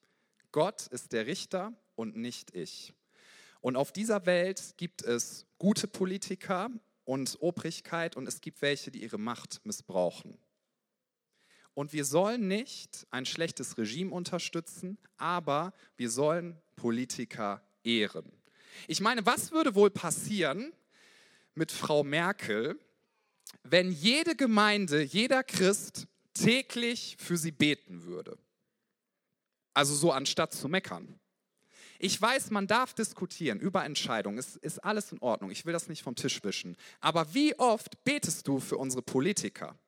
Gott 0.52 0.86
ist 0.86 1.12
der 1.12 1.26
Richter 1.26 1.72
und 1.96 2.16
nicht 2.16 2.54
ich. 2.54 2.92
Und 3.60 3.76
auf 3.76 3.90
dieser 3.90 4.26
Welt 4.26 4.74
gibt 4.76 5.02
es 5.02 5.46
gute 5.58 5.88
Politiker 5.88 6.70
und 7.04 7.36
Obrigkeit 7.40 8.16
und 8.16 8.28
es 8.28 8.40
gibt 8.40 8.62
welche, 8.62 8.90
die 8.90 9.02
ihre 9.02 9.18
Macht 9.18 9.60
missbrauchen. 9.64 10.38
Und 11.74 11.92
wir 11.92 12.04
sollen 12.04 12.48
nicht 12.48 13.06
ein 13.10 13.26
schlechtes 13.26 13.76
Regime 13.76 14.14
unterstützen, 14.14 14.98
aber 15.16 15.74
wir 15.96 16.10
sollen 16.10 16.56
Politiker 16.74 17.62
ehren. 17.84 18.32
Ich 18.88 19.00
meine, 19.00 19.26
was 19.26 19.52
würde 19.52 19.74
wohl 19.74 19.90
passieren 19.90 20.72
mit 21.54 21.72
Frau 21.72 22.02
Merkel, 22.04 22.78
wenn 23.62 23.90
jede 23.90 24.36
Gemeinde, 24.36 25.02
jeder 25.02 25.42
Christ 25.42 26.06
täglich 26.34 27.16
für 27.18 27.36
sie 27.36 27.52
beten 27.52 28.04
würde. 28.04 28.38
Also 29.74 29.94
so 29.94 30.12
anstatt 30.12 30.54
zu 30.54 30.68
meckern. 30.68 31.18
Ich 31.98 32.20
weiß, 32.20 32.50
man 32.50 32.66
darf 32.66 32.94
diskutieren 32.94 33.60
über 33.60 33.84
Entscheidungen, 33.84 34.38
es 34.38 34.56
ist 34.56 34.78
alles 34.84 35.12
in 35.12 35.18
Ordnung, 35.20 35.50
ich 35.50 35.64
will 35.64 35.72
das 35.72 35.88
nicht 35.88 36.02
vom 36.02 36.14
Tisch 36.14 36.42
wischen. 36.44 36.76
Aber 37.00 37.32
wie 37.34 37.58
oft 37.58 38.04
betest 38.04 38.46
du 38.48 38.60
für 38.60 38.76
unsere 38.76 39.02
Politiker? 39.02 39.78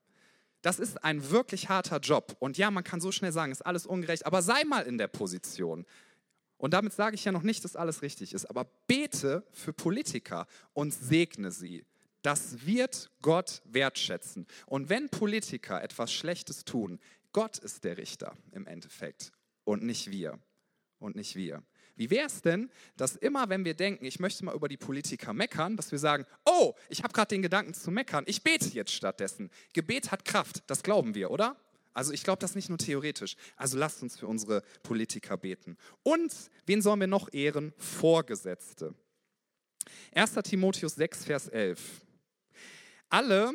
Das 0.62 0.79
ist 0.79 1.05
ein 1.05 1.31
wirklich 1.31 1.68
harter 1.68 1.99
Job. 1.99 2.37
Und 2.40 2.59
ja, 2.59 2.71
man 2.71 2.85
kann 2.85 3.01
so 3.01 3.12
schnell 3.12 3.33
sagen, 3.33 3.53
ist 3.53 3.64
alles 3.64 3.87
ungerecht, 3.87 4.27
aber 4.27 4.42
sei 4.42 4.64
mal 4.64 4.85
in 4.85 4.99
der 4.99 5.09
Position. 5.09 5.87
Und 6.57 6.75
damit 6.75 6.92
sage 6.92 7.14
ich 7.14 7.25
ja 7.25 7.33
noch 7.33 7.42
nicht, 7.42 7.64
dass 7.64 7.77
alles 7.77 8.03
richtig 8.03 8.33
ist, 8.33 8.47
aber 8.47 8.64
bete 8.87 9.47
für 9.53 9.73
Politiker 9.73 10.47
und 10.73 10.92
segne 10.92 11.53
sie. 11.53 11.85
Das 12.23 12.66
wird 12.66 13.11
Gott 13.23 13.62
wertschätzen. 13.64 14.47
Und 14.66 14.88
wenn 14.88 15.09
Politiker 15.09 15.83
etwas 15.83 16.12
Schlechtes 16.12 16.64
tun, 16.64 16.99
Gott 17.33 17.59
ist 17.59 17.85
der 17.85 17.97
Richter 17.97 18.37
im 18.51 18.66
Endeffekt 18.66 19.33
und 19.64 19.85
nicht 19.85 20.11
wir. 20.11 20.38
Und 20.99 21.14
nicht 21.14 21.37
wir. 21.37 21.62
Wie 21.99 22.11
wäre 22.11 22.27
es 22.27 22.43
denn, 22.43 22.71
dass 22.97 23.17
immer, 23.17 23.49
wenn 23.49 23.65
wir 23.65 23.75
denken, 23.75 24.05
ich 24.05 24.21
möchte 24.21 24.45
mal 24.45 24.55
über 24.55 24.69
die 24.69 24.77
Politiker 24.77 25.33
meckern, 25.33 25.77
dass 25.77 25.91
wir 25.91 25.99
sagen, 25.99 26.25
oh, 26.45 26.75
ich 26.89 27.03
habe 27.03 27.13
gerade 27.13 27.29
den 27.29 27.43
Gedanken 27.43 27.75
zu 27.75 27.91
meckern, 27.91 28.25
ich 28.27 28.43
bete 28.43 28.69
jetzt 28.69 28.93
stattdessen. 28.93 29.51
Gebet 29.73 30.13
hat 30.13 30.25
Kraft, 30.25 30.63
das 30.69 30.83
glauben 30.83 31.15
wir, 31.15 31.31
oder? 31.31 31.57
Also 31.93 32.13
ich 32.13 32.23
glaube 32.23 32.39
das 32.39 32.55
nicht 32.55 32.69
nur 32.69 32.79
theoretisch. 32.79 33.35
Also 33.57 33.77
lasst 33.77 34.03
uns 34.03 34.17
für 34.17 34.29
unsere 34.29 34.63
Politiker 34.85 35.37
beten. 35.37 35.77
Und 36.05 36.33
wen 36.67 36.81
sollen 36.81 37.01
wir 37.01 37.09
noch 37.09 37.33
ehren? 37.33 37.75
Vorgesetzte. 37.77 38.95
1. 40.15 40.35
Timotheus 40.45 40.95
6, 40.95 41.25
Vers 41.25 41.49
11. 41.49 41.81
Alle, 43.09 43.55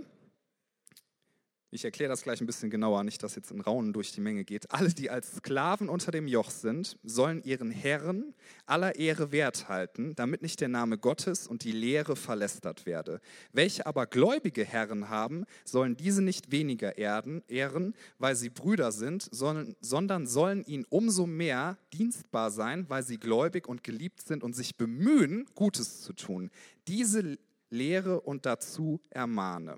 ich 1.73 1.85
erkläre 1.85 2.09
das 2.09 2.23
gleich 2.23 2.41
ein 2.41 2.45
bisschen 2.45 2.69
genauer, 2.69 3.03
nicht, 3.03 3.23
dass 3.23 3.35
jetzt 3.35 3.51
ein 3.51 3.61
Raunen 3.61 3.93
durch 3.93 4.11
die 4.11 4.21
Menge 4.21 4.43
geht, 4.43 4.71
alle, 4.71 4.89
die 4.89 5.09
als 5.09 5.37
Sklaven 5.37 5.89
unter 5.89 6.11
dem 6.11 6.27
Joch 6.27 6.49
sind, 6.49 6.97
sollen 7.03 7.43
ihren 7.43 7.71
Herren 7.71 8.33
aller 8.65 8.95
Ehre 8.95 9.31
wert 9.31 9.69
halten, 9.69 10.15
damit 10.15 10.41
nicht 10.41 10.61
der 10.61 10.67
Name 10.67 10.97
Gottes 10.97 11.47
und 11.47 11.63
die 11.63 11.71
Lehre 11.71 12.15
verlästert 12.15 12.85
werde. 12.85 13.21
Welche 13.51 13.85
aber 13.85 14.05
gläubige 14.05 14.63
Herren 14.63 15.09
haben, 15.09 15.45
sollen 15.65 15.97
diese 15.97 16.21
nicht 16.21 16.51
weniger 16.51 16.97
ehren, 16.97 17.93
weil 18.19 18.35
sie 18.35 18.49
Brüder 18.49 18.91
sind, 18.91 19.27
sondern 19.31 20.27
sollen 20.27 20.63
ihnen 20.65 20.85
umso 20.89 21.25
mehr 21.25 21.77
dienstbar 21.93 22.51
sein, 22.51 22.85
weil 22.89 23.03
sie 23.03 23.17
gläubig 23.17 23.67
und 23.67 23.83
geliebt 23.83 24.21
sind 24.21 24.43
und 24.43 24.53
sich 24.53 24.77
bemühen, 24.77 25.45
Gutes 25.55 26.01
zu 26.01 26.13
tun. 26.13 26.51
Diese 26.87 27.37
lehre 27.69 28.21
und 28.21 28.45
dazu 28.45 29.01
ermahne. 29.09 29.77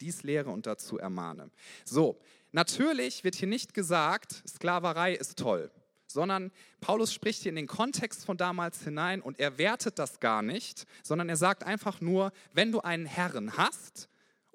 Dies 0.00 0.22
lehre 0.22 0.50
und 0.50 0.66
dazu 0.66 0.98
ermahne. 0.98 1.50
So, 1.84 2.20
Natürlich 2.52 3.24
wird 3.24 3.34
hier 3.34 3.48
nicht 3.48 3.74
gesagt, 3.74 4.42
Sklaverei 4.48 5.14
ist 5.14 5.38
toll, 5.38 5.70
sondern 6.06 6.50
Paulus 6.80 7.12
spricht 7.12 7.42
hier 7.42 7.50
in 7.50 7.56
den 7.56 7.66
Kontext 7.66 8.24
von 8.24 8.38
damals 8.38 8.82
hinein 8.82 9.20
und 9.20 9.38
er 9.38 9.58
wertet 9.58 9.98
das 9.98 10.18
gar 10.20 10.40
nicht, 10.42 10.86
sondern 11.02 11.28
er 11.28 11.36
sagt 11.36 11.64
einfach 11.64 12.00
nur, 12.00 12.32
wenn 12.54 12.72
du 12.72 12.80
einen 12.80 13.04
Herren 13.04 13.56
hast, 13.58 14.08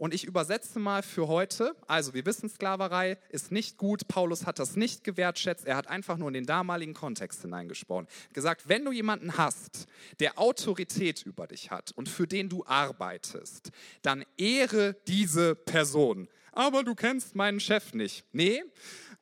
und 0.04 0.14
ich 0.14 0.26
übersetze 0.26 0.80
mal 0.80 1.02
für 1.02 1.30
heute, 1.30 1.78
also 1.88 2.14
wir 2.14 2.26
wissen, 2.26 2.50
Sklaverei 2.50 3.18
ist 3.30 3.54
nicht 3.54 3.78
gut, 3.78 4.06
Paulus 4.10 4.46
hat 4.46 4.60
das 4.60 4.76
nicht 4.76 5.06
gewertschätzt, 5.06 5.66
er 5.66 5.78
hat 5.78 5.88
einfach 5.88 6.18
nur 6.18 6.28
in 6.28 6.34
den 6.34 6.46
damaligen 6.46 6.94
Kontext 6.94 7.42
hineingesprochen. 7.42 8.10
Gesagt, 8.34 8.68
wenn 8.68 8.84
du 8.84 8.92
jemanden 8.92 9.38
hast, 9.38 9.88
der 10.20 10.38
Autorität 10.38 11.26
über 11.26 11.48
dich 11.48 11.72
hat 11.72 11.94
und 11.94 12.10
für 12.10 12.28
den 12.28 12.50
du 12.50 12.66
arbeitest, 12.66 13.72
dann 14.02 14.26
ehre 14.36 14.98
diese 15.08 15.56
Person. 15.56 16.28
Aber 16.52 16.84
du 16.84 16.96
kennst 16.96 17.34
meinen 17.36 17.62
Chef 17.62 17.94
nicht. 17.94 18.26
Nee, 18.34 18.62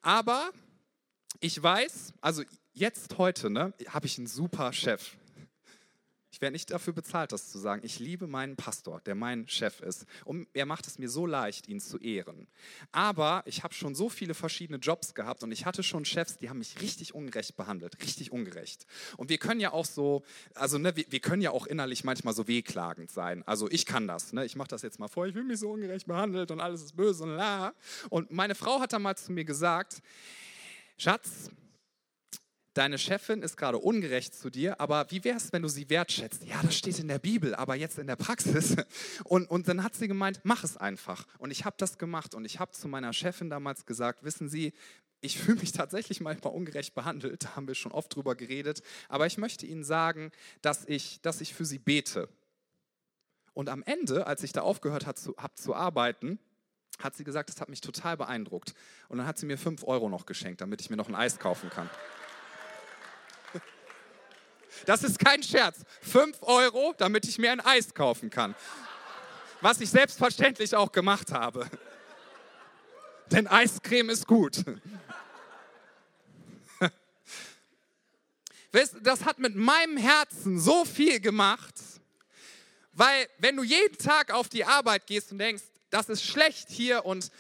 aber 0.01 0.49
ich 1.41 1.61
weiß, 1.61 2.13
also 2.21 2.41
jetzt 2.73 3.19
heute, 3.19 3.51
ne, 3.51 3.71
habe 3.87 4.07
ich 4.07 4.17
einen 4.17 4.25
super 4.25 4.73
Chef. 4.73 5.15
Ich 6.31 6.39
werde 6.39 6.53
nicht 6.53 6.71
dafür 6.71 6.93
bezahlt, 6.93 7.33
das 7.33 7.49
zu 7.49 7.59
sagen. 7.59 7.81
Ich 7.83 7.99
liebe 7.99 8.25
meinen 8.25 8.55
Pastor, 8.55 9.01
der 9.01 9.15
mein 9.15 9.49
Chef 9.49 9.81
ist. 9.81 10.05
Und 10.23 10.47
er 10.53 10.65
macht 10.65 10.87
es 10.87 10.97
mir 10.97 11.09
so 11.09 11.25
leicht, 11.25 11.67
ihn 11.67 11.81
zu 11.81 11.97
ehren. 11.99 12.47
Aber 12.93 13.43
ich 13.45 13.63
habe 13.63 13.73
schon 13.73 13.95
so 13.95 14.07
viele 14.07 14.33
verschiedene 14.33 14.79
Jobs 14.79 15.13
gehabt 15.13 15.43
und 15.43 15.51
ich 15.51 15.65
hatte 15.65 15.83
schon 15.83 16.05
Chefs, 16.05 16.37
die 16.37 16.49
haben 16.49 16.59
mich 16.59 16.79
richtig 16.81 17.13
ungerecht 17.13 17.57
behandelt. 17.57 18.01
Richtig 18.01 18.31
ungerecht. 18.31 18.87
Und 19.17 19.29
wir 19.29 19.37
können 19.39 19.59
ja 19.59 19.73
auch 19.73 19.85
so, 19.85 20.23
also 20.55 20.77
ne, 20.77 20.95
wir, 20.95 21.05
wir 21.09 21.19
können 21.19 21.41
ja 21.41 21.51
auch 21.51 21.67
innerlich 21.67 22.05
manchmal 22.05 22.33
so 22.33 22.47
wehklagend 22.47 23.11
sein. 23.11 23.43
Also 23.45 23.69
ich 23.69 23.85
kann 23.85 24.07
das. 24.07 24.31
Ne? 24.31 24.45
Ich 24.45 24.55
mache 24.55 24.69
das 24.69 24.83
jetzt 24.83 24.99
mal 24.99 25.09
vor, 25.09 25.27
ich 25.27 25.35
will 25.35 25.43
mich 25.43 25.59
so 25.59 25.69
ungerecht 25.71 26.07
behandelt 26.07 26.51
und 26.51 26.61
alles 26.61 26.81
ist 26.81 26.95
böse 26.95 27.23
und 27.23 27.35
la. 27.35 27.73
Und 28.09 28.31
meine 28.31 28.55
Frau 28.55 28.79
hat 28.79 28.93
dann 28.93 29.01
mal 29.01 29.17
zu 29.17 29.33
mir 29.33 29.43
gesagt, 29.43 30.01
Schatz, 30.97 31.49
deine 32.81 32.97
Chefin 32.97 33.43
ist 33.43 33.57
gerade 33.57 33.77
ungerecht 33.77 34.33
zu 34.33 34.49
dir, 34.49 34.81
aber 34.81 35.05
wie 35.11 35.23
wäre 35.23 35.37
es, 35.37 35.53
wenn 35.53 35.61
du 35.61 35.67
sie 35.67 35.87
wertschätzt? 35.91 36.43
Ja, 36.45 36.59
das 36.63 36.75
steht 36.75 36.97
in 36.97 37.07
der 37.07 37.19
Bibel, 37.19 37.53
aber 37.53 37.75
jetzt 37.75 37.99
in 37.99 38.07
der 38.07 38.15
Praxis. 38.15 38.75
Und, 39.23 39.51
und 39.51 39.67
dann 39.67 39.83
hat 39.83 39.93
sie 39.93 40.07
gemeint, 40.07 40.39
mach 40.43 40.63
es 40.63 40.77
einfach. 40.77 41.27
Und 41.37 41.51
ich 41.51 41.63
habe 41.63 41.75
das 41.77 41.99
gemacht 41.99 42.33
und 42.33 42.43
ich 42.43 42.59
habe 42.59 42.71
zu 42.71 42.87
meiner 42.87 43.13
Chefin 43.13 43.49
damals 43.49 43.85
gesagt, 43.85 44.23
wissen 44.23 44.49
Sie, 44.49 44.73
ich 45.21 45.37
fühle 45.37 45.59
mich 45.59 45.71
tatsächlich 45.71 46.21
manchmal 46.21 46.53
ungerecht 46.53 46.95
behandelt, 46.95 47.43
da 47.43 47.55
haben 47.55 47.67
wir 47.67 47.75
schon 47.75 47.91
oft 47.91 48.15
drüber 48.15 48.35
geredet, 48.35 48.81
aber 49.09 49.27
ich 49.27 49.37
möchte 49.37 49.65
Ihnen 49.67 49.83
sagen, 49.83 50.31
dass 50.61 50.85
ich, 50.87 51.21
dass 51.21 51.39
ich 51.39 51.53
für 51.53 51.65
Sie 51.65 51.77
bete. 51.77 52.29
Und 53.53 53.69
am 53.69 53.83
Ende, 53.83 54.25
als 54.25 54.41
ich 54.43 54.53
da 54.53 54.61
aufgehört 54.61 55.05
habe 55.05 55.19
zu, 55.19 55.35
hab 55.37 55.57
zu 55.57 55.75
arbeiten, 55.75 56.39
hat 56.99 57.15
sie 57.15 57.23
gesagt, 57.23 57.49
das 57.49 57.61
hat 57.61 57.69
mich 57.69 57.81
total 57.81 58.17
beeindruckt. 58.17 58.73
Und 59.07 59.19
dann 59.19 59.27
hat 59.27 59.37
sie 59.37 59.45
mir 59.45 59.57
fünf 59.57 59.83
Euro 59.83 60.09
noch 60.09 60.25
geschenkt, 60.25 60.61
damit 60.61 60.81
ich 60.81 60.89
mir 60.89 60.97
noch 60.97 61.09
ein 61.09 61.15
Eis 61.15 61.39
kaufen 61.39 61.69
kann. 61.69 61.89
Das 64.85 65.03
ist 65.03 65.19
kein 65.19 65.43
Scherz. 65.43 65.79
Fünf 66.01 66.37
Euro, 66.41 66.93
damit 66.97 67.27
ich 67.27 67.37
mir 67.37 67.51
ein 67.51 67.59
Eis 67.59 67.93
kaufen 67.93 68.29
kann. 68.29 68.55
Was 69.61 69.79
ich 69.79 69.89
selbstverständlich 69.89 70.75
auch 70.75 70.91
gemacht 70.91 71.31
habe. 71.31 71.69
Denn 73.31 73.47
Eiscreme 73.47 74.09
ist 74.09 74.27
gut. 74.27 74.63
Das 79.03 79.25
hat 79.25 79.39
mit 79.39 79.55
meinem 79.55 79.97
Herzen 79.97 80.57
so 80.59 80.85
viel 80.85 81.19
gemacht, 81.19 81.75
weil 82.93 83.27
wenn 83.37 83.57
du 83.57 83.63
jeden 83.63 83.97
Tag 83.97 84.31
auf 84.31 84.47
die 84.47 84.63
Arbeit 84.63 85.07
gehst 85.07 85.31
und 85.31 85.39
denkst, 85.39 85.63
das 85.89 86.07
ist 86.07 86.23
schlecht 86.23 86.69
hier 86.69 87.03
und 87.05 87.31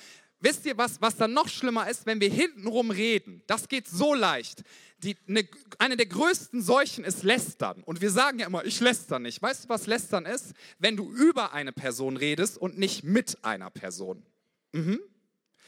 wisst 0.41 0.65
ihr, 0.65 0.77
was, 0.77 1.01
was 1.01 1.15
dann 1.15 1.33
noch 1.33 1.47
schlimmer 1.47 1.89
ist, 1.89 2.05
wenn 2.05 2.19
wir 2.19 2.29
hintenrum 2.29 2.91
reden? 2.91 3.41
Das 3.47 3.69
geht 3.69 3.87
so 3.87 4.13
leicht 4.13 4.63
die, 5.03 5.17
eine, 5.27 5.47
eine 5.79 5.97
der 5.97 6.05
größten 6.05 6.61
Seuchen 6.61 7.03
ist 7.03 7.23
Lästern. 7.23 7.83
Und 7.83 8.01
wir 8.01 8.11
sagen 8.11 8.39
ja 8.39 8.47
immer, 8.47 8.65
ich 8.65 8.79
läster 8.79 9.19
nicht. 9.19 9.41
Weißt 9.41 9.65
du, 9.65 9.69
was 9.69 9.87
Lästern 9.87 10.25
ist? 10.25 10.53
Wenn 10.79 10.97
du 10.97 11.11
über 11.11 11.53
eine 11.53 11.71
Person 11.71 12.17
redest 12.17 12.57
und 12.57 12.77
nicht 12.77 13.03
mit 13.03 13.43
einer 13.43 13.69
Person. 13.69 14.23
Mhm. 14.73 14.99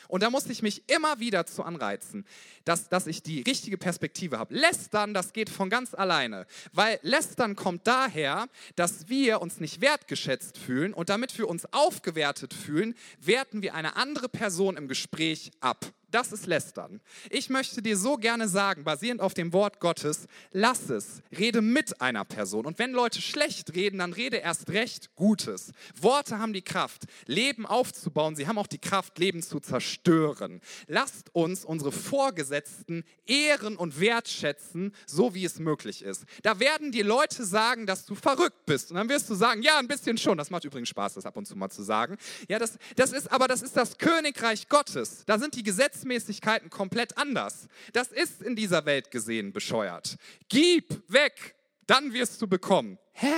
Und 0.07 0.21
da 0.21 0.29
muss 0.29 0.45
ich 0.47 0.61
mich 0.61 0.87
immer 0.89 1.19
wieder 1.19 1.45
zu 1.45 1.63
anreizen, 1.63 2.25
dass, 2.65 2.89
dass 2.89 3.07
ich 3.07 3.23
die 3.23 3.41
richtige 3.41 3.77
Perspektive 3.77 4.37
habe. 4.37 4.53
Lästern, 4.53 5.13
das 5.13 5.33
geht 5.33 5.49
von 5.49 5.69
ganz 5.69 5.93
alleine. 5.93 6.45
Weil 6.71 6.99
Lästern 7.01 7.55
kommt 7.55 7.87
daher, 7.87 8.47
dass 8.75 9.09
wir 9.09 9.41
uns 9.41 9.59
nicht 9.59 9.81
wertgeschätzt 9.81 10.57
fühlen 10.57 10.93
und 10.93 11.09
damit 11.09 11.37
wir 11.37 11.47
uns 11.47 11.65
aufgewertet 11.73 12.53
fühlen, 12.53 12.95
werten 13.19 13.61
wir 13.61 13.73
eine 13.75 13.95
andere 13.95 14.29
Person 14.29 14.77
im 14.77 14.87
Gespräch 14.87 15.51
ab. 15.61 15.85
Das 16.13 16.31
ist 16.31 16.45
Lästern. 16.45 17.01
Ich 17.31 17.49
möchte 17.49 17.81
dir 17.81 17.97
so 17.97 18.17
gerne 18.17 18.47
sagen, 18.47 18.83
basierend 18.83 19.19
auf 19.19 19.33
dem 19.33 19.51
Wort 19.51 19.79
Gottes, 19.79 20.27
lass 20.51 20.91
es, 20.91 21.23
rede 21.35 21.63
mit 21.63 22.01
einer 22.01 22.23
Person. 22.23 22.67
Und 22.67 22.77
wenn 22.77 22.91
Leute 22.91 23.19
schlecht 23.19 23.73
reden, 23.73 23.97
dann 23.97 24.13
rede 24.13 24.37
erst 24.37 24.69
recht 24.69 25.15
Gutes. 25.15 25.71
Worte 25.99 26.37
haben 26.37 26.53
die 26.53 26.61
Kraft, 26.61 27.05
Leben 27.25 27.65
aufzubauen. 27.65 28.35
Sie 28.35 28.47
haben 28.47 28.59
auch 28.59 28.67
die 28.67 28.77
Kraft, 28.77 29.17
Leben 29.17 29.41
zu 29.41 29.59
zerstören. 29.59 30.61
Lasst 30.85 31.33
uns 31.33 31.65
unsere 31.65 31.91
Vorgesetzten 31.91 33.05
ehren 33.25 33.75
und 33.75 33.99
wertschätzen, 33.99 34.93
so 35.07 35.33
wie 35.33 35.45
es 35.45 35.57
möglich 35.57 36.03
ist. 36.03 36.25
Da 36.43 36.59
werden 36.59 36.91
die 36.91 37.01
Leute 37.01 37.43
sagen, 37.43 37.87
dass 37.87 38.05
du 38.05 38.13
verrückt 38.13 38.67
bist. 38.67 38.91
Und 38.91 38.97
dann 38.97 39.09
wirst 39.09 39.31
du 39.31 39.33
sagen, 39.33 39.63
ja, 39.63 39.79
ein 39.79 39.87
bisschen 39.87 40.19
schon. 40.19 40.37
Das 40.37 40.51
macht 40.51 40.63
übrigens 40.63 40.89
Spaß, 40.89 41.15
das 41.15 41.25
ab 41.25 41.37
und 41.37 41.47
zu 41.47 41.55
mal 41.55 41.71
zu 41.71 41.81
sagen. 41.81 42.17
Ja, 42.47 42.59
das, 42.59 42.77
das 42.97 43.13
ist, 43.13 43.31
aber 43.31 43.47
das 43.47 43.63
ist 43.63 43.75
das 43.75 43.97
Königreich 43.97 44.69
Gottes. 44.69 45.23
Da 45.25 45.39
sind 45.39 45.55
die 45.55 45.63
Gesetze 45.63 46.02
Gesetzmäßigkeiten 46.03 46.69
komplett 46.69 47.17
anders. 47.17 47.67
Das 47.93 48.09
ist 48.09 48.41
in 48.41 48.55
dieser 48.55 48.85
Welt 48.85 49.11
gesehen 49.11 49.53
bescheuert. 49.53 50.17
Gib 50.49 51.03
weg, 51.11 51.55
dann 51.87 52.13
wirst 52.13 52.41
du 52.41 52.47
bekommen. 52.47 52.97
Hä? 53.13 53.33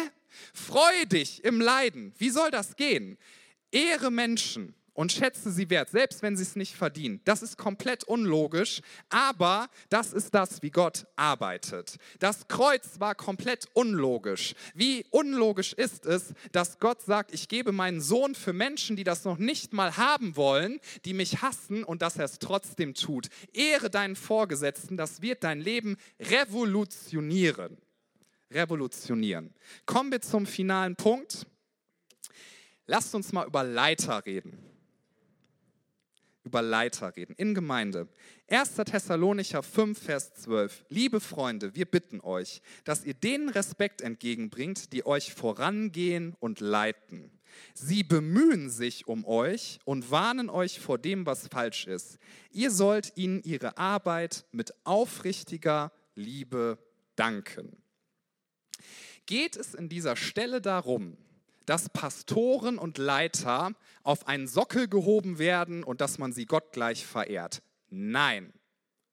Freu 0.53 1.05
dich 1.05 1.43
im 1.43 1.61
Leiden. 1.61 2.13
Wie 2.17 2.29
soll 2.29 2.51
das 2.51 2.75
gehen? 2.75 3.17
Ehre 3.71 4.11
Menschen 4.11 4.73
und 4.95 5.11
schätze 5.11 5.51
sie 5.51 5.69
wert, 5.69 5.89
selbst 5.89 6.23
wenn 6.23 6.35
sie 6.35 6.43
es 6.43 6.55
nicht 6.55 6.73
verdienen. 6.73 7.21
Das 7.25 7.43
ist 7.43 7.57
komplett 7.57 8.05
unlogisch, 8.05 8.81
aber 9.09 9.69
das 9.89 10.13
ist 10.13 10.33
das, 10.33 10.63
wie 10.63 10.71
Gott 10.71 11.05
arbeitet. 11.15 11.97
Das 12.19 12.47
Kreuz 12.47 12.99
war 12.99 13.13
komplett 13.13 13.67
unlogisch. 13.73 14.55
Wie 14.73 15.05
unlogisch 15.11 15.73
ist 15.73 16.05
es, 16.05 16.33
dass 16.51 16.79
Gott 16.79 17.01
sagt, 17.01 17.33
ich 17.33 17.49
gebe 17.49 17.71
meinen 17.71 18.01
Sohn 18.01 18.33
für 18.33 18.53
Menschen, 18.53 18.95
die 18.95 19.03
das 19.03 19.25
noch 19.25 19.37
nicht 19.37 19.73
mal 19.73 19.97
haben 19.97 20.35
wollen, 20.37 20.79
die 21.03 21.13
mich 21.13 21.41
hassen 21.41 21.83
und 21.83 22.01
dass 22.01 22.15
er 22.15 22.25
es 22.25 22.39
trotzdem 22.39 22.93
tut. 22.93 23.27
Ehre 23.53 23.89
deinen 23.89 24.15
Vorgesetzten, 24.15 24.95
das 24.95 25.21
wird 25.21 25.43
dein 25.43 25.59
Leben 25.59 25.97
revolutionieren. 26.19 27.77
Revolutionieren. 28.49 29.53
Kommen 29.85 30.11
wir 30.11 30.21
zum 30.21 30.45
finalen 30.45 30.95
Punkt. 30.95 31.45
Lasst 32.87 33.13
uns 33.13 33.33
mal 33.33 33.47
über 33.47 33.63
Leiter 33.63 34.25
reden 34.25 34.74
über 36.45 36.61
Leiter 36.61 37.15
reden 37.15 37.35
in 37.37 37.53
Gemeinde. 37.53 38.07
1. 38.49 38.75
Thessalonicher 38.75 39.63
5, 39.63 39.99
Vers 39.99 40.33
12. 40.35 40.85
Liebe 40.89 41.19
Freunde, 41.19 41.75
wir 41.75 41.85
bitten 41.85 42.21
euch, 42.21 42.61
dass 42.83 43.03
ihr 43.03 43.15
denen 43.15 43.49
Respekt 43.49 44.01
entgegenbringt, 44.01 44.93
die 44.93 45.05
euch 45.05 45.33
vorangehen 45.33 46.35
und 46.39 46.59
leiten. 46.59 47.31
Sie 47.73 48.03
bemühen 48.03 48.69
sich 48.69 49.07
um 49.07 49.25
euch 49.25 49.79
und 49.85 50.11
warnen 50.11 50.49
euch 50.49 50.79
vor 50.79 50.97
dem, 50.97 51.25
was 51.25 51.47
falsch 51.47 51.87
ist. 51.87 52.19
Ihr 52.51 52.69
sollt 52.69 53.13
ihnen 53.15 53.41
ihre 53.43 53.77
Arbeit 53.77 54.45
mit 54.51 54.73
aufrichtiger 54.85 55.91
Liebe 56.15 56.77
danken. 57.15 57.77
Geht 59.25 59.55
es 59.55 59.73
in 59.73 59.89
dieser 59.89 60.15
Stelle 60.15 60.61
darum, 60.61 61.17
dass 61.65 61.89
Pastoren 61.89 62.77
und 62.77 62.97
Leiter 62.97 63.73
auf 64.03 64.27
einen 64.27 64.47
Sockel 64.47 64.87
gehoben 64.87 65.39
werden 65.39 65.83
und 65.83 66.01
dass 66.01 66.17
man 66.17 66.33
sie 66.33 66.45
gottgleich 66.45 67.05
verehrt. 67.05 67.61
Nein, 67.89 68.53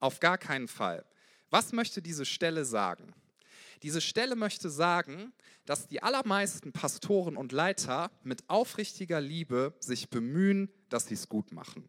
auf 0.00 0.20
gar 0.20 0.38
keinen 0.38 0.68
Fall. 0.68 1.04
Was 1.50 1.72
möchte 1.72 2.02
diese 2.02 2.24
Stelle 2.24 2.64
sagen? 2.64 3.14
Diese 3.82 4.00
Stelle 4.00 4.36
möchte 4.36 4.70
sagen, 4.70 5.32
dass 5.64 5.88
die 5.88 6.02
allermeisten 6.02 6.72
Pastoren 6.72 7.36
und 7.36 7.52
Leiter 7.52 8.10
mit 8.22 8.48
aufrichtiger 8.48 9.20
Liebe 9.20 9.74
sich 9.80 10.08
bemühen, 10.08 10.72
dass 10.88 11.06
sie 11.06 11.14
es 11.14 11.28
gut 11.28 11.52
machen. 11.52 11.88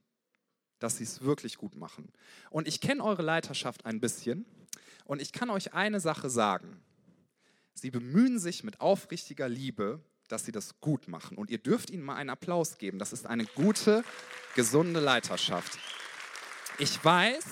Dass 0.80 0.98
sie 0.98 1.04
es 1.04 1.22
wirklich 1.22 1.58
gut 1.58 1.76
machen. 1.76 2.12
Und 2.50 2.68
ich 2.68 2.82
kenne 2.82 3.04
eure 3.04 3.22
Leiterschaft 3.22 3.86
ein 3.86 4.00
bisschen 4.00 4.46
und 5.06 5.22
ich 5.22 5.32
kann 5.32 5.50
euch 5.50 5.74
eine 5.74 6.00
Sache 6.00 6.30
sagen. 6.30 6.82
Sie 7.74 7.92
bemühen 7.92 8.40
sich 8.40 8.64
mit 8.64 8.82
aufrichtiger 8.82 9.50
Liebe, 9.50 10.04
dass 10.34 10.46
sie 10.46 10.52
das 10.52 10.80
gut 10.82 11.08
machen. 11.08 11.38
Und 11.38 11.52
ihr 11.52 11.60
dürft 11.60 11.92
ihnen 11.92 12.04
mal 12.04 12.16
einen 12.16 12.32
Applaus 12.32 12.80
geben. 12.80 13.00
Das 13.00 13.14
ist 13.14 13.28
eine 13.28 13.46
gute, 13.46 14.04
gesunde 14.56 15.00
Leiterschaft. 15.00 15.78
Ich 16.80 17.06
weiß, 17.06 17.46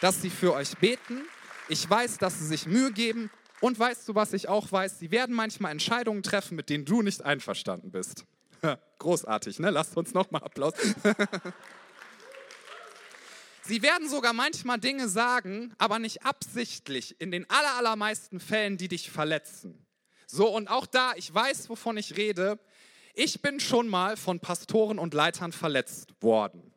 dass 0.00 0.20
sie 0.20 0.30
für 0.30 0.54
euch 0.54 0.76
beten. 0.78 1.22
Ich 1.68 1.88
weiß, 1.88 2.18
dass 2.18 2.40
sie 2.40 2.46
sich 2.46 2.66
Mühe 2.66 2.92
geben. 2.92 3.30
Und 3.60 3.78
weißt 3.78 4.08
du, 4.08 4.14
was 4.14 4.32
ich 4.32 4.48
auch 4.48 4.70
weiß? 4.70 4.98
Sie 4.98 5.10
werden 5.12 5.34
manchmal 5.34 5.70
Entscheidungen 5.70 6.22
treffen, 6.22 6.56
mit 6.56 6.68
denen 6.68 6.84
du 6.84 7.02
nicht 7.02 7.22
einverstanden 7.22 7.92
bist. 7.92 8.24
Großartig, 8.98 9.60
ne? 9.60 9.70
Lasst 9.70 9.96
uns 9.96 10.12
nochmal 10.14 10.42
Applaus. 10.42 10.74
Sie 13.62 13.82
werden 13.82 14.08
sogar 14.08 14.32
manchmal 14.32 14.78
Dinge 14.78 15.08
sagen, 15.08 15.74
aber 15.78 15.98
nicht 15.98 16.24
absichtlich, 16.24 17.20
in 17.20 17.30
den 17.30 17.48
allermeisten 17.50 18.40
Fällen, 18.40 18.78
die 18.78 18.88
dich 18.88 19.10
verletzen. 19.10 19.87
So, 20.30 20.54
und 20.54 20.68
auch 20.68 20.86
da, 20.86 21.14
ich 21.16 21.32
weiß, 21.32 21.70
wovon 21.70 21.96
ich 21.96 22.16
rede. 22.18 22.58
Ich 23.14 23.40
bin 23.40 23.60
schon 23.60 23.88
mal 23.88 24.16
von 24.18 24.40
Pastoren 24.40 24.98
und 24.98 25.14
Leitern 25.14 25.52
verletzt 25.52 26.12
worden. 26.20 26.74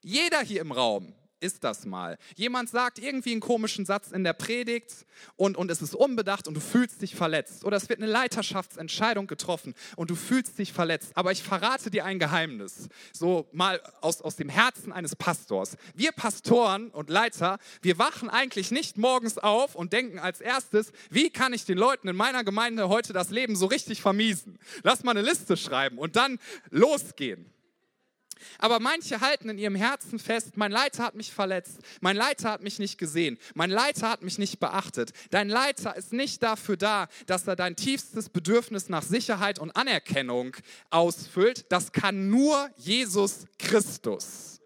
Jeder 0.00 0.40
hier 0.40 0.60
im 0.60 0.72
Raum 0.72 1.14
ist 1.40 1.64
das 1.64 1.86
mal. 1.86 2.18
Jemand 2.36 2.70
sagt 2.70 2.98
irgendwie 2.98 3.32
einen 3.32 3.40
komischen 3.40 3.84
Satz 3.84 4.10
in 4.10 4.24
der 4.24 4.32
Predigt 4.32 5.06
und, 5.36 5.56
und 5.56 5.70
es 5.70 5.82
ist 5.82 5.94
unbedacht 5.94 6.48
und 6.48 6.54
du 6.54 6.60
fühlst 6.60 7.02
dich 7.02 7.14
verletzt. 7.14 7.64
Oder 7.64 7.76
es 7.76 7.88
wird 7.88 8.00
eine 8.00 8.10
Leiterschaftsentscheidung 8.10 9.26
getroffen 9.26 9.74
und 9.96 10.10
du 10.10 10.14
fühlst 10.14 10.58
dich 10.58 10.72
verletzt. 10.72 11.12
Aber 11.14 11.32
ich 11.32 11.42
verrate 11.42 11.90
dir 11.90 12.04
ein 12.04 12.18
Geheimnis, 12.18 12.88
so 13.12 13.48
mal 13.52 13.80
aus, 14.00 14.22
aus 14.22 14.36
dem 14.36 14.48
Herzen 14.48 14.92
eines 14.92 15.16
Pastors. 15.16 15.76
Wir 15.94 16.12
Pastoren 16.12 16.90
und 16.90 17.10
Leiter, 17.10 17.58
wir 17.82 17.98
wachen 17.98 18.28
eigentlich 18.28 18.70
nicht 18.70 18.98
morgens 18.98 19.38
auf 19.38 19.74
und 19.74 19.92
denken 19.92 20.18
als 20.18 20.40
erstes, 20.40 20.92
wie 21.10 21.30
kann 21.30 21.52
ich 21.52 21.64
den 21.64 21.78
Leuten 21.78 22.08
in 22.08 22.16
meiner 22.16 22.44
Gemeinde 22.44 22.88
heute 22.88 23.12
das 23.12 23.30
Leben 23.30 23.56
so 23.56 23.66
richtig 23.66 24.00
vermiesen? 24.02 24.58
Lass 24.82 25.04
mal 25.04 25.12
eine 25.12 25.22
Liste 25.22 25.56
schreiben 25.56 25.98
und 25.98 26.16
dann 26.16 26.38
losgehen. 26.70 27.46
Aber 28.58 28.80
manche 28.80 29.20
halten 29.20 29.48
in 29.48 29.58
ihrem 29.58 29.74
Herzen 29.74 30.18
fest, 30.18 30.56
mein 30.56 30.72
Leiter 30.72 31.04
hat 31.04 31.14
mich 31.14 31.32
verletzt, 31.32 31.78
mein 32.00 32.16
Leiter 32.16 32.50
hat 32.50 32.62
mich 32.62 32.78
nicht 32.78 32.98
gesehen, 32.98 33.38
mein 33.54 33.70
Leiter 33.70 34.08
hat 34.08 34.22
mich 34.22 34.38
nicht 34.38 34.60
beachtet. 34.60 35.12
Dein 35.30 35.48
Leiter 35.48 35.96
ist 35.96 36.12
nicht 36.12 36.42
dafür 36.42 36.76
da, 36.76 37.08
dass 37.26 37.46
er 37.46 37.56
dein 37.56 37.76
tiefstes 37.76 38.28
Bedürfnis 38.28 38.88
nach 38.88 39.02
Sicherheit 39.02 39.58
und 39.58 39.74
Anerkennung 39.76 40.56
ausfüllt. 40.90 41.66
Das 41.70 41.92
kann 41.92 42.28
nur 42.28 42.70
Jesus 42.76 43.46
Christus. 43.58 44.60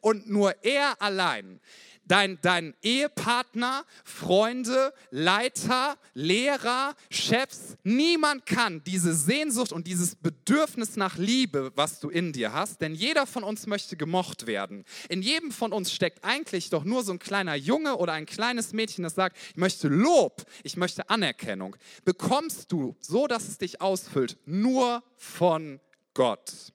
Und 0.00 0.28
nur 0.30 0.54
er 0.64 1.00
allein 1.02 1.60
dein, 2.08 2.38
dein 2.42 2.74
Ehepartner, 2.82 3.84
Freunde, 4.04 4.92
Leiter, 5.10 5.96
Lehrer, 6.14 6.94
Chefs, 7.10 7.76
niemand 7.84 8.46
kann 8.46 8.82
diese 8.84 9.14
Sehnsucht 9.14 9.72
und 9.72 9.86
dieses 9.86 10.16
Bedürfnis 10.16 10.96
nach 10.96 11.16
Liebe, 11.16 11.72
was 11.76 12.00
du 12.00 12.08
in 12.08 12.32
dir 12.32 12.52
hast, 12.52 12.80
denn 12.80 12.94
jeder 12.94 13.26
von 13.26 13.44
uns 13.44 13.66
möchte 13.66 13.96
gemocht 13.96 14.46
werden. 14.46 14.84
In 15.08 15.22
jedem 15.22 15.52
von 15.52 15.72
uns 15.72 15.92
steckt 15.92 16.24
eigentlich 16.24 16.70
doch 16.70 16.84
nur 16.84 17.04
so 17.04 17.12
ein 17.12 17.18
kleiner 17.18 17.54
Junge 17.54 17.96
oder 17.96 18.14
ein 18.14 18.26
kleines 18.26 18.72
Mädchen, 18.72 19.04
das 19.04 19.14
sagt, 19.14 19.36
ich 19.50 19.56
möchte 19.56 19.88
Lob, 19.88 20.44
ich 20.62 20.76
möchte 20.76 21.08
Anerkennung. 21.10 21.76
Bekommst 22.04 22.72
du, 22.72 22.96
so 23.00 23.26
dass 23.26 23.48
es 23.48 23.58
dich 23.58 23.80
ausfüllt, 23.80 24.38
nur 24.46 25.02
von 25.16 25.80
Gott. 26.14 26.72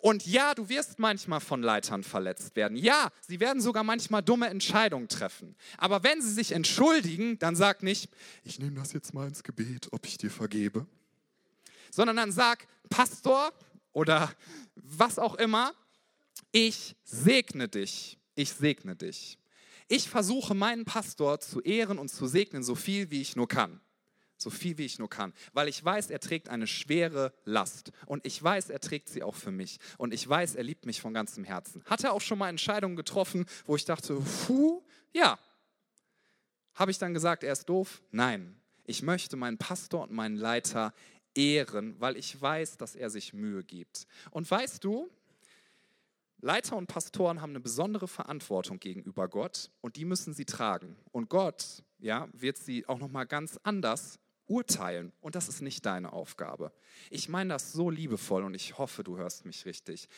Und 0.00 0.26
ja, 0.26 0.54
du 0.54 0.68
wirst 0.68 1.00
manchmal 1.00 1.40
von 1.40 1.60
Leitern 1.60 2.04
verletzt 2.04 2.54
werden. 2.54 2.76
Ja, 2.76 3.10
sie 3.26 3.40
werden 3.40 3.60
sogar 3.60 3.82
manchmal 3.82 4.22
dumme 4.22 4.48
Entscheidungen 4.48 5.08
treffen. 5.08 5.56
Aber 5.76 6.04
wenn 6.04 6.22
sie 6.22 6.32
sich 6.32 6.52
entschuldigen, 6.52 7.38
dann 7.40 7.56
sag 7.56 7.82
nicht, 7.82 8.08
ich 8.44 8.60
nehme 8.60 8.76
das 8.76 8.92
jetzt 8.92 9.12
mal 9.12 9.26
ins 9.26 9.42
Gebet, 9.42 9.88
ob 9.90 10.06
ich 10.06 10.16
dir 10.16 10.30
vergebe. 10.30 10.86
Sondern 11.90 12.16
dann 12.16 12.30
sag, 12.30 12.68
Pastor 12.90 13.52
oder 13.92 14.32
was 14.76 15.18
auch 15.18 15.34
immer, 15.34 15.72
ich 16.52 16.94
segne 17.02 17.68
dich. 17.68 18.18
Ich 18.36 18.52
segne 18.52 18.94
dich. 18.94 19.36
Ich 19.88 20.08
versuche 20.08 20.54
meinen 20.54 20.84
Pastor 20.84 21.40
zu 21.40 21.60
ehren 21.60 21.98
und 21.98 22.08
zu 22.08 22.28
segnen, 22.28 22.62
so 22.62 22.76
viel 22.76 23.10
wie 23.10 23.20
ich 23.20 23.34
nur 23.34 23.48
kann 23.48 23.80
so 24.40 24.50
viel 24.50 24.78
wie 24.78 24.84
ich 24.84 24.98
nur 24.98 25.10
kann, 25.10 25.32
weil 25.52 25.68
ich 25.68 25.84
weiß, 25.84 26.10
er 26.10 26.20
trägt 26.20 26.48
eine 26.48 26.66
schwere 26.66 27.32
Last 27.44 27.92
und 28.06 28.24
ich 28.26 28.42
weiß, 28.42 28.70
er 28.70 28.80
trägt 28.80 29.08
sie 29.08 29.22
auch 29.22 29.34
für 29.34 29.50
mich 29.50 29.78
und 29.96 30.14
ich 30.14 30.28
weiß, 30.28 30.54
er 30.54 30.64
liebt 30.64 30.86
mich 30.86 31.00
von 31.00 31.12
ganzem 31.12 31.44
Herzen. 31.44 31.82
Hat 31.84 32.04
er 32.04 32.12
auch 32.12 32.20
schon 32.20 32.38
mal 32.38 32.48
Entscheidungen 32.48 32.96
getroffen, 32.96 33.46
wo 33.66 33.76
ich 33.76 33.84
dachte, 33.84 34.20
puh, 34.46 34.82
ja. 35.12 35.38
Habe 36.74 36.90
ich 36.90 36.98
dann 36.98 37.14
gesagt, 37.14 37.42
er 37.42 37.52
ist 37.52 37.68
doof? 37.68 38.02
Nein. 38.10 38.54
Ich 38.84 39.02
möchte 39.02 39.36
meinen 39.36 39.58
Pastor 39.58 40.04
und 40.04 40.12
meinen 40.12 40.36
Leiter 40.36 40.94
ehren, 41.34 41.94
weil 41.98 42.16
ich 42.16 42.40
weiß, 42.40 42.78
dass 42.78 42.94
er 42.94 43.10
sich 43.10 43.34
Mühe 43.34 43.62
gibt. 43.62 44.06
Und 44.30 44.50
weißt 44.50 44.82
du, 44.82 45.10
Leiter 46.40 46.76
und 46.76 46.86
Pastoren 46.86 47.42
haben 47.42 47.50
eine 47.50 47.60
besondere 47.60 48.06
Verantwortung 48.06 48.78
gegenüber 48.78 49.28
Gott 49.28 49.70
und 49.80 49.96
die 49.96 50.04
müssen 50.04 50.32
sie 50.32 50.44
tragen. 50.44 50.96
Und 51.10 51.28
Gott, 51.28 51.82
ja, 51.98 52.28
wird 52.32 52.58
sie 52.58 52.86
auch 52.86 52.98
noch 52.98 53.10
mal 53.10 53.24
ganz 53.24 53.58
anders 53.64 54.20
urteilen. 54.48 55.12
Und 55.20 55.34
das 55.34 55.48
ist 55.48 55.62
nicht 55.62 55.86
deine 55.86 56.12
Aufgabe. 56.12 56.72
Ich 57.10 57.28
meine 57.28 57.54
das 57.54 57.72
so 57.72 57.90
liebevoll 57.90 58.44
und 58.44 58.54
ich 58.54 58.78
hoffe, 58.78 59.04
du 59.04 59.16
hörst 59.16 59.44
mich 59.44 59.64
richtig. 59.66 60.08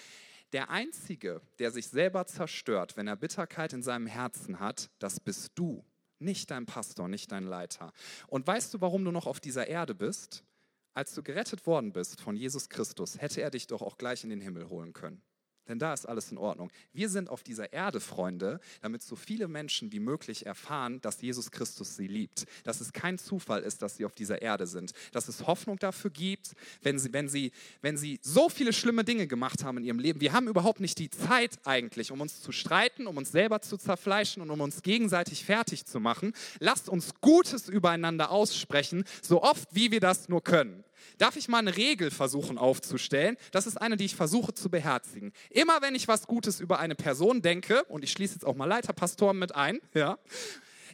Der 0.53 0.71
Einzige, 0.71 1.41
der 1.59 1.71
sich 1.71 1.89
selber 1.89 2.27
zerstört, 2.27 2.97
wenn 2.97 3.07
er 3.07 3.17
Bitterkeit 3.17 3.73
in 3.73 3.83
seinem 3.83 4.07
Herzen 4.07 4.59
hat, 4.59 4.91
das 4.99 5.21
bist 5.21 5.53
du, 5.55 5.85
nicht 6.19 6.51
dein 6.51 6.67
Pastor, 6.67 7.09
nicht 7.09 7.31
dein 7.31 7.45
Leiter. 7.45 7.93
Und 8.27 8.47
weißt 8.47 8.75
du, 8.75 8.81
warum 8.81 9.05
du 9.05 9.13
noch 9.13 9.27
auf 9.27 9.41
dieser 9.41 9.69
Erde 9.69 9.95
bist? 9.95 10.45
Als 10.93 11.15
du 11.15 11.23
gerettet 11.23 11.67
worden 11.67 11.93
bist 11.93 12.21
von 12.21 12.35
Jesus 12.35 12.69
Christus, 12.69 13.21
hätte 13.21 13.41
er 13.43 13.51
dich 13.51 13.69
doch 13.69 13.81
auch 13.81 13.97
gleich 13.97 14.25
in 14.25 14.31
den 14.31 14.41
Himmel 14.41 14.69
holen 14.69 14.93
können 14.93 15.23
denn 15.71 15.79
da 15.79 15.95
ist 15.95 16.07
alles 16.07 16.31
in 16.31 16.39
Ordnung. 16.39 16.71
Wir 16.93 17.09
sind 17.09 17.31
auf 17.31 17.43
dieser 17.43 17.73
Erde, 17.73 18.01
Freunde, 18.01 18.61
damit 18.83 19.03
so 19.03 19.17
viele 19.17 19.49
Menschen 19.49 19.93
wie 19.93 20.01
möglich 20.01 20.45
erfahren, 20.45 21.01
dass 21.01 21.23
Jesus 21.23 21.51
Christus 21.51 21.97
sie 21.97 22.07
liebt. 22.07 22.45
Dass 22.65 22.81
es 22.81 22.93
kein 22.93 23.19
Zufall 23.19 23.63
ist, 23.63 23.83
dass 23.83 23.97
sie 23.97 24.05
auf 24.05 24.15
dieser 24.15 24.43
Erde 24.43 24.67
sind. 24.67 24.93
Dass 25.13 25.29
es 25.29 25.47
Hoffnung 25.47 25.79
dafür 25.79 26.11
gibt, 26.11 26.53
wenn 26.83 26.99
sie, 26.99 27.13
wenn 27.13 27.29
sie, 27.29 27.53
wenn 27.81 27.97
sie 27.97 28.19
so 28.23 28.49
viele 28.49 28.73
schlimme 28.73 29.05
Dinge 29.05 29.27
gemacht 29.27 29.65
haben 29.65 29.79
in 29.79 29.85
ihrem 29.85 29.99
Leben. 29.99 30.21
Wir 30.21 30.33
haben 30.33 30.49
überhaupt 30.49 30.81
nicht 30.81 30.99
die 30.99 31.11
Zeit 31.11 31.59
eigentlich, 31.65 32.13
um 32.13 32.21
uns 32.21 32.43
zu 32.43 32.53
streiten, 32.53 33.07
um 33.07 33.17
uns 33.17 33.31
selber 33.31 33.63
zu 33.63 33.77
zerfleischen 33.77 34.43
und 34.43 34.51
um 34.51 34.61
uns 34.61 34.83
gegenseitig 34.83 35.45
fertig 35.45 35.87
zu 35.87 36.01
machen. 36.01 36.33
Lasst 36.59 36.89
uns 36.89 37.15
Gutes 37.21 37.69
übereinander 37.69 38.31
aussprechen, 38.31 39.05
so 39.23 39.43
oft 39.43 39.69
wie 39.75 39.91
wir 39.91 40.01
das 40.01 40.29
nur 40.29 40.43
können. 40.43 40.85
Darf 41.19 41.37
ich 41.37 41.49
mal 41.49 41.59
eine 41.59 41.77
Regel 41.77 42.11
versuchen 42.11 42.59
aufzustellen? 42.59 43.37
Das 43.53 43.67
ist 43.67 43.77
eine, 43.81 43.97
die 43.97 44.05
ich 44.05 44.17
versuche 44.17 44.55
zu 44.55 44.71
beherzigen. 44.71 45.33
Immer 45.51 45.83
wenn 45.83 45.95
ich 45.95 46.09
was 46.09 46.27
Gutes 46.27 46.61
über 46.61 46.79
eine 46.79 46.95
Person 46.95 47.43
denke, 47.43 47.85
und 47.85 48.05
ich 48.05 48.13
schließe 48.13 48.35
jetzt 48.35 48.45
auch 48.45 48.57
mal 48.57 48.67
Leiterpastoren 48.67 49.39
mit 49.39 49.55
ein, 49.55 49.81
ja, 49.95 50.19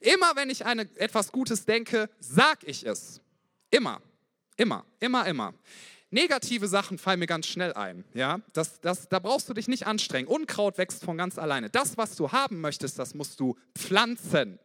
immer 0.00 0.36
wenn 0.36 0.50
ich 0.50 0.66
eine, 0.66 0.82
etwas 0.96 1.32
Gutes 1.32 1.64
denke, 1.64 2.08
sag 2.18 2.64
ich 2.64 2.86
es. 2.86 3.20
Immer, 3.70 4.00
immer, 4.56 4.84
immer, 5.00 5.26
immer. 5.26 5.54
Negative 6.10 6.68
Sachen 6.68 6.98
fallen 6.98 7.18
mir 7.18 7.26
ganz 7.26 7.46
schnell 7.46 7.72
ein. 7.72 8.04
Ja? 8.14 8.40
Das, 8.52 8.80
das, 8.80 9.08
da 9.08 9.18
brauchst 9.18 9.48
du 9.48 9.54
dich 9.54 9.68
nicht 9.68 9.86
anstrengen. 9.86 10.28
Unkraut 10.28 10.78
wächst 10.78 11.04
von 11.04 11.18
ganz 11.18 11.36
alleine. 11.36 11.68
Das, 11.68 11.96
was 11.98 12.16
du 12.16 12.30
haben 12.30 12.60
möchtest, 12.60 12.98
das 12.98 13.14
musst 13.14 13.40
du 13.40 13.56
pflanzen. 13.76 14.58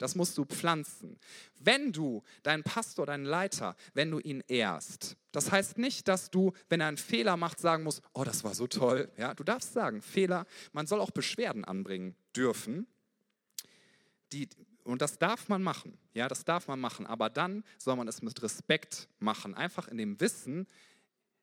Das 0.00 0.14
musst 0.14 0.38
du 0.38 0.46
pflanzen. 0.46 1.18
Wenn 1.58 1.92
du 1.92 2.22
deinen 2.42 2.62
Pastor, 2.62 3.04
deinen 3.04 3.26
Leiter, 3.26 3.76
wenn 3.92 4.10
du 4.10 4.18
ihn 4.18 4.42
ehrst, 4.48 5.14
das 5.30 5.52
heißt 5.52 5.76
nicht, 5.76 6.08
dass 6.08 6.30
du, 6.30 6.54
wenn 6.70 6.80
er 6.80 6.88
einen 6.88 6.96
Fehler 6.96 7.36
macht, 7.36 7.60
sagen 7.60 7.84
musst, 7.84 8.00
oh, 8.14 8.24
das 8.24 8.42
war 8.42 8.54
so 8.54 8.66
toll. 8.66 9.12
Ja, 9.18 9.34
du 9.34 9.44
darfst 9.44 9.74
sagen, 9.74 10.00
Fehler, 10.00 10.46
man 10.72 10.86
soll 10.86 11.00
auch 11.00 11.10
Beschwerden 11.10 11.66
anbringen 11.66 12.16
dürfen. 12.34 12.86
Die, 14.32 14.48
und 14.84 15.02
das 15.02 15.18
darf 15.18 15.50
man 15.50 15.62
machen. 15.62 15.98
Ja, 16.14 16.28
das 16.28 16.46
darf 16.46 16.66
man 16.66 16.80
machen. 16.80 17.06
Aber 17.06 17.28
dann 17.28 17.62
soll 17.76 17.94
man 17.96 18.08
es 18.08 18.22
mit 18.22 18.42
Respekt 18.42 19.06
machen. 19.18 19.54
Einfach 19.54 19.86
in 19.86 19.98
dem 19.98 20.18
Wissen, 20.18 20.66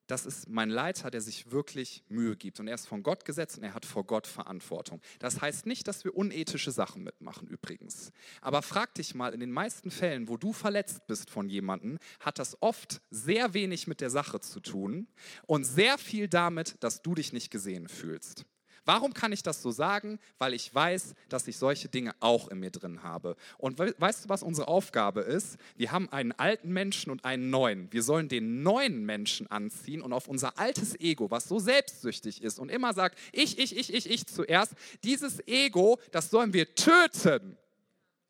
das 0.07 0.25
ist 0.25 0.49
mein 0.49 0.69
Leiter, 0.69 1.11
der 1.11 1.21
sich 1.21 1.51
wirklich 1.51 2.03
Mühe 2.09 2.35
gibt. 2.35 2.59
Und 2.59 2.67
er 2.67 2.75
ist 2.75 2.87
von 2.87 3.03
Gott 3.03 3.25
gesetzt 3.25 3.57
und 3.57 3.63
er 3.63 3.73
hat 3.73 3.85
vor 3.85 4.05
Gott 4.05 4.25
Verantwortung. 4.25 5.01
Das 5.19 5.41
heißt 5.41 5.65
nicht, 5.65 5.87
dass 5.87 6.03
wir 6.03 6.15
unethische 6.15 6.71
Sachen 6.71 7.03
mitmachen 7.03 7.47
übrigens. 7.47 8.11
Aber 8.41 8.61
frag 8.61 8.95
dich 8.95 9.15
mal, 9.15 9.33
in 9.33 9.39
den 9.39 9.51
meisten 9.51 9.91
Fällen, 9.91 10.27
wo 10.27 10.37
du 10.37 10.53
verletzt 10.53 11.07
bist 11.07 11.29
von 11.29 11.49
jemandem, 11.49 11.99
hat 12.19 12.39
das 12.39 12.61
oft 12.61 13.01
sehr 13.11 13.53
wenig 13.53 13.87
mit 13.87 14.01
der 14.01 14.09
Sache 14.09 14.39
zu 14.39 14.59
tun 14.59 15.07
und 15.45 15.65
sehr 15.65 15.97
viel 15.97 16.27
damit, 16.27 16.75
dass 16.79 17.01
du 17.01 17.15
dich 17.15 17.33
nicht 17.33 17.51
gesehen 17.51 17.87
fühlst. 17.87 18.45
Warum 18.87 19.13
kann 19.13 19.33
ich 19.33 19.43
das 19.43 19.61
so 19.61 19.69
sagen? 19.69 20.17
Weil 20.37 20.53
ich 20.53 20.73
weiß, 20.73 21.13
dass 21.27 21.45
ich 21.49 21.57
solche 21.57 21.89
Dinge 21.89 22.15
auch 22.21 22.47
in 22.47 22.59
mir 22.59 22.71
drin 22.71 23.03
habe. 23.03 23.35
Und 23.57 23.77
weißt 23.77 24.25
du, 24.25 24.29
was 24.29 24.43
unsere 24.43 24.69
Aufgabe 24.69 25.19
ist? 25.19 25.57
Wir 25.75 25.91
haben 25.91 26.09
einen 26.09 26.31
alten 26.31 26.71
Menschen 26.71 27.11
und 27.11 27.25
einen 27.25 27.49
neuen. 27.49 27.91
Wir 27.91 28.01
sollen 28.01 28.29
den 28.29 28.63
neuen 28.63 29.05
Menschen 29.05 29.45
anziehen 29.51 30.01
und 30.01 30.13
auf 30.13 30.29
unser 30.29 30.57
altes 30.57 30.97
Ego, 31.01 31.29
was 31.29 31.49
so 31.49 31.59
selbstsüchtig 31.59 32.41
ist 32.41 32.59
und 32.59 32.69
immer 32.69 32.93
sagt, 32.93 33.19
ich, 33.33 33.59
ich, 33.59 33.75
ich, 33.75 33.93
ich, 33.93 34.09
ich 34.09 34.25
zuerst, 34.25 34.71
dieses 35.03 35.45
Ego, 35.45 35.99
das 36.13 36.29
sollen 36.29 36.53
wir 36.53 36.73
töten. 36.73 37.57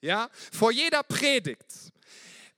Ja? 0.02 0.28
Vor 0.52 0.72
jeder 0.72 1.04
Predigt 1.04 1.94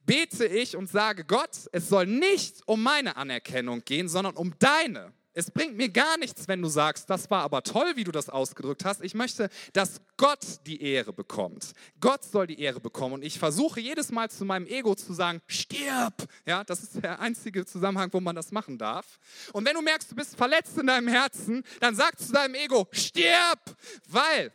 bete 0.05 0.45
ich 0.45 0.77
und 0.77 0.89
sage, 0.89 1.25
Gott, 1.25 1.67
es 1.73 1.89
soll 1.89 2.07
nicht 2.07 2.65
um 2.65 2.81
meine 2.81 3.17
Anerkennung 3.17 3.83
gehen, 3.83 4.07
sondern 4.07 4.37
um 4.37 4.53
deine. 4.57 5.11
Es 5.33 5.51
bringt 5.51 5.77
mir 5.77 5.89
gar 5.89 6.17
nichts, 6.17 6.47
wenn 6.47 6.61
du 6.61 6.69
sagst, 6.69 7.09
das 7.09 7.29
war 7.29 7.43
aber 7.43 7.61
toll, 7.61 7.95
wie 7.95 8.03
du 8.03 8.11
das 8.11 8.29
ausgedrückt 8.29 8.83
hast. 8.83 9.03
Ich 9.03 9.13
möchte, 9.13 9.49
dass 9.73 10.01
Gott 10.17 10.65
die 10.65 10.81
Ehre 10.81 11.13
bekommt. 11.13 11.73
Gott 11.99 12.23
soll 12.23 12.47
die 12.47 12.59
Ehre 12.59 12.79
bekommen. 12.79 13.13
Und 13.13 13.23
ich 13.23 13.37
versuche 13.37 13.79
jedes 13.79 14.11
Mal 14.11 14.31
zu 14.31 14.43
meinem 14.43 14.65
Ego 14.65 14.95
zu 14.95 15.13
sagen, 15.13 15.41
stirb. 15.45 16.27
Ja, 16.45 16.63
das 16.63 16.81
ist 16.81 17.03
der 17.03 17.19
einzige 17.19 17.65
Zusammenhang, 17.65 18.09
wo 18.11 18.19
man 18.19 18.35
das 18.35 18.51
machen 18.51 18.79
darf. 18.79 19.19
Und 19.53 19.65
wenn 19.65 19.75
du 19.75 19.81
merkst, 19.81 20.11
du 20.11 20.15
bist 20.15 20.35
verletzt 20.35 20.77
in 20.79 20.87
deinem 20.87 21.07
Herzen, 21.07 21.63
dann 21.79 21.95
sag 21.95 22.17
zu 22.19 22.33
deinem 22.33 22.55
Ego, 22.55 22.87
stirb. 22.91 23.77
Weil 24.07 24.51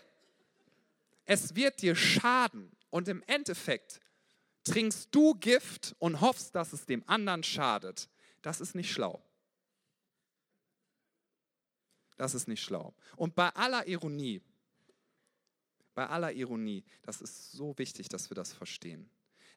es 1.25 1.55
wird 1.55 1.83
dir 1.83 1.95
schaden. 1.95 2.71
Und 2.91 3.09
im 3.09 3.23
Endeffekt 3.27 4.01
trinkst 4.65 5.09
du 5.13 5.35
Gift 5.35 5.95
und 5.99 6.21
hoffst, 6.21 6.55
dass 6.55 6.73
es 6.73 6.85
dem 6.85 7.05
anderen 7.07 7.43
schadet. 7.45 8.09
Das 8.43 8.61
ist 8.61 8.75
nicht 8.75 8.93
schlau. 8.93 9.23
Das 12.17 12.35
ist 12.35 12.49
nicht 12.49 12.63
schlau. 12.63 12.95
Und 13.17 13.35
bei 13.35 13.49
aller 13.51 13.87
Ironie, 13.87 14.41
bei 15.95 16.07
aller 16.07 16.33
Ironie, 16.33 16.85
das 17.03 17.21
ist 17.21 17.53
so 17.53 17.77
wichtig, 17.79 18.09
dass 18.09 18.31
wir 18.31 18.35
das 18.35 18.53
verstehen. 18.53 19.11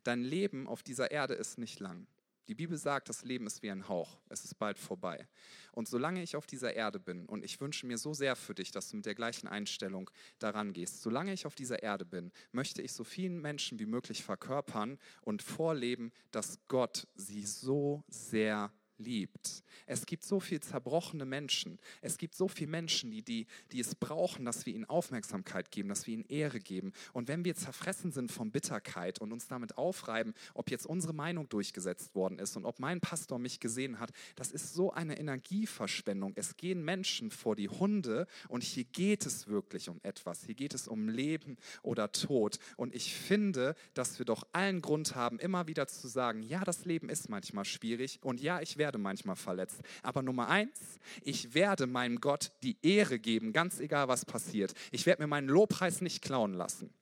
Dein 0.04 0.24
Leben 0.24 0.68
auf 0.68 0.84
dieser 0.84 1.12
Erde 1.12 1.34
ist 1.34 1.58
nicht 1.58 1.80
lang. 1.80 2.08
Die 2.48 2.56
Bibel 2.56 2.78
sagt, 2.78 3.10
das 3.10 3.26
Leben 3.26 3.46
ist 3.46 3.62
wie 3.62 3.70
ein 3.70 3.90
Hauch, 3.90 4.22
es 4.30 4.46
ist 4.46 4.58
bald 4.58 4.80
vorbei. 4.80 5.28
Und 5.74 5.90
solange 5.90 6.24
ich 6.24 6.38
auf 6.38 6.48
dieser 6.48 6.74
Erde 6.74 6.98
bin, 6.98 7.26
und 7.26 7.44
ich 7.44 7.60
wünsche 7.60 7.86
mir 7.86 7.98
so 7.98 8.14
sehr 8.14 8.38
für 8.38 8.56
dich, 8.56 8.72
dass 8.72 8.90
du 8.90 8.96
mit 8.96 9.06
der 9.06 9.16
gleichen 9.16 9.48
Einstellung 9.48 10.10
daran 10.40 10.72
gehst, 10.72 11.02
solange 11.02 11.34
ich 11.34 11.46
auf 11.46 11.56
dieser 11.56 11.84
Erde 11.84 12.06
bin, 12.06 12.32
möchte 12.54 12.82
ich 12.82 12.94
so 12.94 13.04
vielen 13.04 13.42
Menschen 13.42 13.80
wie 13.80 13.86
möglich 13.86 14.24
verkörpern 14.24 14.98
und 15.22 15.42
vorleben, 15.42 16.14
dass 16.32 16.60
Gott 16.70 17.06
sie 17.16 17.46
so 17.46 18.04
sehr 18.08 18.72
liebt. 18.98 19.64
Es 19.86 20.06
gibt 20.06 20.24
so 20.24 20.40
viele 20.40 20.62
zerbrochene 20.62 21.26
Menschen. 21.26 21.80
Es 22.02 22.18
gibt 22.18 22.36
so 22.36 22.48
viele 22.48 22.72
Menschen, 22.72 23.12
die, 23.12 23.22
die, 23.22 23.48
die 23.72 23.80
es 23.80 23.96
brauchen, 23.96 24.46
dass 24.46 24.66
wir 24.66 24.74
ihnen 24.74 24.86
Aufmerksamkeit 24.86 25.72
geben, 25.72 25.90
dass 25.90 26.08
wir 26.08 26.16
ihnen 26.16 26.26
Ehre 26.28 26.60
geben. 26.60 26.94
Und 27.14 27.28
wenn 27.28 27.46
wir 27.46 27.56
zerfressen 27.56 28.12
sind 28.12 28.32
von 28.32 28.52
Bitterkeit 28.52 29.20
und 29.20 29.32
uns 29.32 29.48
damit 29.48 29.78
aufreiben, 29.78 30.34
ob 30.54 30.72
jetzt 30.72 30.86
unsere 30.86 31.14
Meinung 31.14 31.48
durchgesetzt 31.50 32.16
worden 32.16 32.40
ist 32.40 32.58
und 32.58 32.66
ob 32.66 32.80
mein 32.80 33.00
Pastor 33.00 33.40
mich 33.40 33.60
gesehen 33.60 34.00
hat, 34.00 34.12
das 34.36 34.52
ist 34.52 34.74
so 34.74 34.92
eine 34.92 35.18
Energieverschwendung. 35.18 36.34
Es 36.36 36.58
gehen 36.58 36.84
Menschen 36.84 37.32
vor 37.32 37.56
die 37.56 37.70
Hunde 37.70 38.28
und 38.50 38.64
hier 38.64 38.84
geht 38.84 39.26
es 39.26 39.48
wirklich 39.48 39.90
um 39.90 40.00
etwas. 40.04 40.44
Hier 40.44 40.56
geht 40.56 40.74
es 40.74 40.88
um 40.88 41.08
Leben 41.08 41.58
oder 41.82 42.12
Tod. 42.12 42.60
Und 42.76 42.94
ich 42.94 43.14
finde, 43.14 43.76
dass 43.94 44.20
wir 44.20 44.26
doch 44.26 44.46
allen 44.52 44.82
Grund 44.82 45.16
haben, 45.16 45.40
immer 45.40 45.68
wieder 45.68 45.88
zu 45.88 46.08
sagen, 46.08 46.42
ja, 46.42 46.64
das 46.64 46.86
Leben 46.86 47.10
ist 47.10 47.30
manchmal 47.30 47.66
schwierig 47.66 48.20
und 48.22 48.42
ja, 48.42 48.62
ich 48.62 48.78
werde 48.78 48.87
werde 48.88 49.00
manchmal 49.00 49.36
verletzt. 49.36 49.82
Aber 50.02 50.22
Nummer 50.22 50.48
eins, 50.48 50.80
ich 51.24 51.54
werde 51.54 51.88
meinem 51.88 52.22
Gott 52.22 52.54
die 52.64 52.78
Ehre 52.82 53.20
geben, 53.20 53.52
ganz 53.52 53.82
egal 53.82 54.08
was 54.08 54.24
passiert. 54.24 54.74
Ich 54.92 55.06
werde 55.06 55.22
mir 55.22 55.28
meinen 55.28 55.50
Lobpreis 55.50 56.00
nicht 56.00 56.22
klauen 56.22 56.54
lassen. 56.54 56.94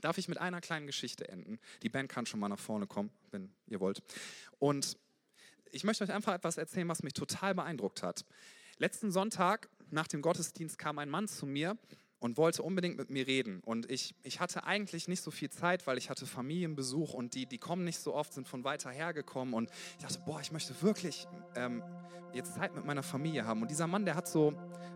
Darf 0.00 0.18
ich 0.18 0.26
mit 0.26 0.38
einer 0.38 0.60
kleinen 0.60 0.88
Geschichte 0.88 1.28
enden? 1.28 1.60
Die 1.84 1.88
Band 1.88 2.08
kann 2.08 2.26
schon 2.26 2.40
mal 2.40 2.48
nach 2.48 2.58
vorne 2.58 2.88
kommen, 2.88 3.10
wenn 3.30 3.54
ihr 3.68 3.78
wollt. 3.78 4.02
Und 4.58 4.98
ich 5.70 5.84
möchte 5.84 6.02
euch 6.02 6.12
einfach 6.12 6.34
etwas 6.34 6.58
erzählen, 6.58 6.88
was 6.88 7.04
mich 7.04 7.12
total 7.12 7.54
beeindruckt 7.54 8.02
hat. 8.02 8.24
Letzten 8.78 9.12
Sonntag 9.12 9.68
nach 9.90 10.08
dem 10.08 10.22
Gottesdienst 10.22 10.78
kam 10.78 10.98
ein 10.98 11.10
Mann 11.10 11.28
zu 11.28 11.46
mir 11.46 11.78
und 12.20 12.36
wollte 12.36 12.62
unbedingt 12.62 12.96
mit 12.96 13.10
mir 13.10 13.26
reden. 13.26 13.60
Und 13.64 13.90
ich, 13.90 14.14
ich 14.22 14.40
hatte 14.40 14.64
eigentlich 14.64 15.08
nicht 15.08 15.22
so 15.22 15.30
viel 15.30 15.50
Zeit, 15.50 15.86
weil 15.86 15.98
ich 15.98 16.10
hatte 16.10 16.26
Familienbesuch 16.26 17.14
und 17.14 17.34
die, 17.34 17.46
die 17.46 17.58
kommen 17.58 17.84
nicht 17.84 17.98
so 17.98 18.14
oft, 18.14 18.32
sind 18.34 18.46
von 18.46 18.62
weiter 18.62 18.90
her 18.90 19.12
gekommen. 19.14 19.54
Und 19.54 19.70
ich 19.98 20.04
dachte, 20.04 20.20
boah, 20.26 20.40
ich 20.40 20.52
möchte 20.52 20.80
wirklich 20.82 21.26
ähm, 21.56 21.82
jetzt 22.34 22.54
Zeit 22.54 22.74
mit 22.74 22.84
meiner 22.84 23.02
Familie 23.02 23.46
haben. 23.46 23.62
Und 23.62 23.70
dieser 23.70 23.86
Mann, 23.86 24.04
der 24.04 24.14
hat 24.14 24.28
so 24.28 24.52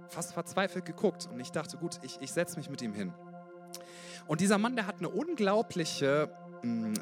fast 0.08 0.34
verzweifelt 0.34 0.84
geguckt. 0.84 1.26
Und 1.32 1.40
ich 1.40 1.50
dachte, 1.50 1.78
gut, 1.78 1.98
ich, 2.02 2.20
ich 2.20 2.30
setze 2.30 2.58
mich 2.58 2.68
mit 2.68 2.82
ihm 2.82 2.92
hin. 2.92 3.12
Und 4.26 4.40
dieser 4.40 4.58
Mann, 4.58 4.76
der 4.76 4.86
hat 4.86 4.98
eine 4.98 5.08
unglaubliche 5.08 6.30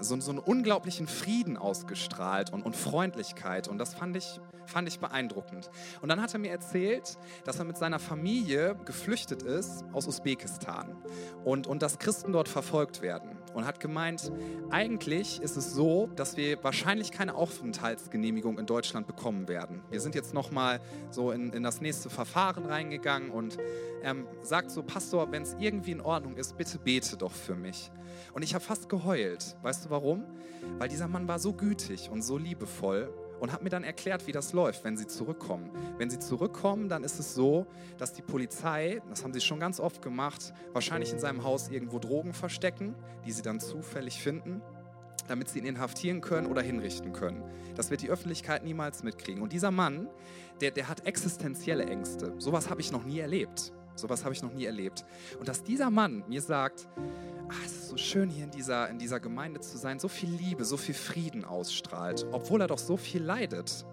so, 0.00 0.18
so 0.20 0.30
einen 0.30 0.38
unglaublichen 0.38 1.06
Frieden 1.06 1.56
ausgestrahlt 1.56 2.52
und, 2.52 2.62
und 2.62 2.76
Freundlichkeit. 2.76 3.68
Und 3.68 3.78
das 3.78 3.94
fand 3.94 4.16
ich, 4.16 4.40
fand 4.66 4.88
ich 4.88 4.98
beeindruckend. 5.00 5.70
Und 6.00 6.08
dann 6.08 6.20
hat 6.20 6.32
er 6.32 6.40
mir 6.40 6.50
erzählt, 6.50 7.16
dass 7.44 7.58
er 7.58 7.64
mit 7.64 7.76
seiner 7.76 7.98
Familie 7.98 8.76
geflüchtet 8.84 9.42
ist 9.42 9.84
aus 9.92 10.06
Usbekistan 10.06 10.96
und, 11.44 11.66
und 11.66 11.82
dass 11.82 11.98
Christen 11.98 12.32
dort 12.32 12.48
verfolgt 12.48 13.02
werden. 13.02 13.41
Und 13.54 13.66
hat 13.66 13.80
gemeint, 13.80 14.32
eigentlich 14.70 15.40
ist 15.42 15.56
es 15.56 15.74
so, 15.74 16.08
dass 16.16 16.36
wir 16.36 16.62
wahrscheinlich 16.64 17.10
keine 17.10 17.34
Aufenthaltsgenehmigung 17.34 18.58
in 18.58 18.66
Deutschland 18.66 19.06
bekommen 19.06 19.48
werden. 19.48 19.82
Wir 19.90 20.00
sind 20.00 20.14
jetzt 20.14 20.32
nochmal 20.32 20.80
so 21.10 21.30
in, 21.30 21.52
in 21.52 21.62
das 21.62 21.80
nächste 21.80 22.10
Verfahren 22.10 22.64
reingegangen 22.64 23.30
und 23.30 23.58
er 24.02 24.16
sagt 24.42 24.70
so, 24.70 24.82
Pastor, 24.82 25.30
wenn 25.30 25.42
es 25.42 25.54
irgendwie 25.58 25.92
in 25.92 26.00
Ordnung 26.00 26.36
ist, 26.36 26.56
bitte 26.56 26.78
bete 26.78 27.16
doch 27.16 27.32
für 27.32 27.54
mich. 27.54 27.90
Und 28.32 28.42
ich 28.42 28.54
habe 28.54 28.64
fast 28.64 28.88
geheult. 28.88 29.56
Weißt 29.62 29.84
du 29.84 29.90
warum? 29.90 30.24
Weil 30.78 30.88
dieser 30.88 31.08
Mann 31.08 31.28
war 31.28 31.38
so 31.38 31.52
gütig 31.52 32.10
und 32.10 32.22
so 32.22 32.38
liebevoll 32.38 33.12
und 33.42 33.52
hat 33.52 33.60
mir 33.60 33.70
dann 33.70 33.82
erklärt, 33.82 34.28
wie 34.28 34.32
das 34.32 34.52
läuft, 34.52 34.84
wenn 34.84 34.96
sie 34.96 35.08
zurückkommen. 35.08 35.72
Wenn 35.98 36.08
sie 36.08 36.20
zurückkommen, 36.20 36.88
dann 36.88 37.02
ist 37.02 37.18
es 37.18 37.34
so, 37.34 37.66
dass 37.98 38.12
die 38.12 38.22
Polizei, 38.22 39.02
das 39.10 39.24
haben 39.24 39.32
sie 39.32 39.40
schon 39.40 39.58
ganz 39.58 39.80
oft 39.80 40.00
gemacht, 40.00 40.54
wahrscheinlich 40.72 41.12
in 41.12 41.18
seinem 41.18 41.42
Haus 41.42 41.68
irgendwo 41.68 41.98
Drogen 41.98 42.34
verstecken, 42.34 42.94
die 43.26 43.32
sie 43.32 43.42
dann 43.42 43.58
zufällig 43.58 44.22
finden 44.22 44.62
damit 45.28 45.48
sie 45.48 45.60
ihn 45.60 45.66
inhaftieren 45.66 46.20
können 46.20 46.48
oder 46.48 46.62
hinrichten 46.62 47.12
können. 47.12 47.44
Das 47.76 47.90
wird 47.90 48.02
die 48.02 48.10
Öffentlichkeit 48.10 48.64
niemals 48.64 49.04
mitkriegen. 49.04 49.40
Und 49.40 49.52
dieser 49.52 49.70
Mann, 49.70 50.08
der, 50.60 50.72
der 50.72 50.88
hat 50.88 51.06
existenzielle 51.06 51.86
Ängste. 51.86 52.34
Sowas 52.38 52.68
habe 52.68 52.80
ich 52.80 52.90
noch 52.90 53.04
nie 53.04 53.20
erlebt. 53.20 53.72
Sowas 53.94 54.24
habe 54.24 54.34
ich 54.34 54.42
noch 54.42 54.52
nie 54.52 54.64
erlebt. 54.64 55.04
Und 55.38 55.48
dass 55.48 55.62
dieser 55.62 55.90
Mann 55.90 56.24
mir 56.28 56.40
sagt, 56.40 56.88
ah, 57.48 57.64
es 57.64 57.72
ist 57.72 57.88
so 57.88 57.96
schön 57.96 58.30
hier 58.30 58.44
in 58.44 58.50
dieser, 58.50 58.88
in 58.88 58.98
dieser 58.98 59.20
Gemeinde 59.20 59.60
zu 59.60 59.76
sein, 59.76 59.98
so 59.98 60.08
viel 60.08 60.30
Liebe, 60.30 60.64
so 60.64 60.76
viel 60.76 60.94
Frieden 60.94 61.44
ausstrahlt, 61.44 62.26
obwohl 62.32 62.60
er 62.60 62.66
doch 62.66 62.78
so 62.78 62.96
viel 62.96 63.22
leidet. 63.22 63.86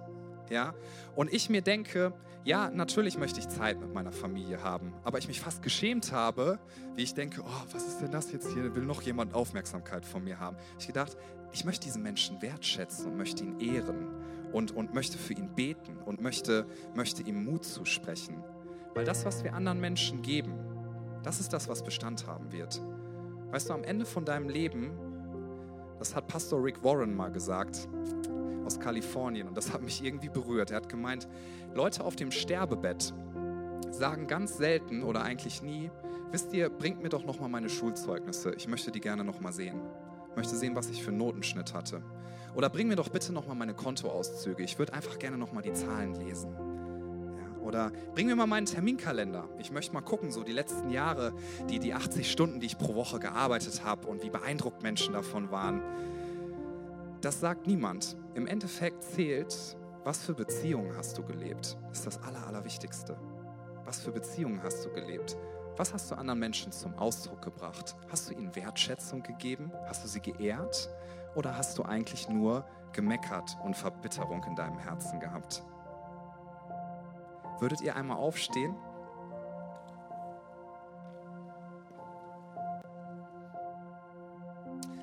Ja? 0.49 0.73
Und 1.15 1.33
ich 1.33 1.49
mir 1.49 1.61
denke, 1.61 2.13
ja, 2.45 2.69
natürlich 2.71 3.17
möchte 3.17 3.39
ich 3.39 3.47
Zeit 3.49 3.79
mit 3.79 3.93
meiner 3.93 4.11
Familie 4.11 4.63
haben, 4.63 4.93
aber 5.03 5.17
ich 5.17 5.27
mich 5.27 5.41
fast 5.41 5.61
geschämt 5.61 6.11
habe, 6.11 6.57
wie 6.95 7.03
ich 7.03 7.13
denke, 7.13 7.41
oh, 7.41 7.73
was 7.73 7.85
ist 7.85 7.99
denn 8.01 8.11
das 8.11 8.31
jetzt 8.31 8.51
hier? 8.53 8.73
Will 8.75 8.85
noch 8.85 9.01
jemand 9.01 9.33
Aufmerksamkeit 9.33 10.05
von 10.05 10.23
mir 10.23 10.39
haben? 10.39 10.57
Ich 10.79 10.87
gedacht, 10.87 11.17
ich 11.51 11.65
möchte 11.65 11.85
diesen 11.85 12.01
Menschen 12.01 12.41
wertschätzen 12.41 13.07
und 13.07 13.17
möchte 13.17 13.43
ihn 13.43 13.59
ehren 13.59 14.07
und, 14.51 14.71
und 14.71 14.93
möchte 14.93 15.17
für 15.17 15.33
ihn 15.33 15.53
beten 15.53 15.97
und 16.05 16.21
möchte, 16.21 16.65
möchte 16.95 17.23
ihm 17.23 17.43
Mut 17.43 17.65
zusprechen. 17.65 18.43
Weil 18.93 19.05
das, 19.05 19.25
was 19.25 19.43
wir 19.43 19.53
anderen 19.53 19.79
Menschen 19.79 20.21
geben, 20.21 20.53
das 21.23 21.39
ist 21.39 21.53
das, 21.53 21.67
was 21.67 21.83
Bestand 21.83 22.27
haben 22.27 22.51
wird. 22.51 22.81
Weißt 23.51 23.69
du, 23.69 23.73
am 23.73 23.83
Ende 23.83 24.05
von 24.05 24.25
deinem 24.25 24.49
Leben, 24.49 24.91
das 25.97 26.15
hat 26.15 26.27
Pastor 26.27 26.63
Rick 26.63 26.83
Warren 26.83 27.15
mal 27.15 27.31
gesagt, 27.31 27.87
aus 28.65 28.79
Kalifornien, 28.79 29.47
und 29.47 29.57
das 29.57 29.73
hat 29.73 29.81
mich 29.81 30.03
irgendwie 30.03 30.29
berührt. 30.29 30.71
Er 30.71 30.77
hat 30.77 30.89
gemeint, 30.89 31.27
Leute 31.73 32.03
auf 32.03 32.15
dem 32.15 32.31
Sterbebett 32.31 33.13
sagen 33.91 34.27
ganz 34.27 34.57
selten 34.57 35.03
oder 35.03 35.23
eigentlich 35.23 35.61
nie, 35.61 35.89
wisst 36.31 36.53
ihr, 36.53 36.69
bringt 36.69 37.01
mir 37.01 37.09
doch 37.09 37.25
noch 37.25 37.39
mal 37.39 37.49
meine 37.49 37.69
Schulzeugnisse. 37.69 38.53
Ich 38.55 38.67
möchte 38.67 38.91
die 38.91 38.99
gerne 38.99 39.23
noch 39.23 39.39
mal 39.39 39.51
sehen. 39.51 39.81
Ich 40.29 40.35
möchte 40.35 40.55
sehen, 40.55 40.75
was 40.75 40.89
ich 40.89 41.03
für 41.03 41.11
Notenschnitt 41.11 41.73
hatte. 41.73 42.03
Oder 42.55 42.69
bring 42.69 42.87
mir 42.87 42.95
doch 42.95 43.09
bitte 43.09 43.33
noch 43.33 43.47
mal 43.47 43.55
meine 43.55 43.73
Kontoauszüge. 43.73 44.63
Ich 44.63 44.77
würde 44.77 44.93
einfach 44.93 45.17
gerne 45.19 45.37
noch 45.37 45.51
mal 45.51 45.61
die 45.61 45.73
Zahlen 45.73 46.13
lesen. 46.13 46.55
Oder 47.69 47.91
bring 48.15 48.25
mir 48.25 48.35
mal 48.35 48.47
meinen 48.47 48.65
Terminkalender. 48.65 49.47
Ich 49.59 49.69
möchte 49.69 49.93
mal 49.93 50.01
gucken, 50.01 50.31
so 50.31 50.43
die 50.43 50.53
letzten 50.53 50.89
Jahre, 50.89 51.33
die, 51.69 51.77
die 51.77 51.93
80 51.93 52.31
Stunden, 52.31 52.59
die 52.59 52.65
ich 52.65 52.79
pro 52.79 52.95
Woche 52.95 53.19
gearbeitet 53.19 53.83
habe 53.85 54.07
und 54.07 54.23
wie 54.23 54.31
beeindruckt 54.31 54.81
Menschen 54.81 55.13
davon 55.13 55.51
waren. 55.51 55.83
Das 57.21 57.39
sagt 57.39 57.67
niemand. 57.67 58.17
Im 58.33 58.47
Endeffekt 58.47 59.03
zählt, 59.03 59.77
was 60.03 60.25
für 60.25 60.33
Beziehungen 60.33 60.97
hast 60.97 61.15
du 61.19 61.23
gelebt. 61.23 61.77
Das 61.89 61.99
ist 61.99 62.07
das 62.07 62.23
Aller, 62.23 62.47
Allerwichtigste. 62.47 63.15
Was 63.85 63.99
für 63.99 64.11
Beziehungen 64.11 64.63
hast 64.63 64.83
du 64.83 64.89
gelebt? 64.89 65.37
Was 65.77 65.93
hast 65.93 66.09
du 66.09 66.15
anderen 66.15 66.39
Menschen 66.39 66.71
zum 66.71 66.95
Ausdruck 66.95 67.43
gebracht? 67.43 67.95
Hast 68.11 68.31
du 68.31 68.33
ihnen 68.33 68.55
Wertschätzung 68.55 69.21
gegeben? 69.21 69.71
Hast 69.85 70.03
du 70.03 70.07
sie 70.07 70.21
geehrt? 70.21 70.89
Oder 71.35 71.55
hast 71.55 71.77
du 71.77 71.83
eigentlich 71.83 72.29
nur 72.29 72.65
gemeckert 72.93 73.55
und 73.63 73.77
Verbitterung 73.77 74.43
in 74.45 74.55
deinem 74.55 74.79
Herzen 74.79 75.19
gehabt? 75.19 75.63
Würdet 77.59 77.81
ihr 77.81 77.95
einmal 77.95 78.17
aufstehen? 78.17 78.75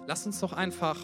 Lasst 0.07 0.27
uns 0.27 0.41
doch 0.41 0.53
einfach 0.53 0.97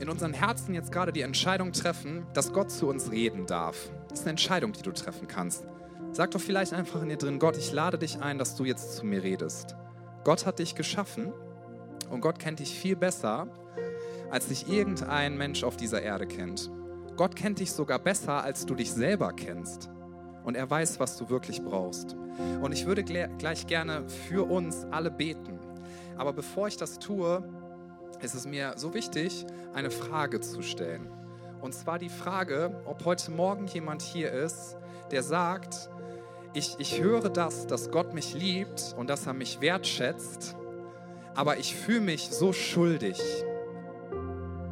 in 0.00 0.08
unseren 0.08 0.32
Herzen 0.32 0.74
jetzt 0.74 0.90
gerade 0.90 1.12
die 1.12 1.20
Entscheidung 1.20 1.72
treffen, 1.72 2.26
dass 2.32 2.52
Gott 2.52 2.70
zu 2.70 2.88
uns 2.88 3.10
reden 3.10 3.46
darf. 3.46 3.90
Das 4.08 4.20
ist 4.20 4.24
eine 4.24 4.30
Entscheidung, 4.30 4.72
die 4.72 4.82
du 4.82 4.92
treffen 4.92 5.28
kannst. 5.28 5.64
Sag 6.12 6.30
doch 6.30 6.40
vielleicht 6.40 6.72
einfach 6.72 7.02
in 7.02 7.08
dir 7.08 7.16
drin, 7.16 7.38
Gott, 7.38 7.56
ich 7.56 7.72
lade 7.72 7.98
dich 7.98 8.20
ein, 8.20 8.38
dass 8.38 8.56
du 8.56 8.64
jetzt 8.64 8.96
zu 8.96 9.06
mir 9.06 9.22
redest. 9.22 9.76
Gott 10.24 10.46
hat 10.46 10.58
dich 10.58 10.74
geschaffen 10.74 11.32
und 12.10 12.20
Gott 12.20 12.38
kennt 12.38 12.60
dich 12.60 12.78
viel 12.78 12.96
besser, 12.96 13.48
als 14.30 14.48
dich 14.48 14.68
irgendein 14.68 15.36
Mensch 15.36 15.64
auf 15.64 15.76
dieser 15.76 16.02
Erde 16.02 16.26
kennt. 16.26 16.70
Gott 17.16 17.36
kennt 17.36 17.60
dich 17.60 17.72
sogar 17.72 17.98
besser, 17.98 18.42
als 18.42 18.66
du 18.66 18.74
dich 18.74 18.92
selber 18.92 19.32
kennst. 19.32 19.90
Und 20.44 20.56
er 20.56 20.68
weiß, 20.70 21.00
was 21.00 21.16
du 21.16 21.30
wirklich 21.30 21.62
brauchst. 21.62 22.14
Und 22.60 22.72
ich 22.72 22.86
würde 22.86 23.02
gleich 23.02 23.66
gerne 23.66 24.08
für 24.08 24.48
uns 24.48 24.86
alle 24.90 25.10
beten. 25.10 25.58
Aber 26.16 26.32
bevor 26.32 26.68
ich 26.68 26.76
das 26.76 26.98
tue, 26.98 27.42
ist 28.22 28.34
es 28.34 28.46
mir 28.46 28.74
so 28.76 28.94
wichtig, 28.94 29.46
eine 29.72 29.90
Frage 29.90 30.40
zu 30.40 30.62
stellen. 30.62 31.08
Und 31.60 31.74
zwar 31.74 31.98
die 31.98 32.08
Frage, 32.08 32.82
ob 32.84 33.04
heute 33.04 33.30
Morgen 33.30 33.66
jemand 33.66 34.02
hier 34.02 34.30
ist, 34.30 34.76
der 35.10 35.22
sagt, 35.22 35.88
ich, 36.52 36.76
ich 36.78 37.00
höre 37.00 37.30
das, 37.30 37.66
dass 37.66 37.90
Gott 37.90 38.14
mich 38.14 38.34
liebt 38.34 38.94
und 38.96 39.08
dass 39.10 39.26
er 39.26 39.32
mich 39.32 39.60
wertschätzt, 39.60 40.56
aber 41.34 41.58
ich 41.58 41.74
fühle 41.74 42.02
mich 42.02 42.28
so 42.30 42.52
schuldig. 42.52 43.20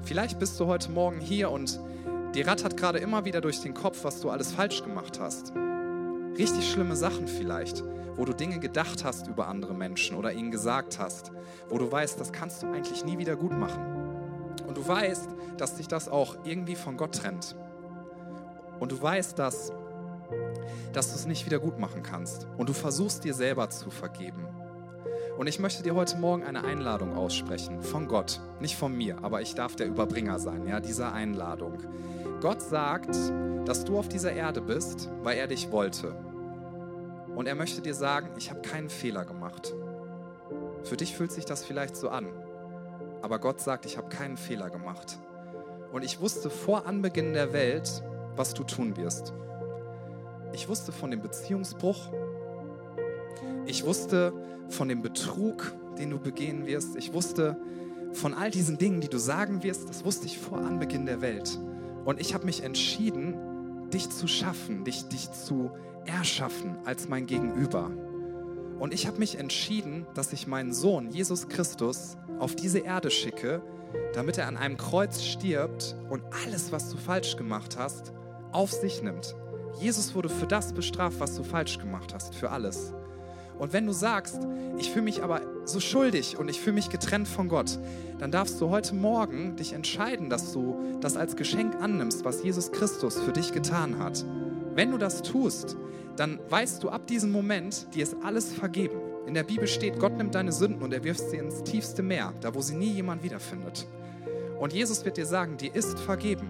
Vielleicht 0.03 0.39
bist 0.39 0.61
du 0.61 0.67
heute 0.67 0.91
Morgen 0.91 1.21
hier 1.21 1.51
und 1.51 1.81
dir 2.35 2.47
rattert 2.47 2.77
gerade 2.77 2.99
immer 2.99 3.25
wieder 3.25 3.41
durch 3.41 3.61
den 3.61 3.75
Kopf, 3.75 4.05
was 4.05 4.21
du 4.21 4.31
alles 4.31 4.53
falsch 4.53 4.83
gemacht 4.83 5.21
hast. 5.21 5.53
Richtig 6.39 6.71
schlimme 6.71 6.97
Sachen 6.97 7.29
vielleicht, 7.29 7.83
wo 8.17 8.25
du 8.25 8.33
Dinge 8.33 8.59
gedacht 8.59 9.05
hast 9.05 9.27
über 9.27 9.49
andere 9.49 9.75
Menschen 9.75 10.17
oder 10.17 10.33
ihnen 10.33 10.51
gesagt 10.51 10.99
hast, 10.99 11.33
wo 11.69 11.79
du 11.79 11.91
weißt, 11.91 12.19
das 12.19 12.33
kannst 12.33 12.63
du 12.63 12.67
eigentlich 12.69 13.05
nie 13.05 13.19
wieder 13.19 13.37
gut 13.37 13.53
machen. 13.53 13.83
Und 14.67 14.77
du 14.77 14.87
weißt, 14.87 15.29
dass 15.59 15.77
dich 15.77 15.89
das 15.89 16.09
auch 16.09 16.37
irgendwie 16.45 16.77
von 16.77 16.97
Gott 16.97 17.15
trennt. 17.17 17.57
Und 18.81 18.93
du 18.93 19.01
weißt, 19.01 19.39
dass 19.39 19.73
dass 20.93 21.09
du 21.11 21.15
es 21.15 21.27
nicht 21.27 21.47
wieder 21.47 21.59
gut 21.59 21.79
machen 21.79 22.03
kannst. 22.03 22.47
Und 22.57 22.69
du 22.69 22.73
versuchst 22.73 23.25
dir 23.25 23.35
selber 23.35 23.71
zu 23.71 23.91
vergeben. 23.91 24.47
Und 25.39 25.47
ich 25.47 25.59
möchte 25.59 25.83
dir 25.83 25.95
heute 25.95 26.19
Morgen 26.19 26.45
eine 26.45 26.65
Einladung 26.65 27.17
aussprechen 27.17 27.81
von 27.83 28.07
Gott, 28.07 28.41
nicht 28.61 28.77
von 28.77 28.95
mir, 28.95 29.17
aber 29.23 29.41
ich 29.41 29.55
darf 29.55 29.77
der 29.77 29.87
Überbringer 29.87 30.39
sein, 30.39 30.67
ja, 30.67 30.79
dieser 30.79 31.13
Einladung. 31.13 31.79
Gott 32.43 32.61
sagt, 32.61 33.17
dass 33.67 33.85
du 33.85 33.97
auf 33.97 34.09
dieser 34.09 34.33
Erde 34.33 34.61
bist, 34.61 35.09
weil 35.23 35.39
er 35.39 35.47
dich 35.47 35.71
wollte. 35.71 36.13
Und 37.37 37.47
er 37.47 37.55
möchte 37.55 37.81
dir 37.83 37.95
sagen, 37.95 38.31
ich 38.37 38.51
habe 38.51 38.63
keinen 38.63 38.91
Fehler 38.91 39.25
gemacht. 39.25 39.73
Für 40.83 40.97
dich 40.97 41.15
fühlt 41.15 41.31
sich 41.31 41.45
das 41.45 41.65
vielleicht 41.65 41.95
so 41.95 42.09
an, 42.09 42.27
aber 43.23 43.39
Gott 43.39 43.61
sagt, 43.61 43.87
ich 43.87 43.97
habe 43.97 44.09
keinen 44.09 44.37
Fehler 44.37 44.71
gemacht. 44.71 45.21
Und 45.93 46.03
ich 46.03 46.21
wusste 46.21 46.51
vor 46.51 46.85
Anbeginn 46.85 47.33
der 47.33 47.53
Welt, 47.53 48.03
was 48.35 48.55
du 48.55 48.65
tun 48.65 48.97
wirst. 48.97 49.33
Ich 50.53 50.69
wusste 50.69 50.91
von 50.91 51.13
dem 51.13 51.23
Beziehungsbruch. 51.23 52.11
Ich 53.67 53.87
wusste 53.87 54.33
von 54.69 54.89
dem 54.89 55.01
Betrug, 55.01 55.73
den 55.97 56.11
du 56.11 56.19
begehen 56.19 56.67
wirst. 56.67 56.97
Ich 56.97 57.13
wusste 57.13 57.57
von 58.13 58.35
all 58.35 58.51
diesen 58.51 58.79
Dingen, 58.79 59.01
die 59.01 59.09
du 59.09 59.19
sagen 59.19 59.63
wirst. 59.63 59.89
Das 59.89 60.05
wusste 60.05 60.27
ich 60.27 60.41
vor 60.41 60.59
Anbeginn 60.59 61.07
der 61.07 61.21
Welt. 61.21 61.57
Und 62.05 62.21
ich 62.21 62.35
habe 62.35 62.45
mich 62.45 62.63
entschieden, 62.63 63.91
dich 63.91 64.11
zu 64.11 64.27
schaffen, 64.27 64.85
dich, 64.85 65.09
dich 65.09 65.31
zu 65.31 65.71
erschaffen 66.05 66.77
als 66.85 67.09
mein 67.09 67.27
Gegenüber. 67.27 67.91
Und 68.79 68.93
ich 68.93 69.07
habe 69.07 69.19
mich 69.19 69.39
entschieden, 69.39 70.07
dass 70.15 70.33
ich 70.33 70.47
meinen 70.47 70.73
Sohn 70.73 71.11
Jesus 71.11 71.49
Christus 71.49 72.17
auf 72.39 72.57
diese 72.57 72.81
Erde 72.81 73.11
schicke, 73.11 73.63
damit 74.15 74.39
er 74.39 74.49
an 74.49 74.57
einem 74.57 74.77
Kreuz 74.77 75.23
stirbt 75.23 75.97
und 76.11 76.23
alles, 76.45 76.73
was 76.73 76.89
du 76.91 76.97
falsch 76.97 77.37
gemacht 77.37 77.77
hast, 77.79 78.13
auf 78.51 78.73
sich 78.73 79.03
nimmt. 79.03 79.37
Jesus 79.79 80.15
wurde 80.15 80.29
für 80.29 80.47
das 80.47 80.73
bestraft, 80.73 81.21
was 81.21 81.37
du 81.37 81.45
falsch 81.45 81.79
gemacht 81.79 82.13
hast, 82.13 82.35
für 82.35 82.51
alles. 82.51 82.93
Und 83.59 83.73
wenn 83.73 83.87
du 83.87 83.93
sagst, 83.93 84.41
ich 84.79 84.91
fühle 84.91 85.05
mich 85.05 85.23
aber 85.23 85.41
so 85.65 85.81
schuldig 85.81 86.37
und 86.39 86.49
ich 86.49 86.61
fühle 86.61 86.75
mich 86.75 86.91
getrennt 86.91 87.29
von 87.29 87.49
Gott, 87.49 87.79
dann 88.19 88.31
darfst 88.31 88.61
du 88.61 88.71
heute 88.71 88.95
Morgen 88.95 89.57
dich 89.57 89.73
entscheiden, 89.73 90.31
dass 90.31 90.53
du 90.53 90.99
das 91.01 91.17
als 91.17 91.37
Geschenk 91.37 91.75
annimmst, 91.81 92.25
was 92.25 92.43
Jesus 92.43 92.73
Christus 92.73 93.21
für 93.21 93.33
dich 93.33 93.53
getan 93.53 93.99
hat. 93.99 94.25
Wenn 94.75 94.91
du 94.91 94.99
das 94.99 95.23
tust, 95.23 95.77
dann 96.17 96.39
weißt 96.49 96.83
du 96.83 96.91
ab 96.91 97.07
diesem 97.07 97.33
Moment, 97.33 97.95
dir 97.95 98.03
ist 98.03 98.17
alles 98.23 98.53
vergeben. 98.53 99.01
In 99.27 99.35
der 99.35 99.45
Bibel 99.45 99.67
steht, 99.67 99.99
Gott 99.99 100.17
nimmt 100.17 100.35
deine 100.35 100.53
Sünden 100.53 100.83
und 100.83 100.93
er 100.93 101.05
wirft 101.05 101.31
sie 101.31 101.37
ins 101.37 101.63
tiefste 101.63 102.03
Meer, 102.03 102.33
da 102.41 102.55
wo 102.55 102.61
sie 102.61 102.75
nie 102.75 102.91
jemand 102.91 103.23
wiederfindet. 103.23 103.87
Und 104.59 104.73
Jesus 104.73 105.05
wird 105.05 105.17
dir 105.17 105.27
sagen, 105.27 105.57
dir 105.57 105.75
ist 105.75 105.99
vergeben 105.99 106.49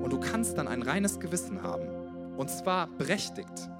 und 0.00 0.12
du 0.12 0.20
kannst 0.20 0.58
dann 0.58 0.68
ein 0.68 0.82
reines 0.82 1.20
Gewissen 1.20 1.62
haben. 1.62 1.88
Und 2.36 2.50
zwar 2.50 2.86
berechtigt. 2.86 3.70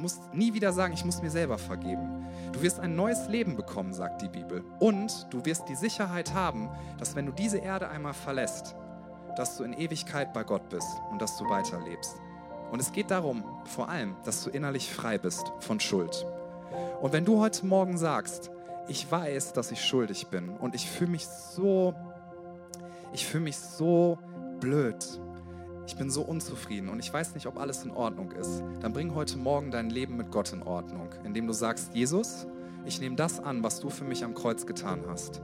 Musst 0.00 0.32
nie 0.32 0.54
wieder 0.54 0.72
sagen, 0.72 0.94
ich 0.94 1.04
muss 1.04 1.20
mir 1.20 1.30
selber 1.30 1.58
vergeben. 1.58 2.26
Du 2.52 2.62
wirst 2.62 2.80
ein 2.80 2.96
neues 2.96 3.28
Leben 3.28 3.54
bekommen, 3.54 3.92
sagt 3.92 4.22
die 4.22 4.28
Bibel. 4.28 4.64
Und 4.78 5.26
du 5.30 5.44
wirst 5.44 5.68
die 5.68 5.74
Sicherheit 5.74 6.32
haben, 6.32 6.70
dass 6.98 7.14
wenn 7.14 7.26
du 7.26 7.32
diese 7.32 7.58
Erde 7.58 7.88
einmal 7.88 8.14
verlässt, 8.14 8.74
dass 9.36 9.58
du 9.58 9.64
in 9.64 9.74
Ewigkeit 9.74 10.32
bei 10.32 10.42
Gott 10.42 10.68
bist 10.70 10.88
und 11.10 11.20
dass 11.20 11.36
du 11.36 11.48
weiterlebst. 11.48 12.16
Und 12.70 12.80
es 12.80 12.92
geht 12.92 13.10
darum, 13.10 13.44
vor 13.64 13.88
allem, 13.90 14.16
dass 14.24 14.42
du 14.42 14.50
innerlich 14.50 14.90
frei 14.90 15.18
bist 15.18 15.52
von 15.60 15.80
Schuld. 15.80 16.24
Und 17.02 17.12
wenn 17.12 17.26
du 17.26 17.38
heute 17.40 17.66
Morgen 17.66 17.98
sagst, 17.98 18.50
ich 18.88 19.10
weiß, 19.10 19.52
dass 19.52 19.70
ich 19.70 19.84
schuldig 19.84 20.28
bin 20.28 20.48
und 20.48 20.74
ich 20.74 20.88
fühle 20.88 21.10
mich 21.10 21.26
so, 21.26 21.94
ich 23.12 23.26
fühle 23.26 23.44
mich 23.44 23.58
so 23.58 24.18
blöd, 24.60 25.20
ich 25.90 25.96
bin 25.96 26.08
so 26.08 26.22
unzufrieden 26.22 26.88
und 26.88 27.00
ich 27.00 27.12
weiß 27.12 27.34
nicht, 27.34 27.46
ob 27.46 27.58
alles 27.58 27.82
in 27.82 27.90
Ordnung 27.90 28.30
ist, 28.30 28.62
dann 28.78 28.92
bring 28.92 29.12
heute 29.16 29.36
Morgen 29.36 29.72
dein 29.72 29.90
Leben 29.90 30.16
mit 30.16 30.30
Gott 30.30 30.52
in 30.52 30.62
Ordnung, 30.62 31.08
indem 31.24 31.48
du 31.48 31.52
sagst, 31.52 31.92
Jesus, 31.94 32.46
ich 32.84 33.00
nehme 33.00 33.16
das 33.16 33.40
an, 33.40 33.64
was 33.64 33.80
du 33.80 33.90
für 33.90 34.04
mich 34.04 34.22
am 34.22 34.32
Kreuz 34.32 34.66
getan 34.66 35.02
hast. 35.08 35.42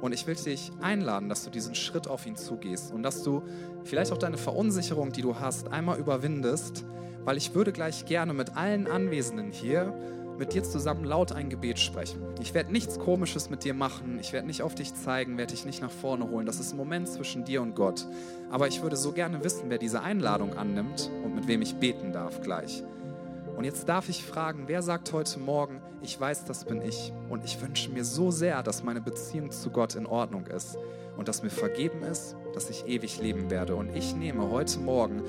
Und 0.00 0.14
ich 0.14 0.26
will 0.26 0.36
dich 0.36 0.72
einladen, 0.80 1.28
dass 1.28 1.44
du 1.44 1.50
diesen 1.50 1.74
Schritt 1.74 2.08
auf 2.08 2.24
ihn 2.24 2.34
zugehst 2.34 2.94
und 2.94 3.02
dass 3.02 3.22
du 3.22 3.42
vielleicht 3.84 4.10
auch 4.10 4.18
deine 4.18 4.38
Verunsicherung, 4.38 5.12
die 5.12 5.22
du 5.22 5.38
hast, 5.38 5.68
einmal 5.68 5.98
überwindest, 5.98 6.86
weil 7.26 7.36
ich 7.36 7.54
würde 7.54 7.72
gleich 7.72 8.06
gerne 8.06 8.32
mit 8.32 8.56
allen 8.56 8.86
Anwesenden 8.86 9.52
hier 9.52 9.92
mit 10.38 10.52
dir 10.52 10.62
zusammen 10.62 11.04
laut 11.04 11.32
ein 11.32 11.48
Gebet 11.48 11.78
sprechen. 11.78 12.22
Ich 12.40 12.54
werde 12.54 12.72
nichts 12.72 12.98
Komisches 12.98 13.50
mit 13.50 13.64
dir 13.64 13.74
machen, 13.74 14.18
ich 14.20 14.32
werde 14.32 14.46
nicht 14.46 14.62
auf 14.62 14.74
dich 14.74 14.94
zeigen, 14.94 15.38
werde 15.38 15.54
dich 15.54 15.64
nicht 15.64 15.80
nach 15.80 15.90
vorne 15.90 16.28
holen. 16.28 16.46
Das 16.46 16.60
ist 16.60 16.72
ein 16.72 16.76
Moment 16.76 17.08
zwischen 17.08 17.44
dir 17.44 17.62
und 17.62 17.74
Gott. 17.74 18.06
Aber 18.50 18.68
ich 18.68 18.82
würde 18.82 18.96
so 18.96 19.12
gerne 19.12 19.42
wissen, 19.42 19.64
wer 19.68 19.78
diese 19.78 20.02
Einladung 20.02 20.56
annimmt 20.56 21.10
und 21.24 21.34
mit 21.34 21.48
wem 21.48 21.62
ich 21.62 21.76
beten 21.76 22.12
darf 22.12 22.40
gleich. 22.42 22.82
Und 23.56 23.64
jetzt 23.64 23.88
darf 23.88 24.10
ich 24.10 24.22
fragen, 24.22 24.64
wer 24.66 24.82
sagt 24.82 25.12
heute 25.14 25.38
Morgen, 25.38 25.80
ich 26.02 26.20
weiß, 26.20 26.44
das 26.44 26.66
bin 26.66 26.82
ich. 26.82 27.12
Und 27.30 27.44
ich 27.44 27.60
wünsche 27.62 27.90
mir 27.90 28.04
so 28.04 28.30
sehr, 28.30 28.62
dass 28.62 28.82
meine 28.82 29.00
Beziehung 29.00 29.50
zu 29.50 29.70
Gott 29.70 29.94
in 29.94 30.04
Ordnung 30.04 30.46
ist 30.46 30.76
und 31.16 31.26
dass 31.26 31.42
mir 31.42 31.50
vergeben 31.50 32.02
ist, 32.02 32.36
dass 32.54 32.68
ich 32.68 32.86
ewig 32.86 33.18
leben 33.18 33.48
werde. 33.50 33.74
Und 33.74 33.96
ich 33.96 34.14
nehme 34.14 34.50
heute 34.50 34.78
Morgen 34.78 35.22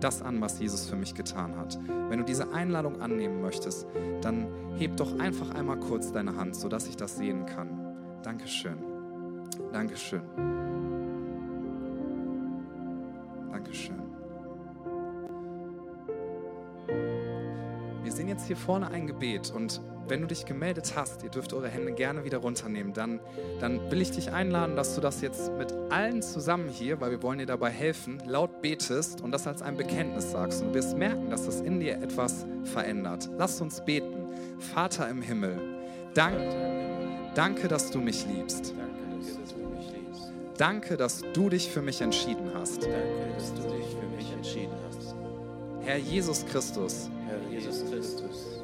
das 0.00 0.22
an, 0.22 0.40
was 0.40 0.58
Jesus 0.58 0.88
für 0.88 0.96
mich 0.96 1.14
getan 1.14 1.56
hat. 1.56 1.78
Wenn 2.08 2.18
du 2.18 2.24
diese 2.24 2.52
Einladung 2.52 3.00
annehmen 3.00 3.40
möchtest, 3.40 3.86
dann 4.22 4.48
heb 4.76 4.96
doch 4.96 5.18
einfach 5.18 5.50
einmal 5.54 5.78
kurz 5.78 6.12
deine 6.12 6.36
Hand, 6.36 6.56
sodass 6.56 6.88
ich 6.88 6.96
das 6.96 7.16
sehen 7.16 7.46
kann. 7.46 7.96
Dankeschön. 8.22 8.78
Dankeschön. 9.72 10.22
Dankeschön. 13.52 13.96
Wir 18.02 18.12
sehen 18.12 18.28
jetzt 18.28 18.46
hier 18.46 18.56
vorne 18.56 18.88
ein 18.88 19.06
Gebet 19.06 19.52
und 19.54 19.80
wenn 20.10 20.22
du 20.22 20.26
dich 20.26 20.44
gemeldet 20.44 20.92
hast, 20.96 21.22
ihr 21.22 21.30
dürft 21.30 21.52
eure 21.52 21.68
Hände 21.68 21.92
gerne 21.92 22.24
wieder 22.24 22.38
runternehmen, 22.38 22.92
dann, 22.92 23.20
dann 23.60 23.90
will 23.90 24.02
ich 24.02 24.10
dich 24.10 24.32
einladen, 24.32 24.74
dass 24.74 24.96
du 24.96 25.00
das 25.00 25.20
jetzt 25.22 25.52
mit 25.56 25.72
allen 25.88 26.20
zusammen 26.20 26.68
hier, 26.68 27.00
weil 27.00 27.12
wir 27.12 27.22
wollen 27.22 27.38
dir 27.38 27.46
dabei 27.46 27.70
helfen, 27.70 28.20
laut 28.26 28.60
betest 28.60 29.20
und 29.20 29.30
das 29.30 29.46
als 29.46 29.62
ein 29.62 29.76
Bekenntnis 29.76 30.32
sagst. 30.32 30.60
Und 30.60 30.68
du 30.68 30.74
wirst 30.74 30.98
merken, 30.98 31.30
dass 31.30 31.46
das 31.46 31.60
in 31.60 31.78
dir 31.78 31.94
etwas 32.02 32.44
verändert. 32.64 33.30
Lass 33.38 33.60
uns 33.60 33.84
beten. 33.84 34.26
Vater 34.58 35.08
im 35.08 35.22
Himmel, 35.22 35.58
dank, 36.12 36.36
danke, 37.34 37.68
dass 37.68 37.90
du 37.90 38.00
mich 38.00 38.26
liebst. 38.26 38.74
Danke, 40.58 40.98
dass 40.98 41.22
du 41.32 41.48
dich 41.48 41.70
für 41.70 41.80
mich 41.80 42.02
entschieden 42.02 42.50
hast. 42.52 42.82
Danke, 42.82 42.98
dass 43.34 43.54
du 43.54 43.62
dich 43.62 43.86
für 43.86 44.16
mich 44.16 44.30
entschieden 44.32 44.74
hast. 44.86 45.14
Herr 45.82 45.96
Jesus 45.96 46.44
Christus. 46.44 47.08
Herr 47.26 47.50
Jesus 47.50 47.84
Christus. 47.90 48.19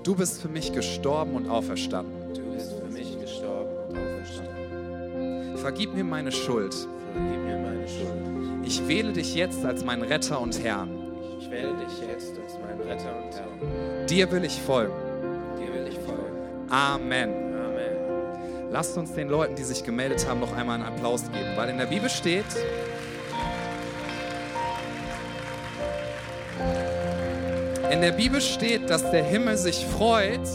Du 0.06 0.14
bist 0.14 0.40
für 0.40 0.46
mich 0.46 0.72
gestorben 0.72 1.34
und 1.34 1.50
auferstanden. 1.50 2.32
Du 2.32 2.52
bist 2.52 2.74
für 2.74 2.86
mich 2.86 3.20
gestorben 3.20 3.70
und 3.88 3.98
auferstanden. 3.98 5.56
Vergib 5.56 5.94
mir 5.94 6.04
meine 6.04 6.30
Schuld. 6.30 6.72
Vergib 7.12 7.40
mir 7.42 7.58
meine 7.58 7.88
Schuld. 7.88 8.64
Ich 8.64 8.86
wähle 8.86 9.12
dich 9.12 9.34
jetzt 9.34 9.64
als 9.64 9.84
meinen 9.84 10.02
Retter 10.02 10.40
und 10.40 10.62
Herrn. 10.62 10.90
Ich 11.40 11.50
wähle 11.50 11.74
dich 11.74 12.08
jetzt 12.08 12.38
als 12.38 12.52
meinen 12.60 12.82
Retter 12.82 13.16
und 13.16 13.34
Herrn. 13.34 14.06
Dir 14.06 14.30
will 14.30 14.44
ich 14.44 14.62
folgen. 14.62 14.94
Dir 15.58 15.74
will 15.74 15.88
ich 15.88 15.98
folgen. 15.98 16.70
Amen. 16.70 17.30
Amen. 17.30 18.70
Lasst 18.70 18.96
uns 18.96 19.12
den 19.12 19.28
Leuten, 19.28 19.56
die 19.56 19.64
sich 19.64 19.82
gemeldet 19.82 20.24
haben, 20.28 20.38
noch 20.38 20.56
einmal 20.56 20.76
einen 20.76 20.84
Applaus 20.84 21.24
geben, 21.32 21.56
weil 21.56 21.68
in 21.70 21.78
der 21.78 21.86
Bibel 21.86 22.08
steht, 22.08 22.44
In 27.96 28.02
der 28.02 28.12
Bibel 28.12 28.42
steht, 28.42 28.90
dass 28.90 29.10
der 29.10 29.24
Himmel 29.24 29.56
sich 29.56 29.86
freut, 29.86 30.46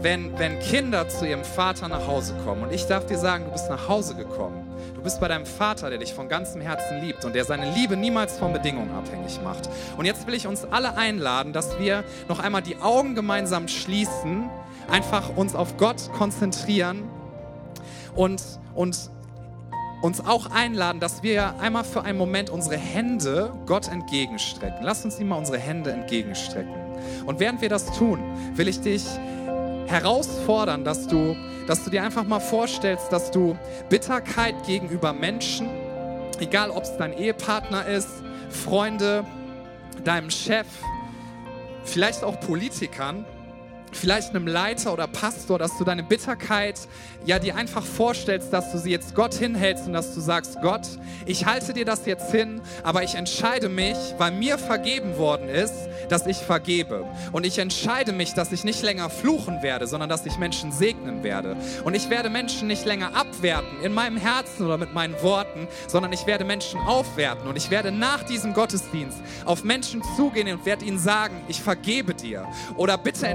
wenn, 0.00 0.38
wenn 0.38 0.60
Kinder 0.60 1.08
zu 1.08 1.26
ihrem 1.26 1.42
Vater 1.42 1.88
nach 1.88 2.06
Hause 2.06 2.36
kommen 2.44 2.62
und 2.62 2.72
ich 2.72 2.86
darf 2.86 3.04
dir 3.04 3.18
sagen, 3.18 3.46
du 3.46 3.50
bist 3.50 3.68
nach 3.68 3.88
Hause 3.88 4.14
gekommen, 4.14 4.64
du 4.94 5.02
bist 5.02 5.20
bei 5.20 5.26
deinem 5.26 5.44
Vater, 5.44 5.90
der 5.90 5.98
dich 5.98 6.14
von 6.14 6.28
ganzem 6.28 6.60
Herzen 6.60 7.00
liebt 7.00 7.24
und 7.24 7.34
der 7.34 7.44
seine 7.44 7.68
Liebe 7.72 7.96
niemals 7.96 8.38
von 8.38 8.52
Bedingungen 8.52 8.92
abhängig 8.92 9.40
macht. 9.42 9.68
Und 9.96 10.04
jetzt 10.04 10.28
will 10.28 10.34
ich 10.34 10.46
uns 10.46 10.64
alle 10.70 10.96
einladen, 10.96 11.52
dass 11.52 11.80
wir 11.80 12.04
noch 12.28 12.38
einmal 12.38 12.62
die 12.62 12.76
Augen 12.76 13.16
gemeinsam 13.16 13.66
schließen, 13.66 14.48
einfach 14.88 15.36
uns 15.36 15.56
auf 15.56 15.78
Gott 15.78 16.12
konzentrieren 16.16 17.02
und, 18.14 18.40
und 18.76 19.10
uns 20.00 20.24
auch 20.24 20.50
einladen, 20.50 21.00
dass 21.00 21.22
wir 21.22 21.58
einmal 21.60 21.84
für 21.84 22.02
einen 22.02 22.18
Moment 22.18 22.50
unsere 22.50 22.76
Hände 22.76 23.52
Gott 23.66 23.88
entgegenstrecken. 23.88 24.78
Lass 24.82 25.04
uns 25.04 25.18
ihm 25.18 25.28
mal 25.28 25.36
unsere 25.36 25.58
Hände 25.58 25.90
entgegenstrecken. 25.90 26.74
Und 27.26 27.40
während 27.40 27.60
wir 27.60 27.68
das 27.68 27.86
tun, 27.96 28.20
will 28.54 28.68
ich 28.68 28.80
dich 28.80 29.04
herausfordern, 29.86 30.84
dass 30.84 31.06
du, 31.06 31.36
dass 31.66 31.84
du 31.84 31.90
dir 31.90 32.02
einfach 32.02 32.24
mal 32.24 32.40
vorstellst, 32.40 33.10
dass 33.10 33.30
du 33.30 33.56
Bitterkeit 33.88 34.54
gegenüber 34.66 35.12
Menschen, 35.12 35.68
egal 36.38 36.70
ob 36.70 36.84
es 36.84 36.96
dein 36.96 37.16
Ehepartner 37.16 37.86
ist, 37.86 38.08
Freunde, 38.50 39.24
deinem 40.04 40.30
Chef, 40.30 40.66
vielleicht 41.84 42.22
auch 42.22 42.38
Politikern, 42.40 43.24
vielleicht 43.92 44.30
einem 44.30 44.46
Leiter 44.46 44.92
oder 44.92 45.06
Pastor, 45.06 45.58
dass 45.58 45.76
du 45.78 45.84
deine 45.84 46.02
Bitterkeit 46.02 46.80
ja 47.24 47.38
dir 47.38 47.56
einfach 47.56 47.84
vorstellst, 47.84 48.52
dass 48.52 48.72
du 48.72 48.78
sie 48.78 48.90
jetzt 48.90 49.14
Gott 49.14 49.34
hinhältst 49.34 49.86
und 49.86 49.92
dass 49.92 50.14
du 50.14 50.20
sagst, 50.20 50.58
Gott, 50.62 50.86
ich 51.26 51.46
halte 51.46 51.72
dir 51.72 51.84
das 51.84 52.06
jetzt 52.06 52.30
hin, 52.30 52.60
aber 52.82 53.02
ich 53.02 53.14
entscheide 53.14 53.68
mich, 53.68 53.96
weil 54.18 54.32
mir 54.32 54.58
vergeben 54.58 55.18
worden 55.18 55.48
ist, 55.48 55.74
dass 56.08 56.26
ich 56.26 56.38
vergebe. 56.38 57.04
Und 57.32 57.44
ich 57.44 57.58
entscheide 57.58 58.12
mich, 58.12 58.34
dass 58.34 58.52
ich 58.52 58.64
nicht 58.64 58.82
länger 58.82 59.10
fluchen 59.10 59.62
werde, 59.62 59.86
sondern 59.86 60.08
dass 60.08 60.24
ich 60.26 60.38
Menschen 60.38 60.72
segnen 60.72 61.22
werde. 61.22 61.56
Und 61.84 61.94
ich 61.94 62.10
werde 62.10 62.30
Menschen 62.30 62.68
nicht 62.68 62.84
länger 62.84 63.14
abwerten 63.14 63.82
in 63.82 63.92
meinem 63.92 64.16
Herzen 64.16 64.64
oder 64.64 64.78
mit 64.78 64.94
meinen 64.94 65.20
Worten, 65.22 65.68
sondern 65.86 66.12
ich 66.12 66.26
werde 66.26 66.44
Menschen 66.44 66.80
aufwerten. 66.80 67.48
Und 67.48 67.56
ich 67.56 67.70
werde 67.70 67.92
nach 67.92 68.22
diesem 68.22 68.54
Gottesdienst 68.54 69.18
auf 69.44 69.64
Menschen 69.64 70.02
zugehen 70.16 70.48
und 70.48 70.64
werde 70.66 70.84
ihnen 70.84 70.98
sagen, 70.98 71.40
ich 71.48 71.60
vergebe 71.62 72.14
dir. 72.14 72.46
Oder 72.76 72.96
bitte 72.98 73.28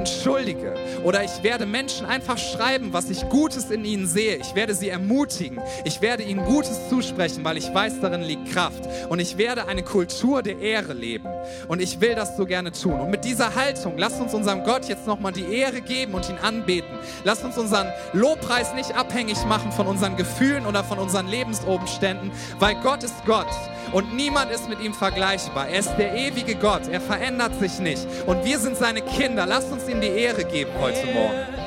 entschuldige. 0.43 0.73
Oder 1.03 1.23
ich 1.23 1.43
werde 1.43 1.65
Menschen 1.65 2.05
einfach 2.05 2.37
schreiben, 2.37 2.93
was 2.93 3.09
ich 3.09 3.27
Gutes 3.29 3.71
in 3.71 3.85
ihnen 3.85 4.07
sehe. 4.07 4.37
Ich 4.37 4.55
werde 4.55 4.73
sie 4.73 4.89
ermutigen. 4.89 5.59
Ich 5.85 6.01
werde 6.01 6.23
ihnen 6.23 6.45
Gutes 6.45 6.89
zusprechen, 6.89 7.43
weil 7.43 7.57
ich 7.57 7.73
weiß, 7.73 7.99
darin 8.01 8.21
liegt 8.21 8.51
Kraft. 8.51 8.87
Und 9.09 9.19
ich 9.19 9.37
werde 9.37 9.67
eine 9.67 9.83
Kultur 9.83 10.41
der 10.41 10.59
Ehre 10.59 10.93
leben. 10.93 11.27
Und 11.67 11.81
ich 11.81 11.99
will 12.01 12.15
das 12.15 12.37
so 12.37 12.45
gerne 12.45 12.71
tun. 12.71 12.99
Und 12.99 13.09
mit 13.09 13.25
dieser 13.25 13.55
Haltung, 13.55 13.97
lasst 13.97 14.19
uns 14.19 14.33
unserem 14.33 14.63
Gott 14.63 14.87
jetzt 14.87 15.07
nochmal 15.07 15.31
die 15.31 15.53
Ehre 15.53 15.81
geben 15.81 16.13
und 16.13 16.29
ihn 16.29 16.37
anbeten. 16.37 16.97
Lasst 17.23 17.43
uns 17.43 17.57
unseren 17.57 17.87
Lobpreis 18.13 18.73
nicht 18.73 18.95
abhängig 18.95 19.43
machen 19.45 19.71
von 19.71 19.87
unseren 19.87 20.15
Gefühlen 20.15 20.65
oder 20.65 20.83
von 20.83 20.99
unseren 20.99 21.27
Lebensumständen, 21.27 22.31
weil 22.59 22.75
Gott 22.75 23.03
ist 23.03 23.25
Gott 23.25 23.47
und 23.93 24.13
niemand 24.13 24.51
ist 24.51 24.67
mit 24.67 24.81
ihm 24.81 24.93
vergleichbar. 24.93 25.67
Er 25.69 25.79
ist 25.79 25.95
der 25.97 26.15
ewige 26.15 26.55
Gott, 26.55 26.87
er 26.91 27.01
verändert 27.01 27.57
sich 27.59 27.79
nicht 27.79 28.05
und 28.25 28.43
wir 28.43 28.59
sind 28.59 28.75
seine 28.75 29.01
Kinder. 29.01 29.45
Lasst 29.45 29.71
uns 29.71 29.87
ihm 29.87 30.01
die 30.01 30.07
Ehre 30.07 30.43
geben 30.43 30.71
heute 30.79 31.05
Morgen. 31.07 31.62